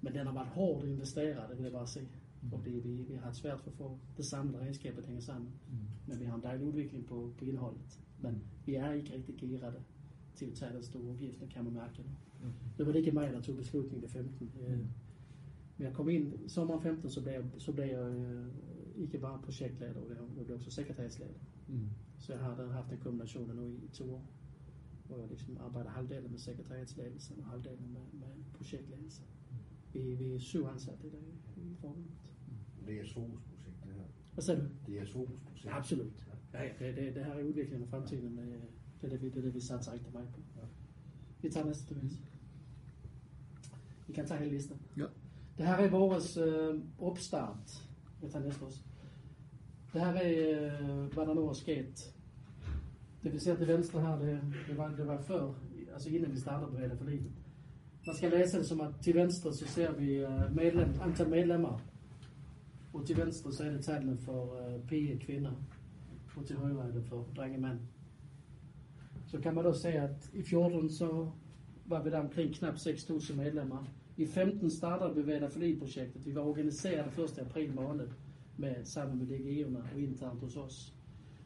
[0.02, 2.08] Men den har været hårdt at investere, det vil jeg bare se.
[2.50, 5.50] Fordi vi, vi har svært for at få det samlede regnskab at hænge sammen.
[5.70, 5.78] Mm.
[6.08, 8.00] Men vi har en dejlig udvikling på, på indholdet.
[8.22, 9.84] Men vi er ikke rigtig gearede
[10.36, 11.16] til at tage den store
[11.64, 12.06] man mærke nu.
[12.86, 14.52] Var det ikke mig, der tog beslutningen i 15.
[14.68, 14.88] Øh, Mm.
[15.78, 18.46] Men jeg kom ind i sommeren 15, så blev jeg, så blev jeg øh,
[18.96, 19.94] ikke bare projektleder,
[20.38, 21.34] jeg blev også sekretærsleder.
[21.68, 21.90] Mm.
[22.20, 24.26] Så jeg har haft en kombination nu i, i to år,
[25.08, 29.22] hvor jeg ligesom arbejder halvdelen med sekretariatsledelse og halvdelen med, med projektledelse.
[29.94, 31.20] Vi, vi er syv ansatte i dag
[31.58, 32.06] i forbundet.
[32.86, 34.04] Det er jeres fokusprojekt, det her.
[34.34, 34.68] Hvad sagde du?
[34.86, 35.66] Det er jeres fokusprojekt.
[35.66, 36.28] Ja, absolut.
[36.54, 38.62] Ja, det, det, det her er udviklingen af fremtiden, og det,
[39.02, 40.40] det, er det, vi, det er det, vi satser rigtig meget på.
[40.56, 40.62] Ja.
[41.42, 42.20] Vi tager næste til
[44.08, 44.82] Vi kan tage hele listen.
[44.98, 45.06] Ja.
[45.58, 47.88] Det her er vores øh, opstart.
[48.22, 48.80] Jeg tager næste også.
[49.94, 52.14] Det her er, øh, hvad der nu er sket.
[53.24, 55.54] Det vi ser til venstre her, det, det, var, det var før,
[55.94, 57.32] altså inden vi startede på hele forliget.
[58.08, 61.82] Man skal læse det som, at til venstre så ser vi øh, medlem, antal medlemmer.
[62.94, 65.52] Og til venstre så er det tallene for øh, piger kvinder
[66.32, 67.80] få til højre for drengemand.
[69.28, 71.32] Så kan man da se, at i 14 så
[71.86, 73.86] var vi der omkring knap 6.000 medlemmer.
[74.18, 76.26] I 15 startede vi ved projektet.
[76.26, 77.40] Vi var organiseret 1.
[77.40, 78.08] april måned
[78.58, 80.96] med, sammen med DGI'erne og internt hos os.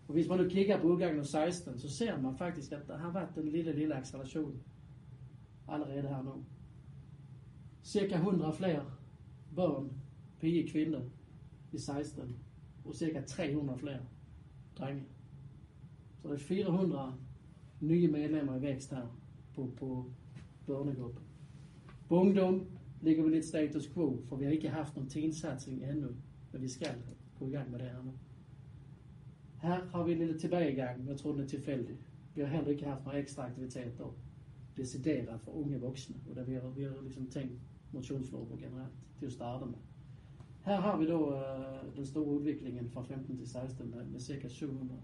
[0.07, 2.97] Og hvis man nu kigger på udgangen af 16, så ser man faktisk, at der
[2.97, 4.61] har været en lille, lille acceleration
[5.67, 6.45] allerede her nu.
[7.83, 8.85] Cirka 100 flere
[9.55, 9.91] børn,
[10.39, 11.01] pige, kvinder
[11.73, 12.35] i 16,
[12.85, 13.99] og cirka 300 flere
[14.79, 15.03] drenge.
[16.21, 17.13] Så der er 400
[17.81, 19.19] nye medlemmer i vækst her
[19.53, 20.05] på, på
[20.67, 21.23] børnegruppen.
[22.07, 22.67] På ungdom
[23.01, 26.07] ligger vi lidt status quo, for vi har ikke haft nogen teensatsing endnu,
[26.51, 26.95] men vi skal
[27.39, 28.13] gå i gang med det her nu.
[29.61, 31.95] Her har vi en lille tilbagegang, men jeg tror den er tilfældig.
[32.35, 34.15] Vi har heller ikke haft några ekstra aktiviteter
[34.77, 37.59] decideret for unge voksne, och der vi har, vi har liksom tænkt
[37.91, 39.77] motionsfrågor generellt till at starte med.
[40.65, 44.49] Här har vi då øh, den store udviklingen fra 15 til 16 med, med cirka
[44.49, 45.01] 700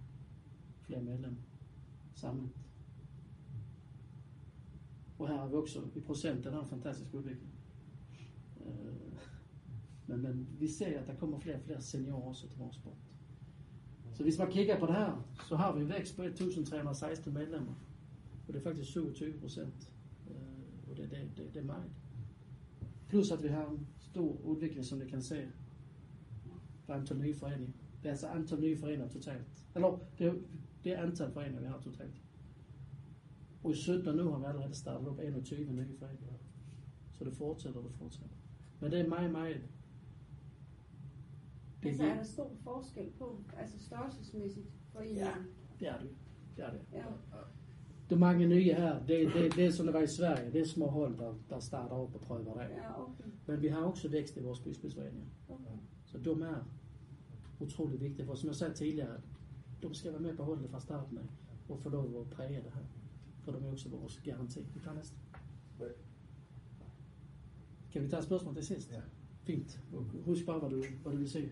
[0.81, 1.39] flere medlemmer
[2.13, 2.49] samlet.
[5.19, 7.51] Og her har vi også i procent den her fantastiske udvikling.
[8.65, 8.93] Øh,
[10.07, 12.97] men, men vi ser at der kommer flere og flere seniorer også til vores sport.
[14.13, 17.73] Så hvis man kigger på det her, så har vi en vækst på 1316 medlemmer.
[18.47, 19.93] Og det er faktisk 27 procent.
[20.29, 21.91] Øh, og det, det, det, det er meget.
[23.09, 25.47] Plus at vi har en stor udvikling, som I kan se,
[26.85, 27.73] på antal nye foreninger.
[28.03, 29.45] Det er altså antal nye foreninger totalt.
[29.75, 30.43] Eller, det
[30.83, 32.21] det er antal foreninger, vi har totalt.
[33.63, 36.33] Og i 17 nu har vi allerede startet op 21 nye foreninger.
[37.11, 38.35] Så det fortsætter, og det fortsætter.
[38.79, 39.61] Men det er meget, meget
[41.83, 45.13] Det altså, er der stor forskel på, altså størrelsesmæssigt for I?
[45.13, 45.31] Ja,
[45.79, 46.09] det er det.
[46.55, 46.81] Det er det.
[46.93, 47.03] ja.
[48.09, 50.51] De mange nye her, det, det, det er som det var i Sverige.
[50.51, 52.69] Det er små hold, der, der starter op og prøver det.
[52.69, 53.23] Ja, okay.
[53.51, 55.27] Men vi har også vækst i vores byspilsforeninger.
[55.49, 55.77] okay.
[56.05, 56.65] Så de er
[57.59, 58.25] utrolig vigtige.
[58.25, 59.17] For som jeg sagde tidligere,
[59.83, 61.19] de skal være med på holdet fra starten
[61.69, 62.85] og få lov at præge det her.
[63.43, 64.59] For de er også vores garanti.
[64.73, 65.15] Vi tager næste.
[67.91, 68.91] Kan vi tage et spørgsmål til sidst?
[68.91, 69.01] Ja.
[69.43, 69.81] Fint.
[70.25, 71.49] Husk bare, hvad du, hvad du vil se.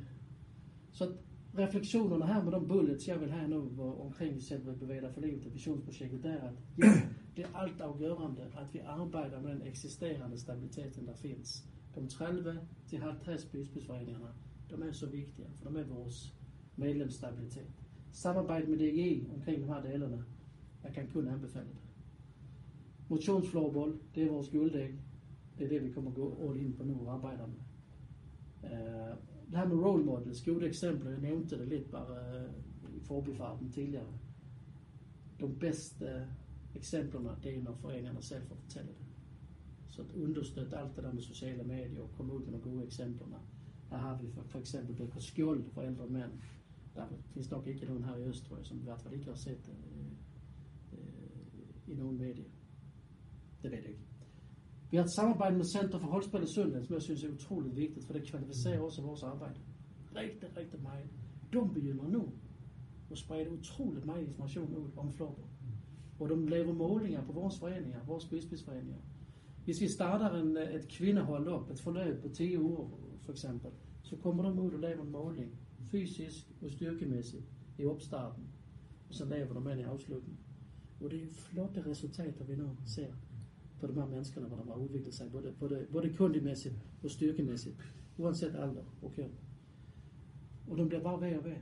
[0.92, 1.14] Så
[1.58, 5.22] refleksionerne her med de bullets, jeg vil have nu, hvor omkring selve bevæge dig for
[5.22, 7.02] livet og visionsprojektet, det er, at ja,
[7.38, 11.66] det er alt afgørende, at vi arbejder med den eksisterende stabiliteten, der finns.
[11.96, 14.28] De 30 til 50 byspilsforeningerne,
[14.70, 16.36] de er så vigtige, for de er vores
[16.76, 17.72] medlemsstabilitet.
[18.12, 20.24] Samarbejde med DGI omkring de her delene,
[20.84, 21.78] jeg kan kun anbefale det.
[23.10, 24.94] Motionsfloorball, det er vores gulddæk.
[25.58, 27.60] Det er det, vi kommer gå all in på nu og arbejder med.
[28.64, 29.18] Uh,
[29.50, 33.72] det her med role models, gode exempel, jeg nævnte det lidt bare øh, i forbifarten
[33.72, 34.06] tidligere.
[35.40, 36.22] De bedste øh,
[36.76, 39.09] eksemplerne, det er når foreningerne selv får fortælle det.
[40.00, 43.34] Så at understøtte det där med sociala medier och komma ut med de goda exemplen.
[43.90, 46.32] Här har vi för, för exempel det på skjold for ældre mænd.
[46.96, 49.70] Der finns dock inte någon här i Øst, som i vart fall inte har sett
[49.70, 49.76] øh,
[50.94, 51.06] øh,
[51.86, 52.44] det i någon media.
[53.62, 54.04] Det vet jag inte.
[54.92, 57.74] Vi har ett samarbete med Center för Hållspel i Søndag, som jag syns är otroligt
[57.74, 59.60] viktigt för det kvalificerar också vårt arbete.
[60.16, 61.10] Riktigt, riktigt mycket.
[61.54, 62.22] De begynner nu
[63.10, 65.50] och sprida otroligt mycket information ut om floorball.
[66.20, 69.02] Och de lever målningar på vores foreninger, vores byspidsforeninger.
[69.70, 72.90] Hvis vi starter en, øh, et kvindehold op, et forløb på 10 uger
[73.22, 73.72] for eksempel,
[74.04, 75.52] så kommer de ud og laver en måling,
[75.92, 77.44] fysisk og styrkemæssigt,
[77.78, 78.44] i opstarten.
[79.10, 80.40] Og så laver de en i afslutningen.
[81.02, 83.08] Og det er flotte resultater, vi nu ser
[83.80, 87.76] på de her mennesker, hvor de har udviklet sig, både, både, både kundemæssigt og styrkemæssigt,
[88.18, 89.32] uanset alder og køn.
[90.68, 91.56] Og de bliver bare ved og ved.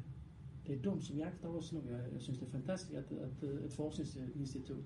[0.68, 1.82] Det er dumt, som jagter os nu.
[1.90, 4.84] Jeg, jeg synes, det er fantastisk, at, at et forskningsinstitut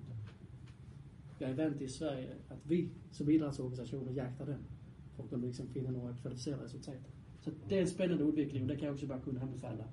[1.42, 4.58] jag är i Sverige att vi som idrottsorganisationer jagtar den
[5.16, 7.08] för att kunna liksom finna några kvalificerade resultat.
[7.40, 9.84] Så det är en spännande utveckling och det kan jag också bara kunna anbefalla.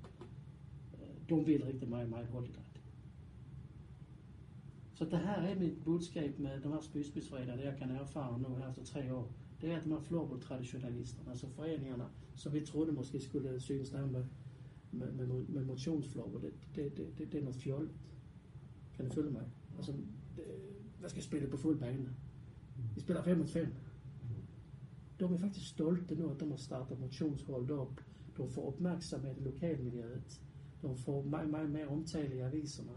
[0.94, 2.66] Eh, de vill riktigt med mig hårdidræt.
[4.94, 8.48] Så det här är mitt budskap med de här spydspidsforeningarna, det jag kan erfara nu
[8.60, 9.28] här efter tre år.
[9.62, 14.06] Det är att de här floorball-traditionalisterna, alltså föreningarna som vi trodde måske skulle synas där
[14.06, 14.26] med,
[14.92, 17.94] med, med, med motionsfloorball, det, det, det, det, det är något fjolligt.
[18.98, 19.50] Kan du följa mig?
[19.78, 19.94] Alltså,
[20.36, 20.69] det,
[21.00, 22.10] hvad skal spille på fuld bane.
[22.96, 23.74] Vi spiller 5 mot 5.
[25.20, 28.02] De er faktisk stolte nu, at de har startet motionshold op.
[28.38, 30.42] De får opmærksomhed i lokalmiljøet.
[30.82, 31.24] De får
[31.68, 32.92] mere omtale i aviserne.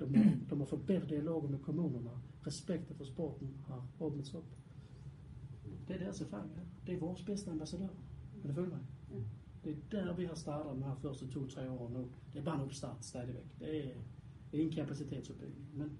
[0.00, 2.10] De har, de har fået bedre dialoger med kommunerna.
[2.46, 4.44] Respekten for sporten har åbnet op.
[5.88, 6.62] Det er deres erfaring her.
[6.86, 7.88] Det er vores bedste ambassadør.
[8.40, 8.80] Kan du følge mig?
[9.64, 12.08] Det er der, vi har startet de her første to-tre år nu.
[12.32, 13.46] Det er bare en opstart stadigvæk.
[13.58, 13.90] Det er
[14.52, 15.68] ingen kapacitetsopbygning.
[15.74, 15.98] Men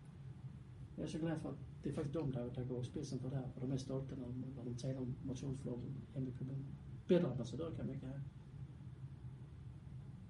[0.97, 3.21] jeg er så glad for, at det er faktisk dem, der, der går i spidsen
[3.21, 6.33] for det her, og de er stolte, når, når de taler om motionsflåden hjemme i
[6.33, 6.67] kommunen.
[7.07, 8.21] Bedre ambassadør kan man ikke have.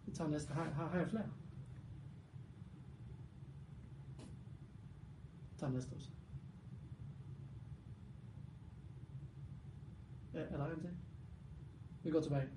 [0.07, 0.53] Vi tager næste.
[0.53, 1.31] Har, har, har jeg flere?
[5.53, 6.11] Vi tager næste også.
[10.35, 10.91] Er, er der en til?
[12.03, 12.49] Vi går tilbage.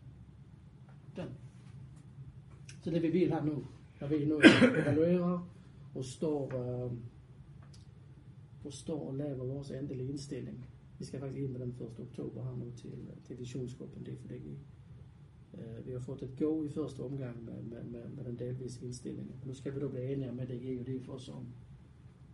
[1.15, 1.27] Den.
[2.81, 3.67] Så det vi vil her nu,
[4.01, 4.41] når vi nu
[4.81, 5.49] evaluerer
[5.95, 6.91] og står, øh,
[8.71, 10.65] står og laver vores endelige indstilling.
[10.99, 11.99] Vi skal faktisk ind med den 1.
[11.99, 14.57] oktober her nu til, til visionsgruppen DFDG.
[15.53, 18.85] Uh, vi har fået et go i første omgang med, med, med, med den delvise
[18.85, 19.35] indstilling.
[19.45, 21.47] Nu skal vi då blive enige med DG og DFOS om,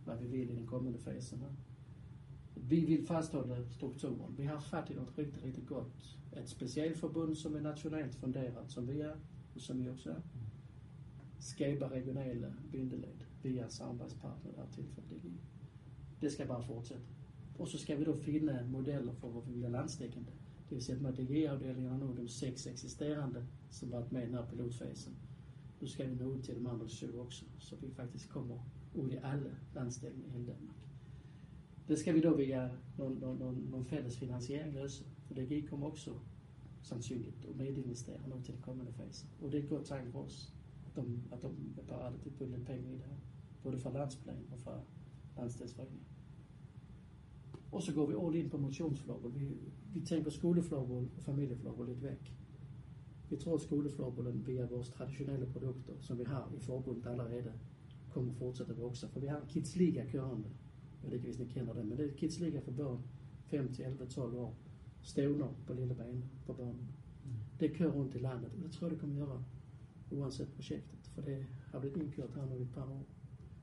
[0.04, 1.36] hvad vi vil i den kommende fase.
[1.36, 1.50] Her.
[2.56, 4.38] Vi vil fastholde strukturen.
[4.38, 6.18] Vi har fat i noget rigtig, rigtig godt.
[6.36, 9.14] Et specialforbund, som er nationalt funderet, som vi er,
[9.54, 10.20] og som I også er.
[11.38, 15.30] Skaber regionale bindeled via samarbejdspartner der tilfældet DG.
[16.20, 17.02] Det skal bare fortsætte.
[17.58, 20.30] Og så skal vi då finna modeller for, vad vi bliver landstækkende.
[20.68, 24.34] Det vil sige, at med DG-afdelingerne nu, de sex eksisterende, som varit med i den
[24.34, 25.16] her pilotfasen,
[25.80, 28.58] nu skal vi nå ud til de andre syv også, så vi faktisk kommer
[28.94, 30.76] ud i alle landställen i hele Danmark.
[31.88, 35.86] Det skal vi då via nogle, nogle, nogle, nogle fælles finansiering løse, for DG kommer
[35.86, 36.14] også
[36.82, 39.26] sandsynligt at medinvestere nu til den kommende fase.
[39.42, 40.54] Og det er et godt tegn for os,
[40.96, 43.16] at de, at de er parate til at pengar penge i det her,
[43.62, 44.80] både fra landsplan og fra
[45.36, 46.09] landsdelsforeningen.
[47.72, 49.34] Og så går vi all in på motionsfloorball.
[49.34, 49.46] Vi,
[49.94, 52.36] vi tænker skolefloorball og familiefloorball lidt væk.
[53.30, 57.52] Vi tror, at skolefloorballen via vores traditionelle produkter, som vi har i forbundet allerede,
[58.10, 59.08] kommer fortsætte at vokse.
[59.08, 60.48] For vi har Kids Liga kørende.
[61.02, 62.98] Jeg ved ikke, hvis ni kender det, men det er Kids Liga for børn
[63.44, 64.56] 5 til 11, 12 år.
[65.02, 66.88] Stævner på lille bane for børnene.
[67.60, 69.44] Det kører rundt i landet, og det tror jeg, det kommer at gøre
[70.10, 73.06] uanset projektet, for det har blivet indkørt her nu i et par år.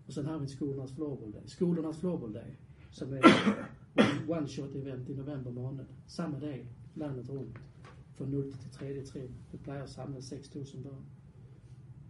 [0.07, 1.41] Og så har vi skolernas floorballdag.
[1.45, 2.57] Skolernas floorballdag,
[2.91, 3.23] som er en
[4.29, 5.85] one-shot event i november måned.
[6.07, 7.57] Samme dag, landet rundt,
[8.15, 9.31] från 0 till 3 trin.
[9.51, 11.05] Det plejer at samle 6.000 børn.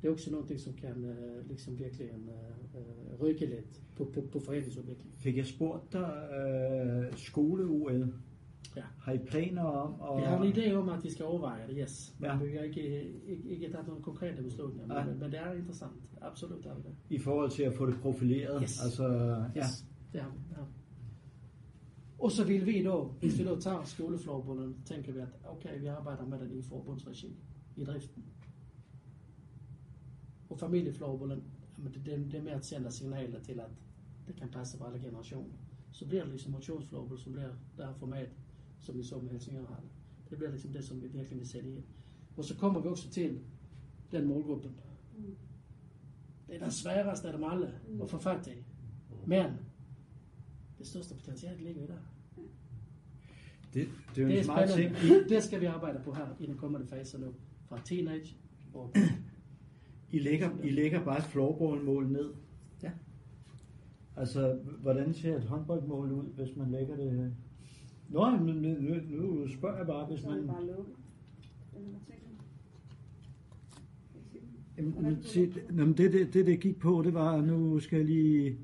[0.02, 4.40] Det er også noget, som kan uh, liksom virkelig uh, rykke lidt på, på, på
[4.40, 5.14] foreningsudvikling.
[5.18, 8.14] Fik jeg spurgt dig, øh, skole-UL,
[8.76, 8.82] Ja.
[9.00, 10.22] har I planer om at...
[10.22, 12.16] Vi har en idé om, at vi skal overveje det, yes.
[12.22, 12.36] Ja.
[12.38, 15.06] Men vi har ikke, ikke, ikke taget nogle konkrete beslutninger, Nej.
[15.06, 15.94] men, men det er interessant.
[16.22, 16.96] Absolut er det.
[17.10, 18.60] I forhold til at få det profileret?
[18.64, 18.84] Yes.
[18.84, 19.08] Altså,
[19.56, 19.60] ja.
[19.60, 20.38] Yes, det har vi.
[20.50, 20.72] Det har vi.
[22.20, 25.88] Og så vill vi då, hvis vi då tager skolefloorbullen, tänker vi att okej, vi
[25.88, 27.32] arbetar med den i förbundsregi,
[27.76, 28.24] i driften.
[30.48, 30.72] Och
[31.78, 33.72] men det, det, det är mer att sända signaler till att
[34.28, 35.58] det kan passa för alla generationer.
[35.92, 38.30] Så blir det liksom motionsfloorball som blir det här format
[38.80, 39.88] som vi såg med Helsingør hade.
[40.30, 41.84] Det blir liksom det som vi verkligen vill sälja in.
[42.36, 43.40] Och så kommer vi också till
[44.12, 44.72] den målgruppen.
[46.48, 47.68] Det är den sväraste av dem alla
[48.04, 48.64] att få fatt i.
[49.26, 49.52] Men
[50.78, 51.94] det største potentiale ligger i der.
[53.74, 54.96] Det, det er jo Det en er smart ting.
[55.30, 57.34] Det skal vi arbejde på her i den kommende fase nu.
[57.70, 58.36] Fra teenage
[58.74, 58.94] og
[60.12, 62.34] I lægger, I lægger bare et floorballmål ned.
[62.84, 62.92] Ja.
[64.16, 67.36] Altså, hvordan ser et håndboldmål ud, hvis man lægger det...
[68.10, 70.48] Nå, nu, nu, nu nu spørger jeg bare, hvis Så det man...
[70.48, 70.76] bare I se
[74.78, 74.78] det?
[74.78, 77.98] Jamen, se, det- nå, men det, det, det, det gik på, det var, nu skal
[77.98, 78.58] jeg lige...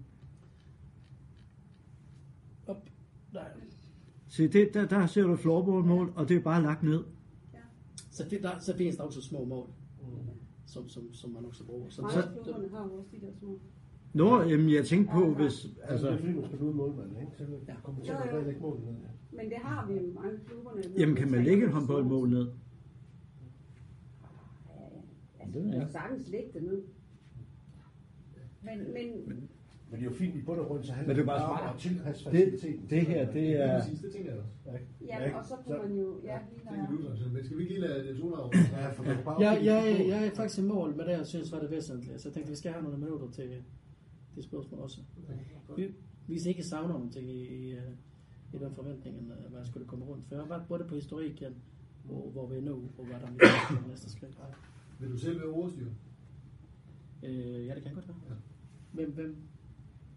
[2.67, 2.89] op.
[3.33, 3.43] Der.
[4.33, 7.03] Se, det, der, der ser du floorballmål, og det er bare lagt ned.
[8.11, 9.67] Så, fi- der, så findes der også små mål,
[10.65, 11.89] som, som, som man også bruger.
[11.89, 13.59] Så, så, klubberne har også de der små.
[14.13, 15.43] Nå, jamen, jeg tænkte på, hvis...
[15.43, 17.31] Altså, det Altså, er fordi, man skal ud målmanden, ikke?
[17.37, 17.73] Så Ja.
[17.83, 18.93] kommer til at lægge målet ned.
[19.31, 20.81] Men det har vi jo mange klubberne.
[20.97, 22.39] jamen, kan man lægge et håndboldmål ned?
[22.39, 22.51] Ja,
[25.39, 25.45] ja.
[25.45, 26.81] Altså, Det kan sagtens lægge det ned.
[28.61, 29.49] Men, men Men
[29.97, 31.57] det er jo fint i bund og grund, så handler Men det er bare om
[31.57, 31.75] smart.
[31.75, 32.89] at tilpasse Det, faciliteten.
[32.89, 33.79] det her, det Ja, er...
[33.79, 34.79] præcis, det tænker jeg også.
[35.07, 36.37] ja, og så kunne man jo, ja,
[36.91, 38.51] lige sådan, men skal vi ikke lige lade Niels Olav?
[39.39, 41.71] Ja, ja, jeg, er- jeg er faktisk i mål med det, jeg synes var det
[41.71, 42.19] væsentlige.
[42.19, 43.49] Så jeg tænkte, vi skal have nogle minutter til
[44.35, 44.99] det spørgsmål også.
[45.77, 45.87] Vi,
[46.27, 47.81] hvis I ikke savner noget i, i, øh,
[48.53, 50.25] i den forventningen, øh, hvad jeg skulle komme rundt.
[50.27, 51.53] For jeg har været både på historikken,
[52.09, 54.37] og hvor vi er nu, og hvad der er næste skridt.
[54.99, 55.87] Vil du selv være ordstyr?
[57.23, 58.17] Øh, ja, det kan godt være.
[58.29, 58.35] Ja.
[58.91, 59.35] Hvem, hvem,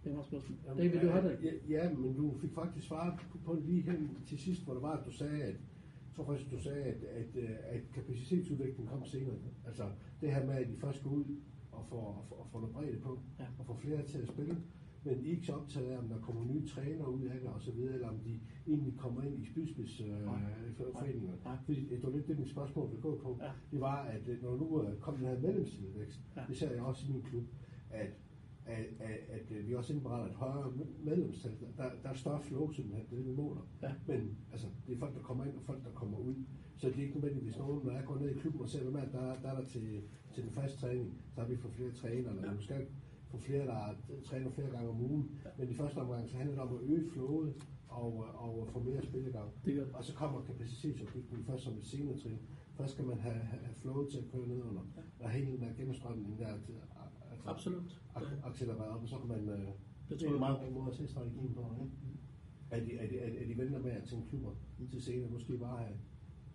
[0.07, 0.59] hvem har spørgsmål?
[0.67, 1.39] Jamen, David, du har det.
[1.43, 3.15] Ja, ja, men du fik faktisk svaret
[3.45, 6.25] på- det lige hen til sidst, hvor det var, at du sagde, at jeg tror
[6.25, 9.35] faktisk, du sagde, at, at, øh, at kapacitetsudviklingen kom senere.
[9.67, 9.85] Altså
[10.21, 11.25] det her med, at I først går ud
[11.73, 13.45] og får, og får, og får noget bredde på, Ja.
[13.59, 14.57] og får flere til at spille.
[15.05, 17.49] Men I er ikke så optaget af, om der kommer nye trænere ud af det
[17.49, 20.07] og så videre, eller om de egentlig kommer ind i spydspids øh.
[21.67, 23.39] Fordi det var lidt det, mit spørgsmål vil gå på.
[23.43, 23.51] Ja.
[23.71, 26.43] Det var, at øh, når nu øh, kom den her medlemstilvækst, Ja.
[26.49, 27.45] det ser jeg også i min klub,
[27.91, 28.07] at
[28.67, 30.73] at, at, at øh, vi også indberetter et højere
[31.05, 31.53] medlemstal.
[31.77, 33.61] Der, der er større flow simpelthen, det er det, vi måler.
[33.83, 33.93] Ja.
[34.07, 36.35] Men altså, det er folk, der kommer ind, og folk, der kommer ud.
[36.77, 38.95] Så det er ikke nødvendigvis nogen, når jeg går ned i klubben og ser, hvem
[38.97, 40.03] er der, der er der til,
[40.35, 42.61] til den faste træning, så har vi fået flere trænere, eller Ja.
[42.61, 42.87] skal
[43.31, 43.95] få flere, der
[44.25, 45.31] træner flere gange om ugen.
[45.45, 45.51] Ja.
[45.59, 47.55] Men i første omgang, så handler det om at øge flowet
[47.89, 49.51] og, og få mere spillegang.
[49.65, 49.85] Det gør.
[49.95, 52.39] Og så kommer kapacitetsopbygningen først som et senere trin.
[52.77, 54.83] Først skal man have, have, flowet til at køre ned under,
[55.21, 56.55] og hele den der gennemstrømning der
[57.49, 58.01] Absolut.
[58.17, 59.49] ak- accelerere op, og så kan man...
[59.49, 59.69] Øh,
[60.09, 60.73] Det tror er jeg meget.
[60.73, 61.93] måder at se strategien på, ikke?
[62.71, 64.51] At de, at, de, at, de venter med at tænke klubber
[64.91, 65.97] til senere, måske bare have,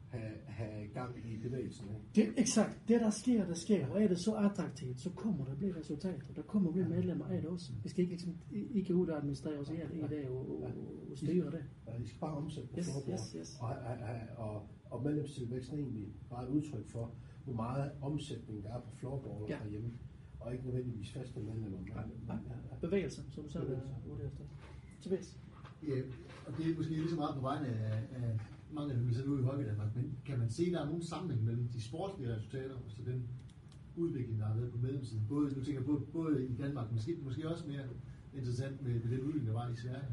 [0.10, 2.02] have, have gang i bevægelsen, ikke?
[2.32, 5.56] Det, exakt, det der sker, der sker, og er det så attraktivt, så kommer der
[5.56, 6.34] blive resultater.
[6.36, 7.72] Der kommer blive medlemmer af det også.
[7.84, 10.64] Vi skal ikke, liksom, ikke ud og administrere os ihjel i det og, og,
[11.12, 11.64] og styre det.
[11.88, 13.14] Ja, de skal bare omsætte på Yes, floorball.
[13.14, 13.58] yes, yes.
[13.62, 17.14] Og, og, og, og medlemstilvæksten er egentlig bare et udtryk for,
[17.44, 19.58] hvor meget omsætning der er på floorball Ja.
[19.64, 19.92] herhjemme.
[20.42, 21.70] Og ikke nødvendigvis faste medlemmer.
[21.70, 22.40] Men, men,
[22.72, 23.82] ja, Bevægelser, som du selv er
[24.12, 24.44] ude efter.
[25.02, 25.38] Tobias?
[25.88, 26.02] Ja,
[26.48, 28.40] og det er måske lige så meget på vegne af, af
[28.72, 30.82] mange af dem, vi sætter ud i Hockey Danmark, men kan man se, at der
[30.82, 33.28] er nogen sammenhæng mellem de sportslige resultater og så den
[33.96, 35.26] udvikling, der har været på medlemssiden?
[35.30, 37.84] Både, nu tænker jeg både, både i Danmark, måske, måske også mere
[38.34, 40.08] interessant med, med den udvikling, der var i Sverige.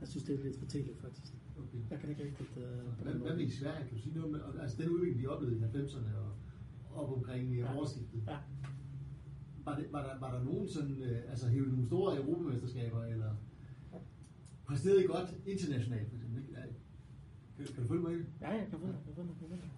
[0.00, 0.66] Jeg synes, det er lidt for
[1.00, 1.34] faktisk.
[1.58, 1.78] Okay.
[1.90, 2.46] Jeg kan ikke rigtig...
[2.56, 3.84] Uh, Hvad, hvad med i Sverige?
[3.88, 6.32] Kan du sige noget med, altså den udvikling, de oplevede i 90'erne og
[7.02, 7.78] op omkring i Ja.
[7.78, 8.22] årsskiftet?
[8.26, 8.36] Ja.
[9.66, 13.30] Var, det, var, der, var der nogen sådan, øh, altså hævde nogle store europamesterskaber, eller
[14.66, 16.38] præsterede I godt internationalt, for eksempel?
[16.38, 16.54] ikke?
[17.56, 18.26] Kan, kan du følge mig i det?
[18.40, 19.70] Ja, jeg kan følge dig, jeg kan følge dig,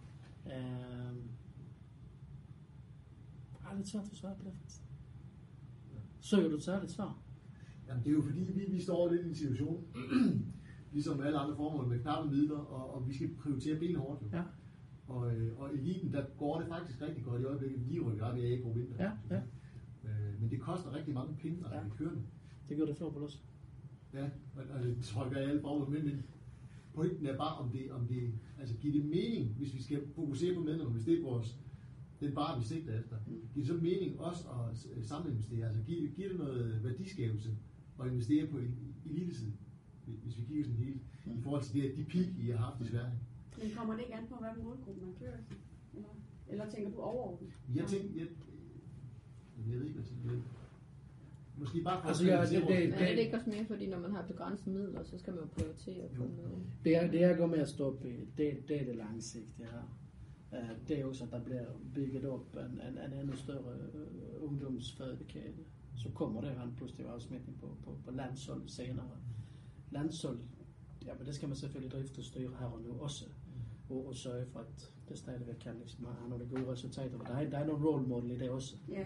[3.68, 4.82] det er lidt svært at svare på det, faktisk.
[6.20, 7.18] Søger du særligt svar?
[7.88, 9.84] Jamen, det er jo fordi, vi, vi står lidt i en situation,
[10.92, 14.22] ligesom alle andre formål med knappe midler, og, og vi skal prioritere benhårdt.
[14.22, 14.28] Jo.
[14.32, 14.42] Ja.
[15.06, 17.88] Og, øh, og eliten, der går det faktisk rigtig godt i øjeblikket.
[17.88, 19.04] Vi rykker op i A-gruppe vinter.
[19.04, 19.40] Ja, ja.
[20.38, 21.82] Øh, men det koster rigtig mange penge, at Ja.
[21.98, 22.22] kører den.
[22.68, 23.38] Det gjorde det floorball også.
[24.14, 24.24] Ja,
[24.56, 26.22] og, og det tror jeg alle formål, men, men
[26.94, 30.54] pointen er bare, om det, om det altså giver det mening, hvis vi skal fokusere
[30.54, 31.58] på medlemmer, hvis det er vores,
[32.20, 33.16] den bare vi sigter efter.
[33.26, 33.32] Mm.
[33.54, 35.66] Giver det så mening også at øh, saminvestere?
[35.66, 37.56] Altså giver, giver det noget værdiskabelse
[38.00, 38.74] at investere på el-
[39.10, 39.56] elitesiden,
[40.04, 41.38] hvis- hvis vi kigger sådan helt, Mm.
[41.38, 43.12] i forhold til det, de peak, I har haft i Sverige?
[43.62, 45.38] Men kommer det ikke an på, hvad målgruppen man kører?
[45.94, 46.08] Eller,
[46.48, 47.50] eller tænker du overordnet?
[47.74, 48.26] Jeg tænker, jeg,
[49.76, 50.42] ved ikke, hvad jeg tænker.
[51.58, 53.66] Måske bare for Altså, at kvalificere det- vores- det- Men er det ikke også mere,
[53.66, 56.30] fordi når man har begrænsede midler, så skal man jo prioritere på Jo.
[56.30, 56.62] noget?
[56.84, 58.38] Det, er, det jeg går med at stoppe det,
[58.68, 59.94] det er det langsigtede her.
[60.52, 61.64] Uh, det er også, at der bliver
[61.94, 63.76] bygget op en, en, en endnu større
[64.38, 65.64] uh, ungdomsfødekæde.
[65.96, 69.10] Så kommer det have en positiv afsmitning på, på, på landshold senere.
[69.90, 70.38] Landshold,
[71.06, 73.24] ja, men det skal man selvfølgelig drifte og styre her og nu også.
[73.90, 77.18] Og, og sørge for, at det stadigvæk kan liksom have nogle gode resultater.
[77.18, 78.76] Der er, der er nogle role model i det også.
[78.88, 79.04] Ja.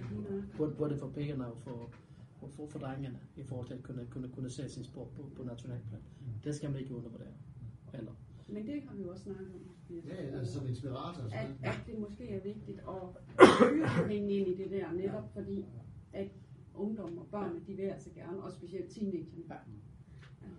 [0.57, 1.91] Både, både for pigerne og for,
[2.37, 5.31] for, for, for drengene, i forhold til at kunne, kunne, kunne se sin sport på,
[5.37, 6.01] på nationalplan.
[6.45, 7.35] Det skal man ikke undervurdere.
[7.95, 8.13] Eller,
[8.49, 9.97] Men det har vi jo også snakket om.
[10.09, 14.31] Ja, ja, altså som inspirator og at, at det måske er vigtigt at hyre penge
[14.31, 15.65] ind i det der, netop fordi,
[16.13, 16.29] at
[16.75, 19.43] ungdom og børn, de vil altså gerne, og specielt teenagerne.
[19.51, 19.55] Ja.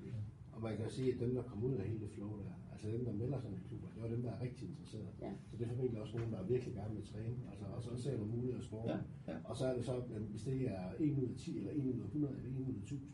[0.05, 0.13] Ja.
[0.51, 3.05] Og man kan sige, at dem, der kommer ud af hele flow der, altså dem,
[3.05, 5.11] der melder sig i klubber, det var dem, der er rigtig interesserede.
[5.21, 5.31] Ja.
[5.49, 8.17] Så det er formentlig også nogen, der virkelig gerne vil træne, altså, og så ser
[8.17, 8.85] nogle muligheder at score.
[8.91, 8.97] Ja,
[9.27, 9.35] ja.
[9.43, 11.85] Og så er det så, at hvis det er 1 ud af 10, eller 1
[11.85, 13.09] ud af 100, eller 1 ud af 1000,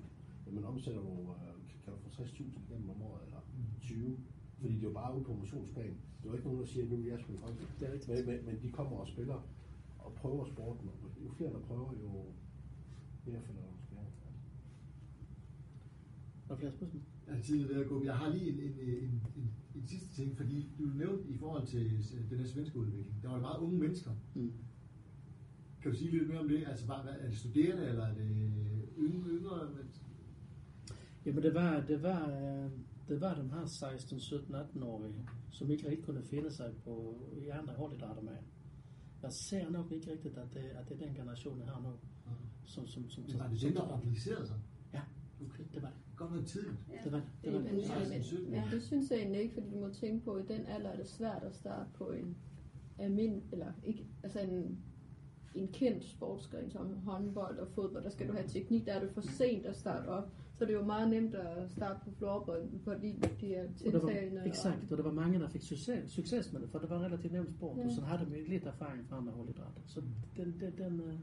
[0.46, 3.42] jamen omsætter du, øh, kan du få 60.000 igennem om året, eller
[3.82, 4.18] 20,
[4.60, 5.96] fordi det er jo bare ude på motionsplan.
[6.18, 7.40] Det er jo ikke nogen, der siger, at nu vil jeg spille
[7.82, 8.08] er rigtigt.
[8.08, 9.40] Men, men, men de kommer og spiller
[10.00, 10.90] og prøver sporten.
[10.90, 12.10] Og jo flere, der prøver, jo
[13.26, 13.70] mere falder der.
[16.50, 17.02] Er der flere spørgsmål?
[17.28, 18.04] Ja, tiden er ved at gå.
[18.04, 21.68] Jeg har lige en, en, en, en, en sidste ting, fordi du nævnte i forhold
[21.68, 24.12] til øh, den her svenske udvikling, der var meget unge mennesker.
[24.36, 24.54] Mm.
[25.82, 26.64] Kan du sige lidt mere om det?
[26.68, 28.52] Altså, hvad- er det studerende, eller er det
[28.98, 29.30] yngre?
[29.30, 29.92] yngre men-
[31.26, 32.28] Jamen det var, det var,
[33.10, 35.14] det var de her 16, 17, 18-årige,
[35.52, 37.16] som ikke rigtig kunne finde sig på
[37.46, 38.38] i andre holdidrætter med.
[39.22, 41.90] Jeg ser nok ikke rigtigt, at det, at det er den generation, jeg har nu,
[42.66, 44.60] som, som, som, Men som, var det som dem, der organiserede sig?
[45.40, 45.64] Ja, Okay.
[45.74, 45.98] det var det.
[46.16, 46.76] Godt nok tidligt.
[46.90, 46.98] Ja.
[47.04, 47.28] Det var det.
[47.44, 47.86] Det det, var men, det.
[47.86, 48.52] 16, 17.
[48.52, 50.66] men, men det synes jeg egentlig ikke, fordi du må tænke på, at i den
[50.66, 52.36] alder er det svært at starte på en
[52.98, 54.78] almind, eller ikke, altså en,
[55.56, 59.12] en kendt sportsgren som håndbold og fodbold, der skal du have teknik, der er det
[59.12, 60.32] for sent at starte op.
[60.58, 64.92] Så det er jo meget nemt at starte på floorball, fordi de er var, exakt,
[64.92, 67.50] og der var mange, der fik succes, succes med det, for det var relativt nemt
[67.50, 67.86] sport, Ja.
[67.86, 69.82] og så har de jo lidt erfaring fra andre holdidrætter.
[69.86, 70.02] Så
[70.38, 71.14] den, den, den, øh,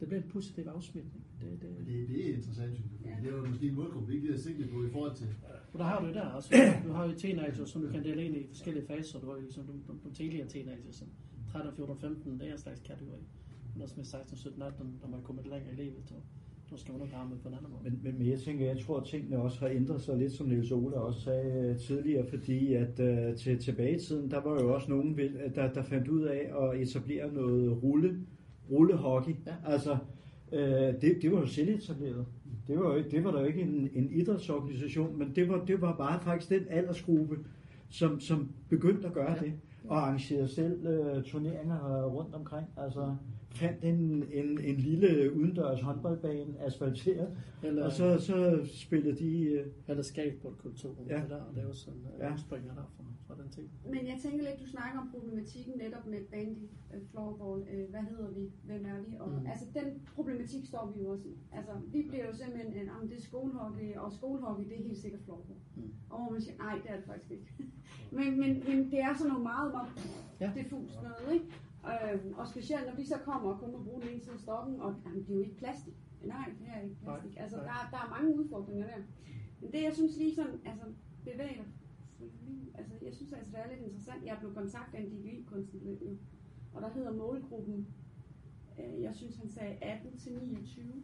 [0.00, 1.24] det blev en positiv afsmitning.
[1.40, 2.98] Det, det, Men det, det er interessant, synes jeg.
[3.00, 5.26] fordi Det er jo måske en målgruppe, vi ikke havde sigtet på i forhold til...
[5.72, 6.54] Og der har du jo der, altså,
[6.86, 9.20] du har jo teenager, som du kan dele ind i forskellige faser.
[9.20, 11.08] Du har jo ligesom de, de, de tidligere teenager, som
[11.52, 13.20] 13, 14, 15, det er en slags kategori.
[13.74, 16.22] Men også med 16, 17, 18, der er kommet længere i livet, og
[16.70, 17.82] der skal man nok ramme på en anden måde.
[17.84, 20.46] Men, men, men jeg tænker, jeg tror, at tingene også har ændret sig lidt, som
[20.46, 24.62] Niels Ole også sagde øh, tidligere, fordi at øh, til tilbage i tiden, der var
[24.62, 25.18] jo også nogen,
[25.54, 28.20] der, der fandt ud af at etablere noget rulle,
[28.70, 29.32] rullehockey.
[29.46, 29.54] Ja.
[29.66, 29.96] Altså,
[30.52, 30.60] øh,
[31.00, 32.26] det, det var jo selvetableret.
[32.66, 35.80] Det var, jo det var der jo ikke en, en idrætsorganisation, men det var, det
[35.80, 37.36] var bare faktisk den aldersgruppe,
[37.90, 39.38] som, som begyndte at gøre Ja.
[39.44, 39.52] det,
[39.84, 42.66] og arrangerede selv øh, turneringer rundt omkring.
[42.76, 43.16] Altså,
[43.50, 47.28] fandt en, en, en lille udendørs håndboldbane asfalteret,
[47.62, 49.42] Eller, og så, så spillede de...
[49.44, 51.14] øh, eller skateboardkulturen, Ja.
[51.20, 51.22] ja.
[51.28, 52.26] der, og det jo sådan, Ja.
[52.30, 52.36] ja.
[52.36, 52.92] springer der
[53.28, 53.70] fra, den ting.
[53.94, 56.64] Men jeg tænker lidt, du snakker om problematikken netop med bandy,
[56.94, 59.46] øh, floorball, øh, hvad hedder vi, hvem er vi, og Mm.
[59.46, 61.36] altså den problematik står vi jo også i.
[61.52, 64.98] Altså vi bliver jo simpelthen, en, om det er skolehockey, og skolehockey, det er helt
[64.98, 65.58] sikkert floorball.
[65.76, 65.92] Mm.
[66.10, 67.46] Og hvor man siger, nej, det er det faktisk ikke.
[68.16, 69.90] men, men, men det er sådan noget meget, meget
[70.40, 70.52] Ja.
[70.56, 71.46] diffus noget, ikke?
[71.92, 74.40] Øhm, og specielt når vi så kommer og kun må bruge den ene side af
[74.40, 75.94] stokken, og jamen, det er jo ikke plastik.
[76.24, 77.34] Nej, det er ikke plastik.
[77.34, 77.66] Nej, Altså, nej.
[77.66, 78.96] der, der er mange udfordringer der.
[79.60, 80.86] Men det, jeg synes lige sådan, altså,
[81.24, 81.62] bevæger
[83.02, 84.24] jeg synes altså, det er lidt interessant.
[84.24, 86.20] Jeg blevet kontaktet af en DGI-konsulent
[86.74, 87.86] og der hedder målgruppen,
[88.78, 91.02] øh, jeg synes, han sagde 18 til 29.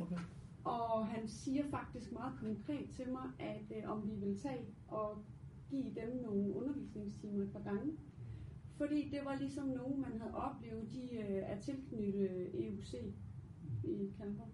[0.00, 0.16] Okay.
[0.64, 5.24] Og han siger faktisk meget konkret til mig, at øh, om vi vil tage og
[5.70, 7.92] give dem nogle undervisningstimer et par gange.
[8.76, 12.94] Fordi det var ligesom nogen, man havde oplevet, de øh, er tilknyttet EUC
[13.84, 14.48] i Kalundborg.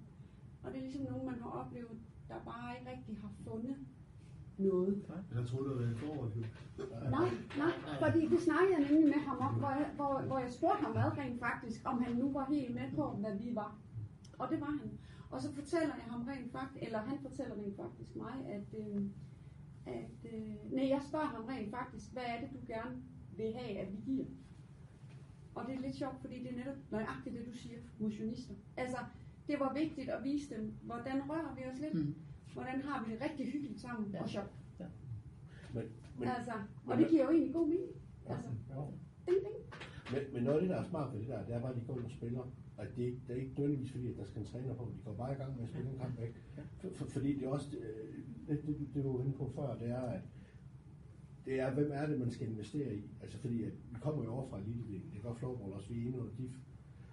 [0.63, 1.99] Og det er ligesom nogen, man har oplevet,
[2.29, 3.77] der bare ikke rigtig har fundet
[4.63, 5.03] noget.
[5.35, 6.33] Jeg troede, det var en forhold.
[6.37, 6.45] jo.
[7.11, 7.31] Nej,
[7.63, 7.73] nej,
[8.05, 10.97] fordi det snakkede jeg nemlig med ham om, hvor jeg, hvor, hvor jeg spurgte ham
[10.97, 13.79] ad rent faktisk, om han nu var helt med på, hvad vi var.
[14.39, 14.91] Og det var han.
[15.31, 19.03] Og så fortæller jeg ham rent faktisk, eller han fortæller rent faktisk mig, at, øh,
[19.87, 23.03] at øh, nej, jeg spørger ham rent faktisk, hvad er det, du gerne
[23.37, 24.25] vil have, at vi giver?
[25.55, 28.55] Og det er lidt sjovt, fordi det er netop nøjagtigt det, du siger, motionister.
[28.77, 28.99] Altså,
[29.49, 32.15] det var vigtigt at vise dem, hvordan rører vi os lidt, Mm.
[32.53, 34.23] Hvordan har vi det rigtig hyggeligt sammen Ja.
[34.23, 34.53] og sjovt.
[35.75, 35.83] Men,
[36.19, 36.53] men, Altså,
[36.87, 37.91] og det giver jo egentlig god mening.
[38.29, 38.75] ja, Altså, ja.
[39.29, 39.57] ding, ding.
[40.13, 41.77] Men, men noget af det, der er smart ved det der, det er bare, at
[41.81, 42.53] de går ind og spiller.
[42.79, 44.85] At det, ikke- det er ikke nødvendigvis fordi, at der skal en træner på.
[44.97, 46.35] De går bare i gang med at spille en kamp væk.
[46.81, 48.19] For, for, fordi det er også, øh,
[48.49, 50.21] det, det, det, du var inde på før, det er, at
[51.45, 53.11] det er, hvem er det, man skal investere i?
[53.23, 55.11] Altså fordi, at vi kommer jo over fra elitedelen.
[55.15, 56.53] Det gør floorball også, vi er inde under DIF.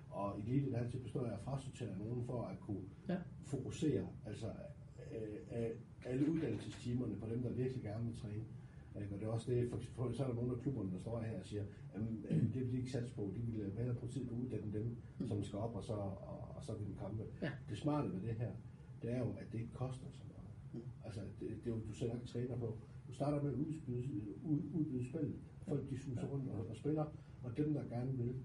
[0.09, 3.17] Og elite, der altid består af at frasortere nogen for at kunne Ja.
[3.43, 4.47] fokusere, altså
[5.15, 5.69] øh, øh,
[6.05, 8.43] alle uddannelsestimerne på dem, der virkelig gerne vil træne.
[9.01, 9.13] Ikke?
[9.13, 11.21] Og det er også det, for, for, så er der nogle af klubberne, der står
[11.21, 11.63] her og siger,
[11.93, 14.35] at øh, det vil de ikke satse på, de vil øh, hellere bruge tid på
[14.35, 17.23] at uddanne dem, som skal op og så, og, og så vinde kampe.
[17.41, 17.51] Ja.
[17.69, 18.51] Det smarte ved det her,
[19.01, 20.85] det er jo, at det ikke koster så meget.
[21.05, 22.77] Altså, det, det er jo, du selv ikke træner på.
[23.07, 25.39] Du starter med at udbyde, ud, udbyde spillet.
[25.67, 27.05] Folk de suser rundt og, og, spiller,
[27.43, 28.35] og dem, der gerne vil,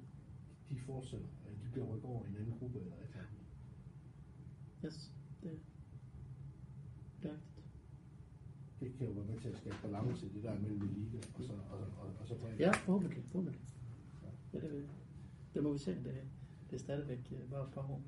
[0.70, 1.26] de fortsætter.
[1.64, 3.44] De bliver rykket over i en anden gruppe eller et eller andet.
[4.84, 5.12] Yes,
[5.42, 5.50] det
[7.24, 7.64] det er rigtigt.
[8.84, 11.42] Det kan jo være med til at skabe balance i det der mellem elite og
[11.48, 12.56] så, og, og, og så bredde.
[12.58, 13.60] Ja, forhåbentlig, forhåbentlig.
[14.52, 14.86] Ja, det, vil-
[15.54, 15.90] det må vi se.
[15.90, 16.14] Det,
[16.70, 18.02] det er stadigvæk øh, bare et par år.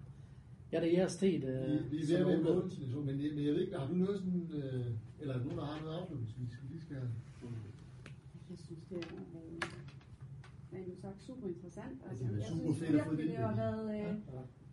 [0.72, 1.44] Ja, det er jeres tid.
[1.44, 3.78] Øh, Vi, vi er som ved at være målsituation, men, jeg- men jeg ved ikke,
[3.78, 4.86] har du noget sådan, øh,
[5.20, 6.96] eller er der nogen, der har noget afslutningsvis, vi lige skal...
[8.50, 9.60] Jeg synes, det er, øh,
[10.72, 11.98] rent sagt super interessant.
[12.08, 14.08] Altså, det er jeg super synes fedt at få det det har været...
[14.08, 14.14] Øh,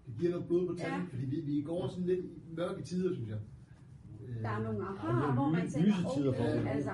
[0.06, 1.14] Det giver noget blod på tanden, Ja.
[1.14, 3.40] fordi vi, vi går sådan lidt i mørke tider, synes jeg.
[4.44, 6.92] Der er nogle aha, hvor man tænker, okay, altså...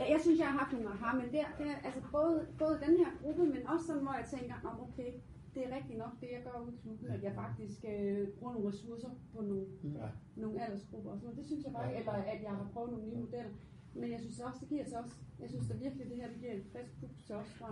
[0.00, 2.94] Ja, jeg synes, jeg har haft nogle aha, men der, der, altså både, både den
[3.00, 5.10] her gruppe, men også sådan, hvor jeg tænker, Nå, okay,
[5.54, 8.52] det er rigtigt nok det, jeg gør ude i klubben, at jeg faktisk øh, bruger
[8.52, 9.64] nogle ressourcer på nogle,
[10.00, 10.08] Ja.
[10.42, 11.38] nogle aldersgrupper og sådan noget.
[11.40, 13.54] Det synes jeg bare, eller at jeg har prøvet nogle nye modeller.
[13.94, 15.10] Men jeg synes også, det giver os,
[15.40, 17.50] jeg synes da virkelig, det her det giver et frisk pus til os.
[17.58, 17.68] Fra,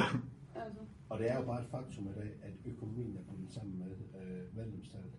[0.64, 0.80] altså,
[1.10, 3.92] Og det er jo bare et faktum i dag, at økonomien er bundet sammen med
[4.20, 5.12] øh, medlemstallet.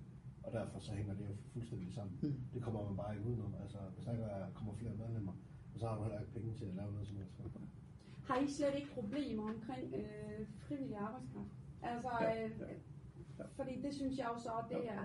[0.47, 2.13] Og derfor så hænger det jo fuldstændig sammen.
[2.21, 2.33] Mm.
[2.53, 3.53] Det kommer man bare ikke udenom.
[3.61, 5.33] Altså, hvis der ikke er, kommer flere medlemmer,
[5.75, 7.33] så har du heller ikke penge til at lave noget som helst.
[8.27, 11.47] har I slet ikke problemer omkring øh, frivillig arbejdskraft?
[11.81, 12.51] Altså, øh,
[13.55, 15.03] fordi det synes jeg jo så, det er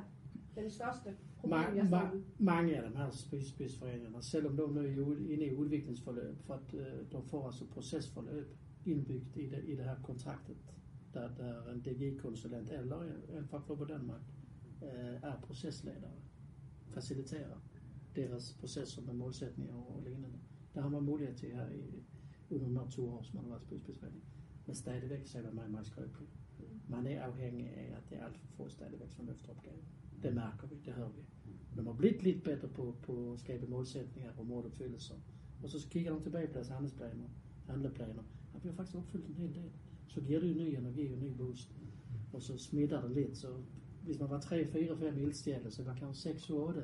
[0.54, 4.62] den største problem, Ma- jeg ma- mange af dem her spids- spidsforeninger, selvom de
[4.96, 8.56] nu er inde i udviklingsforløb, for at øh, de får altså procesforløb
[8.86, 10.56] indbygget i det, i det her kontraktet,
[11.14, 13.02] der, der en DG-konsulent eller
[13.38, 14.41] en på Danmark øh,
[14.82, 16.12] Øh, er procesledere,
[16.94, 17.56] faciliterer
[18.16, 20.38] deres processer med målsætninger og lignende.
[20.74, 22.02] Der har man mulighed til her i
[22.50, 24.24] under de her to år, som man har været spidsforening.
[24.66, 26.28] Men stadigvæk så er man meget, meget skrøbelig.
[26.88, 29.82] Man er afhængig af, at det er alt for få stadigvæk, som løfter opgaven.
[30.22, 31.22] Det mærker vi, det hører vi.
[31.76, 35.14] De har blivet lidt bedre på, på at skabe målsætninger og målopfyldelser.
[35.62, 37.28] Og så kigger de tilbage på deres handelsplaner,
[37.66, 38.22] handleplaner.
[38.54, 39.70] Og vi har faktisk opfyldt en hel del.
[40.06, 41.76] Så giver det jo ny energi og ny boost.
[42.32, 43.36] Og så smitter det lidt.
[43.36, 43.48] Så
[44.04, 46.82] hvis man var 3, 4, 5 ildstjerner, så var kanskje 6, 7, 8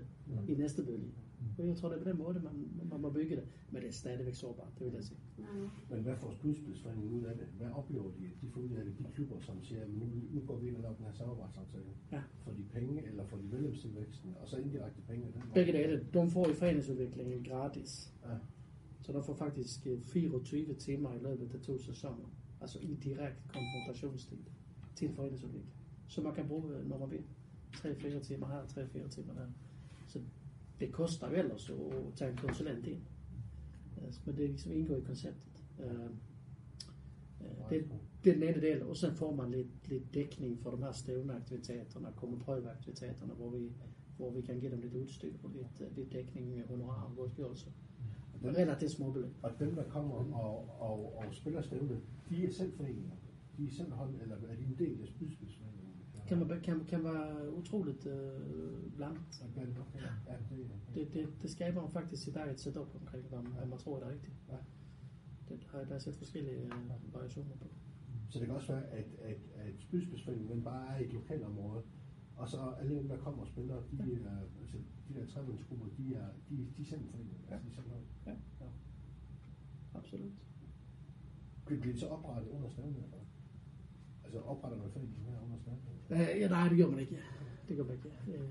[0.48, 1.12] i næste bølge.
[1.58, 3.44] Og jeg tror, det er på den måde, man, man må bygge det.
[3.70, 5.18] Men det er stadigvæk sårbart, det vil jeg sige.
[5.38, 5.48] Nej.
[5.90, 7.46] Men hvad får Spydspidsforeningen ud af det?
[7.58, 8.98] Hvad oplever de, at de får ud af det?
[8.98, 11.84] De klubber, som siger, at nu, nu går vi ind og laver den her samarbejdsaftale.
[12.12, 12.22] Ja.
[12.44, 15.42] Får de penge, eller får de medlemstilvæksten, og så indirekte penge den?
[15.54, 18.14] Begge dele, de får i foreningsudviklingen gratis.
[18.24, 18.36] Ja.
[19.00, 22.34] Så de får faktisk øh, 24 timer i løbet af to sæsoner.
[22.60, 24.38] Altså i direkte konfrontationstid
[24.96, 25.74] til en foreningsudvikling.
[26.08, 27.22] Så man kan bruge, øh, når man vil,
[27.76, 29.46] 3-4 timer her, 3-4 timer der.
[30.06, 30.20] Så
[30.80, 31.76] det koster jo ellers at
[32.16, 33.02] tage en konsulent ind.
[34.04, 35.64] Altså, men det ligesom indgår i konceptet.
[35.80, 35.94] Øh,
[37.40, 37.90] øh, det,
[38.24, 40.92] det er den ene del, og så får man lidt, lidt dækning for de her
[40.92, 43.72] stævneaktiviteterne, kommer prøveaktiviteterne, hvor vi,
[44.16, 47.16] hvor vi kan give dem lidt udstyr og lidt, øh, lidt dækning med honorar og
[47.16, 47.72] godtgørelse.
[48.42, 49.30] Dem, Relativt små beløb.
[49.42, 53.16] og dem, der kommer og, og, og spiller stævne, de er selv foreninger.
[53.56, 55.47] De er selv hold, eller er de en del af spydspidsforeningen?
[56.28, 59.20] Kan, man, kan, kan være utroligt øh, blandt.
[59.40, 59.76] Ja, det,
[60.26, 63.98] ja, det, Det, det, det skaber faktisk sit eget setup omkring, hvad man, man tror,
[63.98, 64.34] det er rigtigt.
[64.48, 64.56] Ja.
[65.48, 67.68] Det har der er set forskellige øh, variationer på.
[68.30, 71.82] Så det kan også være, at, at, at spydspidsforeningen den bare er i et lokalområde,
[72.36, 74.76] og så alle dem, der kommer og spiller, de, er, altså,
[75.08, 77.36] de der tremandsgrupper, de er, de, de er selv en forening.
[77.48, 77.86] Altså, de er selv.
[78.26, 78.30] Ja,
[78.60, 78.70] ja.
[79.94, 80.32] Absolut.
[81.66, 83.04] Bliver det så oprettet under stævnet?
[83.04, 83.27] Eller?
[84.34, 86.34] Altså opretter man foreningen her under stævnet?
[86.34, 87.18] Øh, ja, nej, det gør man ikke.
[87.68, 88.08] Det gør man ikke.
[88.38, 88.48] Øh,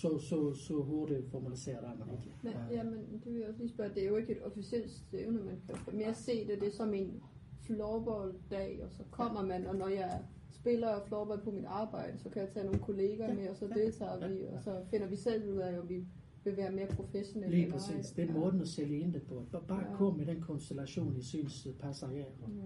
[0.00, 2.30] så, så, så hurtigt formaliseret er man ikke.
[2.42, 4.90] Men, ja, men det vil jeg også lige spørge, det er jo ikke et officielt
[4.90, 7.22] stævne, man kan mere se det, det er som en
[7.66, 12.42] floorball-dag, og så kommer man, og når jeg spiller floorball på mit arbejde, så kan
[12.42, 15.56] jeg tage nogle kollegaer med, og så deltager vi, og så finder vi selv ud
[15.56, 16.04] af, om vi
[16.44, 17.54] vil være mere professionelle.
[17.56, 17.94] Lige eller ej.
[17.94, 18.12] præcis.
[18.12, 19.46] Det er måden at sælge ind det på.
[19.52, 19.96] Bare- Bare Ja.
[19.96, 22.24] kom med den konstellation, I synes passer jer.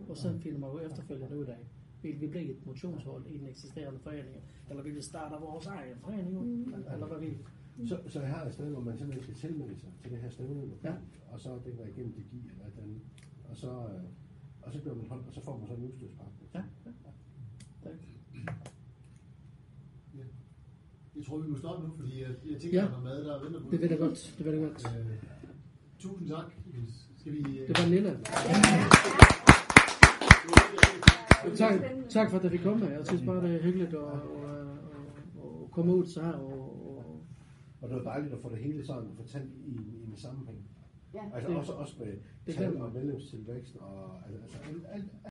[0.09, 1.57] Og så finder man jo efterfølgende ud af,
[2.03, 4.37] vil vi blive et motionshold i den eksisterende forening,
[4.71, 6.75] eller vil vi starte vores egen forening, ud?
[6.93, 7.39] eller hvad vi
[7.87, 10.31] Så, så jeg har et sted, hvor man simpelthen skal tilmelde sig til det her
[10.31, 10.93] stævne, Ja.
[11.29, 13.01] og så den der igennem DGI eller et eller andet.
[13.51, 14.03] Og så, øh,
[14.63, 16.33] og så, bliver man holdt, og så får man så en udstyrspakke.
[16.55, 16.91] Ja, ja.
[17.83, 17.93] Tak.
[21.17, 22.85] Jeg tror, vi må stoppe nu, fordi jeg, jeg tænker, Ja.
[22.87, 24.35] at der er mad, der venter på Det ved jeg godt.
[24.39, 24.87] Det ved jeg godt.
[24.99, 25.17] Øh,
[25.99, 26.53] tusind tak.
[27.19, 27.39] Skal vi...
[27.59, 28.11] Øh, Det var en lille.
[31.57, 31.73] Tak,
[32.09, 32.89] tak for at vi kom med.
[32.89, 34.13] Jeg synes bare, det er hyggeligt at, at,
[34.51, 34.67] at,
[35.65, 36.33] at komme ud så her.
[36.33, 36.53] Og,
[36.99, 37.23] og,
[37.81, 40.59] Og det var dejligt at få det hele sådan fortalt i, i en sammenhæng.
[41.15, 41.21] Ja.
[41.35, 42.13] Altså Det- også, også med
[42.47, 45.11] det tal og medlemstilvækst og altså, altså alt, alt,